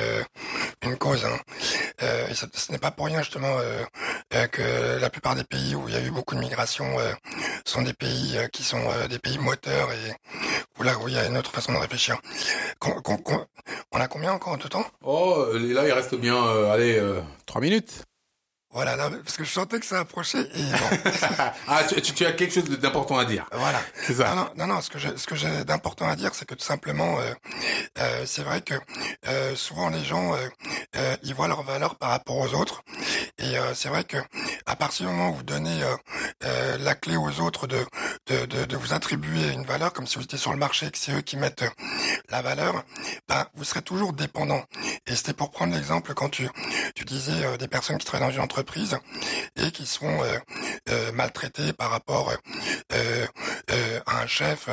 une 0.81 0.97
cause. 0.97 1.23
Hein. 1.25 1.37
et 2.29 2.35
ce, 2.35 2.71
n'est 2.71 2.79
pas 2.79 2.91
pour 2.91 3.05
rien 3.05 3.19
justement 3.19 3.57
que 4.51 4.99
la 4.99 5.09
plupart 5.09 5.35
des 5.35 5.45
pays 5.45 5.73
où 5.73 5.87
il 5.87 5.93
y 5.93 5.97
a 5.97 6.01
eu 6.01 6.11
beaucoup 6.11 6.35
de 6.35 6.41
migration 6.41 6.97
sont 7.65 7.81
des 7.81 7.93
pays 7.93 8.37
qui 8.51 8.63
sont 8.63 8.83
des 9.09 9.19
pays 9.19 9.37
moteurs 9.37 9.91
et 9.91 10.11
où 10.79 10.83
où 10.83 11.07
il 11.07 11.13
y 11.13 11.17
a 11.17 11.25
une 11.25 11.37
autre 11.37 11.51
façon 11.51 11.71
de 11.71 11.77
réfléchir. 11.77 12.19
on 13.91 13.99
a 13.99 14.07
combien 14.07 14.33
encore 14.33 14.57
de 14.57 14.67
temps? 14.67 14.85
Oh, 15.01 15.47
là 15.53 15.87
il 15.87 15.91
reste 15.93 16.15
bien, 16.15 16.43
allez, 16.69 17.01
trois 17.45 17.61
minutes. 17.61 18.03
Voilà, 18.73 18.97
parce 18.97 19.37
que 19.37 19.43
je 19.43 19.51
sentais 19.51 19.79
que 19.79 19.85
ça 19.85 19.99
approchait. 19.99 20.41
Et 20.41 20.63
bon. 20.63 21.11
ah, 21.67 21.83
tu, 21.83 22.01
tu, 22.01 22.25
as 22.25 22.31
quelque 22.31 22.53
chose 22.53 22.67
d'important 22.79 23.19
à 23.19 23.25
dire. 23.25 23.45
Voilà. 23.51 23.79
C'est 24.03 24.15
ça. 24.15 24.33
Non, 24.33 24.49
non, 24.57 24.73
non, 24.73 24.81
ce 24.81 24.89
que 24.89 24.97
j'ai, 24.97 25.15
ce 25.15 25.27
que 25.27 25.35
j'ai 25.35 25.63
d'important 25.63 26.07
à 26.07 26.15
dire, 26.15 26.33
c'est 26.33 26.45
que 26.45 26.55
tout 26.55 26.65
simplement, 26.65 27.19
euh, 27.19 27.33
euh, 27.99 28.23
c'est 28.25 28.41
vrai 28.41 28.61
que 28.61 28.73
euh, 29.27 29.55
souvent 29.55 29.89
les 29.89 30.03
gens, 30.03 30.33
euh, 30.33 30.37
euh, 30.95 31.15
ils 31.21 31.35
voient 31.35 31.47
leur 31.47 31.61
valeur 31.61 31.95
par 31.95 32.09
rapport 32.09 32.37
aux 32.37 32.55
autres, 32.55 32.83
et 33.37 33.57
euh, 33.57 33.75
c'est 33.75 33.89
vrai 33.89 34.03
que 34.05 34.17
à 34.73 34.75
partir 34.75 35.05
du 35.05 35.11
moment 35.13 35.29
où 35.29 35.35
vous 35.35 35.43
donnez 35.43 35.81
la 36.79 36.95
clé 36.95 37.15
aux 37.15 37.39
autres 37.41 37.67
de 37.67 37.85
de, 38.27 38.45
de 38.45 38.77
vous 38.77 38.93
attribuer 38.93 39.51
une 39.51 39.65
valeur, 39.65 39.93
comme 39.93 40.07
si 40.07 40.15
vous 40.15 40.23
étiez 40.23 40.37
sur 40.37 40.51
le 40.51 40.57
marché 40.57 40.87
et 40.87 40.91
que 40.91 40.97
c'est 40.97 41.11
eux 41.13 41.21
qui 41.21 41.37
mettent 41.37 41.65
la 42.29 42.41
valeur, 42.41 42.83
ben 43.27 43.45
vous 43.53 43.63
serez 43.63 43.81
toujours 43.81 44.13
dépendant. 44.13 44.63
Et 45.05 45.15
c'était 45.15 45.33
pour 45.33 45.51
prendre 45.51 45.73
l'exemple 45.75 46.13
quand 46.13 46.29
tu 46.29 46.49
tu 46.95 47.05
disais 47.05 47.57
des 47.57 47.67
personnes 47.67 47.97
qui 47.97 48.05
travaillent 48.05 48.29
dans 48.29 48.35
une 48.35 48.41
entreprise 48.41 48.97
et 49.55 49.71
qui 49.71 49.85
sont 49.85 50.23
euh, 50.23 50.39
euh, 50.89 51.11
maltraités 51.11 51.73
par 51.73 51.91
rapport 51.91 52.33
euh, 52.93 53.27
à 54.05 54.21
un 54.21 54.27
chef 54.27 54.69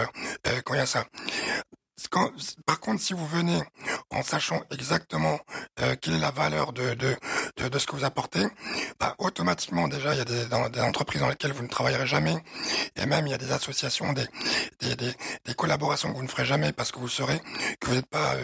quand 0.64 0.74
il 0.74 0.78
y 0.78 0.80
a 0.80 0.86
ça. 0.86 1.04
Par 2.66 2.80
contre, 2.80 3.02
si 3.02 3.12
vous 3.12 3.26
venez 3.26 3.60
en 4.10 4.22
sachant 4.22 4.62
exactement 4.70 5.38
quelle 6.00 6.14
est 6.14 6.18
la 6.18 6.30
valeur 6.30 6.72
de, 6.72 6.94
de, 6.94 7.16
de, 7.68 7.78
ce 7.78 7.86
que 7.86 7.96
vous 7.96 8.04
apportez, 8.04 8.46
bah, 8.98 9.14
automatiquement 9.18 9.88
déjà 9.88 10.14
il 10.14 10.18
y 10.18 10.20
a 10.20 10.24
des, 10.24 10.44
des 10.46 10.80
entreprises 10.80 11.20
dans 11.20 11.28
lesquelles 11.28 11.52
vous 11.52 11.62
ne 11.62 11.68
travaillerez 11.68 12.06
jamais, 12.06 12.36
et 12.96 13.06
même 13.06 13.26
il 13.26 13.30
y 13.30 13.34
a 13.34 13.38
des 13.38 13.52
associations, 13.52 14.12
des, 14.12 14.26
des, 14.80 14.96
des, 14.96 15.12
des 15.44 15.54
collaborations 15.54 16.10
que 16.10 16.16
vous 16.16 16.22
ne 16.22 16.28
ferez 16.28 16.44
jamais 16.46 16.72
parce 16.72 16.90
que 16.92 16.98
vous 16.98 17.08
saurez 17.08 17.40
que 17.80 17.88
vous 17.88 17.94
n'êtes 17.94 18.06
pas 18.10 18.34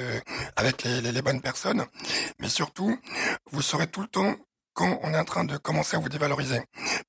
avec 0.56 0.82
les, 0.82 1.00
les, 1.00 1.12
les 1.12 1.22
bonnes 1.22 1.40
personnes, 1.40 1.84
mais 2.40 2.48
surtout 2.48 2.98
vous 3.52 3.62
saurez 3.62 3.86
tout 3.86 4.02
le 4.02 4.08
temps 4.08 4.34
quand 4.74 5.00
on 5.02 5.14
est 5.14 5.18
en 5.18 5.24
train 5.24 5.44
de 5.44 5.56
commencer 5.56 5.96
à 5.96 6.00
vous 6.00 6.10
dévaloriser, 6.10 6.60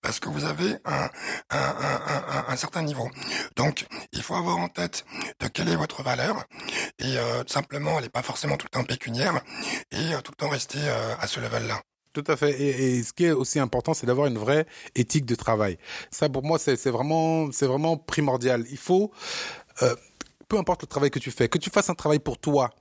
parce 0.01 0.19
que 0.19 0.29
vous 0.29 0.45
avez 0.45 0.75
un, 0.85 1.09
un, 1.49 2.55
certain 2.55 2.81
niveau. 2.81 3.09
Donc, 3.55 3.85
il 4.13 4.21
faut 4.21 4.35
avoir 4.35 4.57
en 4.57 4.69
tête 4.69 5.05
de 5.39 5.47
quelle 5.47 5.69
est 5.69 5.75
votre 5.75 6.03
valeur, 6.03 6.43
et 6.99 7.17
euh, 7.17 7.43
simplement, 7.47 7.97
elle 7.97 8.05
n'est 8.05 8.09
pas 8.09 8.21
forcément 8.21 8.57
tout 8.57 8.67
le 8.71 8.77
temps 8.77 8.83
pécuniaire, 8.83 9.41
et 9.91 10.13
euh, 10.13 10.21
tout 10.21 10.31
le 10.31 10.37
temps 10.37 10.49
rester 10.49 10.79
euh, 10.81 11.15
à 11.19 11.27
ce 11.27 11.39
level-là. 11.39 11.81
Tout 12.13 12.23
à 12.27 12.35
fait. 12.35 12.51
Et, 12.59 12.97
et, 12.97 13.03
ce 13.03 13.13
qui 13.13 13.25
est 13.25 13.31
aussi 13.31 13.59
important, 13.59 13.93
c'est 13.93 14.07
d'avoir 14.07 14.27
une 14.27 14.39
vraie 14.39 14.65
éthique 14.95 15.25
de 15.25 15.35
travail. 15.35 15.77
Ça, 16.09 16.29
pour 16.29 16.43
moi, 16.43 16.57
c'est 16.57 16.89
vraiment, 16.89 17.51
c'est 17.51 17.67
vraiment 17.67 17.95
primordial. 17.97 18.65
Il 18.71 18.77
faut, 18.77 19.11
euh, 19.83 19.95
peu 20.47 20.57
importe 20.57 20.81
le 20.81 20.87
travail 20.87 21.11
que 21.11 21.19
tu 21.19 21.29
fais, 21.29 21.47
que 21.47 21.59
tu 21.59 21.69
fasses 21.69 21.89
un 21.89 21.95
travail 21.95 22.19
pour 22.19 22.39
toi, 22.39 22.71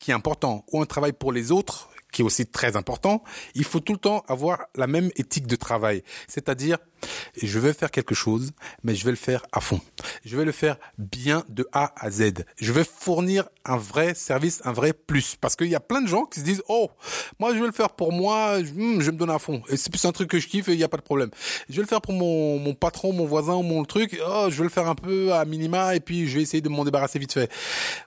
qui 0.00 0.10
est 0.10 0.14
important, 0.14 0.64
ou 0.72 0.82
un 0.82 0.86
travail 0.86 1.12
pour 1.12 1.30
les 1.30 1.52
autres, 1.52 1.90
qui 2.12 2.22
est 2.22 2.24
aussi 2.24 2.46
très 2.46 2.76
important, 2.76 3.22
il 3.54 3.64
faut 3.64 3.80
tout 3.80 3.92
le 3.92 3.98
temps 3.98 4.24
avoir 4.28 4.66
la 4.76 4.86
même 4.86 5.10
éthique 5.16 5.46
de 5.46 5.56
travail. 5.56 6.02
C'est-à-dire, 6.28 6.78
je 7.40 7.58
vais 7.58 7.72
faire 7.72 7.90
quelque 7.90 8.14
chose, 8.14 8.52
mais 8.84 8.94
je 8.94 9.04
vais 9.04 9.10
le 9.10 9.16
faire 9.16 9.42
à 9.52 9.60
fond. 9.60 9.80
Je 10.24 10.36
vais 10.36 10.44
le 10.44 10.52
faire 10.52 10.76
bien 10.98 11.44
de 11.48 11.66
A 11.72 11.92
à 11.96 12.10
Z. 12.10 12.44
Je 12.56 12.72
vais 12.72 12.84
fournir 12.84 13.48
un 13.64 13.76
vrai 13.76 14.14
service, 14.14 14.60
un 14.64 14.72
vrai 14.72 14.92
plus. 14.92 15.36
Parce 15.40 15.56
qu'il 15.56 15.68
y 15.68 15.74
a 15.74 15.80
plein 15.80 16.00
de 16.00 16.08
gens 16.08 16.24
qui 16.26 16.40
se 16.40 16.44
disent, 16.44 16.62
oh, 16.68 16.90
moi 17.38 17.54
je 17.54 17.60
vais 17.60 17.66
le 17.66 17.72
faire 17.72 17.90
pour 17.90 18.12
moi, 18.12 18.62
je, 18.62 18.72
hmm, 18.72 19.00
je 19.00 19.10
me 19.10 19.16
donne 19.16 19.30
à 19.30 19.38
fond. 19.38 19.62
Et 19.68 19.76
c'est 19.76 19.90
plus 19.90 20.04
un 20.04 20.12
truc 20.12 20.30
que 20.30 20.38
je 20.38 20.46
kiffe 20.46 20.68
et 20.68 20.72
il 20.72 20.78
n'y 20.78 20.84
a 20.84 20.88
pas 20.88 20.96
de 20.96 21.02
problème. 21.02 21.30
Je 21.68 21.76
vais 21.76 21.82
le 21.82 21.88
faire 21.88 22.00
pour 22.00 22.12
mon, 22.12 22.58
mon 22.58 22.74
patron, 22.74 23.12
mon 23.12 23.24
voisin 23.24 23.54
ou 23.54 23.62
mon 23.62 23.84
truc, 23.84 24.20
oh, 24.26 24.46
je 24.50 24.56
vais 24.58 24.64
le 24.64 24.70
faire 24.70 24.88
un 24.88 24.94
peu 24.94 25.32
à 25.32 25.44
minima 25.44 25.94
et 25.96 26.00
puis 26.00 26.28
je 26.28 26.36
vais 26.36 26.42
essayer 26.42 26.60
de 26.60 26.68
m'en 26.68 26.84
débarrasser 26.84 27.18
vite 27.18 27.32
fait. 27.32 27.50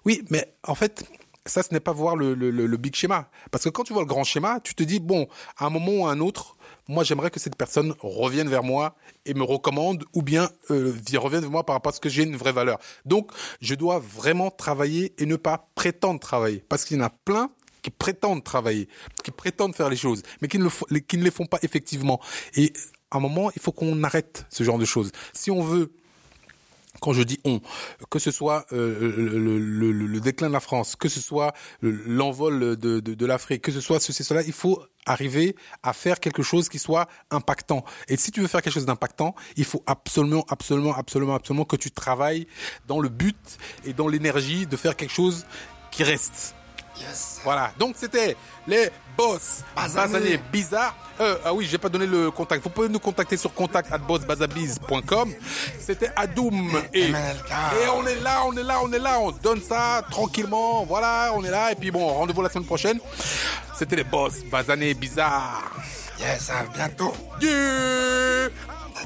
Oui, 0.06 0.24
mais 0.30 0.54
en 0.64 0.76
fait, 0.76 1.06
ça, 1.46 1.64
ce 1.64 1.74
n'est 1.74 1.80
pas 1.80 1.92
voir 1.92 2.16
le, 2.16 2.34
le, 2.34 2.50
le, 2.50 2.78
big 2.78 2.96
schéma. 2.96 3.30
Parce 3.52 3.64
que 3.64 3.70
quand 3.70 3.84
tu 3.84 3.94
vois 3.94 4.02
le 4.02 4.08
grand 4.08 4.24
schéma, 4.24 4.60
tu 4.64 4.74
te 4.74 4.84
dis, 4.84 5.00
bon, 5.00 5.28
à 5.58 5.66
un 5.66 5.70
moment 5.70 5.92
ou 5.92 6.08
à 6.08 6.12
un 6.12 6.20
autre, 6.20 6.58
moi, 6.88 7.04
j'aimerais 7.04 7.32
que 7.32 7.40
cette 7.40 7.56
personne 7.56 7.94
revienne 8.00 8.50
vers 8.50 8.64
moi 8.64 8.96
et 9.26 9.34
me 9.34 9.44
recommande 9.44 10.06
ou 10.14 10.22
bien 10.22 10.50
euh, 10.72 10.94
revienne 11.16 11.42
vers 11.42 11.52
moi 11.52 11.66
par 11.66 11.76
rapport 11.76 11.92
à 11.92 11.96
ce 11.96 12.00
que 12.00 12.10
j'ai 12.10 12.24
une 12.24 12.36
vraie 12.36 12.52
valeur. 12.52 12.80
Donc, 13.06 13.32
je 13.62 13.76
dois 13.76 14.00
vraiment 14.00 14.50
travailler 14.52 15.14
et 15.18 15.26
ne 15.26 15.36
pas 15.36 15.70
prétendre 15.76 16.20
travailler. 16.20 16.64
Parce 16.68 16.86
qu'il 16.86 16.98
y 16.98 17.02
en 17.02 17.06
a 17.06 17.10
plein 17.10 17.52
qui 17.82 17.92
prétendent 17.92 18.44
travailler, 18.44 18.88
qui 19.24 19.30
prétendent 19.30 19.76
faire 19.76 19.90
les 19.90 19.96
choses, 19.96 20.24
mais 20.42 20.48
qui 20.48 20.58
ne, 20.58 20.64
le, 20.64 21.00
qui 21.00 21.18
ne 21.18 21.24
les 21.24 21.32
font 21.32 21.46
pas 21.46 21.60
effectivement. 21.62 22.20
Et 22.56 22.74
à 23.12 23.18
un 23.18 23.20
moment, 23.20 23.52
il 23.56 23.62
faut 23.62 23.72
qu'on 23.72 24.04
arrête 24.04 24.48
ce 24.50 24.64
genre 24.64 24.80
de 24.80 24.86
choses. 24.86 25.12
Si 25.34 25.52
on 25.52 25.62
veut 25.62 25.92
quand 27.02 27.14
je 27.14 27.24
dis 27.24 27.40
on, 27.44 27.62
que 28.10 28.20
ce 28.20 28.32
soit 28.32 28.66
euh, 28.72 29.14
le, 29.18 30.20
déclin 30.20 30.48
de 30.48 30.54
la 30.54 30.60
France, 30.60 30.96
que 30.96 31.10
ce 31.10 31.20
soit 31.20 31.54
l'envol 31.82 32.76
de, 32.78 33.00
de, 33.00 33.14
de 33.14 33.26
l'Afrique, 33.26 33.62
que 33.62 33.72
ce 33.72 33.82
soit 33.82 34.00
ceci, 34.00 34.24
cela, 34.24 34.42
il 34.42 34.54
faut 34.54 34.82
arriver 35.06 35.56
à 35.84 35.94
faire 35.94 36.20
quelque 36.20 36.44
chose 36.44 36.70
qui 36.70 36.80
soit 36.80 37.08
impactant. 37.32 37.84
Et 38.08 38.18
si 38.18 38.32
tu 38.32 38.42
veux 38.42 38.48
faire 38.48 38.62
quelque 38.62 38.74
chose 38.74 38.86
d'impactant, 38.86 39.36
il 39.56 39.66
faut 39.66 39.84
absolument, 39.86 40.46
absolument, 40.50 40.96
absolument, 40.96 41.36
absolument 41.36 41.66
que 41.66 41.76
tu 41.76 41.92
travailles 41.92 42.48
dans 42.88 43.00
le 43.00 43.10
but 43.10 43.38
et 43.86 43.94
dans 43.94 44.08
l'énergie 44.08 44.66
de 44.66 44.76
faire 44.78 44.96
quelque 44.96 45.14
chose 45.14 45.46
qui 45.92 46.04
reste. 46.04 46.56
Yes. 47.00 47.42
Voilà, 47.44 47.72
donc 47.78 47.96
c'était 47.98 48.36
les 48.68 48.90
boss 49.18 49.64
Basané. 49.76 50.14
basanés 50.14 50.38
bizarres. 50.52 50.96
Euh, 51.22 51.38
ah 51.46 51.54
oui, 51.54 51.66
j'ai 51.70 51.78
pas 51.78 51.88
donné 51.90 52.06
le 52.06 52.30
contact. 52.32 52.64
Vous 52.64 52.70
pouvez 52.70 52.90
nous 52.90 53.00
contacter 53.00 53.38
sur 53.38 53.54
contact 53.54 53.92
at 53.92 54.00
bossbazabiz.com. 54.00 55.34
C'était 55.80 56.12
Adoum 56.16 56.72
et, 56.94 57.04
et 57.10 57.14
on 57.94 58.06
est 58.06 58.20
là, 58.22 58.44
on 58.46 58.56
est 58.58 58.64
là, 58.64 58.80
on 58.84 58.92
est 58.92 59.00
là, 59.00 59.20
on 59.20 59.32
donne 59.32 59.62
ça 59.62 60.02
tranquillement. 60.12 60.84
Voilà, 60.86 61.32
on 61.36 61.44
est 61.44 61.50
là. 61.52 61.72
Et 61.72 61.76
puis 61.76 61.92
bon, 61.92 62.06
rendez-vous 62.06 62.42
la 62.42 62.50
semaine 62.50 62.66
prochaine. 62.66 63.00
C'était 63.78 63.96
les 63.96 64.04
boss 64.04 64.44
basanés 64.52 64.94
bizarres. 64.94 65.72
Yes, 66.20 66.50
à 66.50 66.64
bientôt. 66.64 67.14
Yeah 67.42 68.50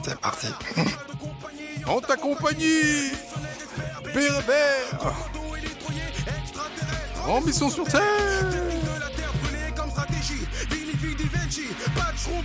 C'est 0.04 0.20
parti. 0.20 0.48
En 1.86 2.00
ta 2.02 2.16
compagnie. 2.16 3.12
En 7.30 7.42
mission 7.42 7.70
sur 7.70 7.84
Terre. 7.86 8.02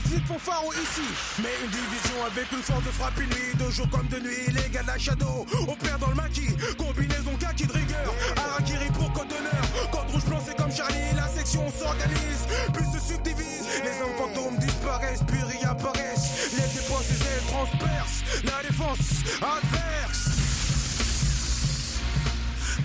zip 0.09 0.27
pour 0.27 0.41
pharo 0.41 0.73
ici. 0.73 1.09
Mais 1.43 1.49
une 1.65 1.71
division 1.71 2.25
avec 2.27 2.53
une 2.53 2.63
force 2.63 2.85
de 2.85 2.91
frappe 2.91 3.19
nuit, 3.19 3.55
de 3.59 3.71
jour 3.71 3.89
comme 3.91 4.07
de 4.09 4.21
nuit. 4.21 4.47
Les 4.49 4.69
gars 4.71 4.83
de 4.83 4.89
la 4.89 4.99
Shadow, 4.99 5.47
opère 5.67 5.99
dans 5.99 6.09
le 6.09 6.15
maquis. 6.15 6.55
Combinaison 6.77 7.35
kaki 7.41 7.67
de 7.67 7.73
rigueur, 7.73 8.15
Harakiri 8.37 8.91
pour 8.93 9.13
code 9.13 9.29
d'honneur. 9.29 9.91
Code 9.91 10.11
rouge 10.13 10.25
blanc, 10.27 10.43
c'est 10.47 10.57
comme 10.57 10.73
Charlie, 10.73 11.15
la 11.17 11.29
section 11.29 11.65
s'organise, 11.79 12.45
puis 12.73 12.85
se 12.93 13.01
subdivise. 13.13 13.65
Les 13.83 14.03
hommes 14.03 14.17
fantômes 14.19 14.59
disparaissent, 14.59 15.25
puis 15.27 15.41
réapparaissent. 15.43 16.53
Les 16.53 16.69
dépenses, 16.77 17.11
ailes 17.11 17.47
transpercent. 17.49 18.23
La 18.45 18.69
défense 18.69 19.25
adverse. 19.41 20.34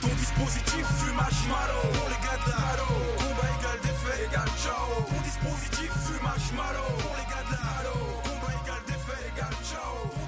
Ton 0.10 0.15
dispositif 0.15 0.86
fume 0.98 1.15
marshmallow 1.15 1.82
Pour 1.93 2.10
les 2.10 2.17
gars 2.26 2.39
de 2.43 2.50
la 2.50 2.58
halo 2.58 2.89
Combat 3.17 3.50
égal 3.60 3.80
défait 3.84 4.26
égal 4.26 4.50
ciao. 4.58 5.06
Ton 5.08 5.22
dispositif 5.22 5.91
fume 5.91 6.24
marshmallow 6.24 6.98
Pour 6.98 7.15
les 7.15 7.30
gars 7.30 7.45
de 7.45 7.54
la 7.54 7.62
halo 7.78 7.98
Combat 8.24 8.54
égal 8.63 8.82
défait 8.88 9.30
égal 9.36 9.54
ciao 9.63 10.18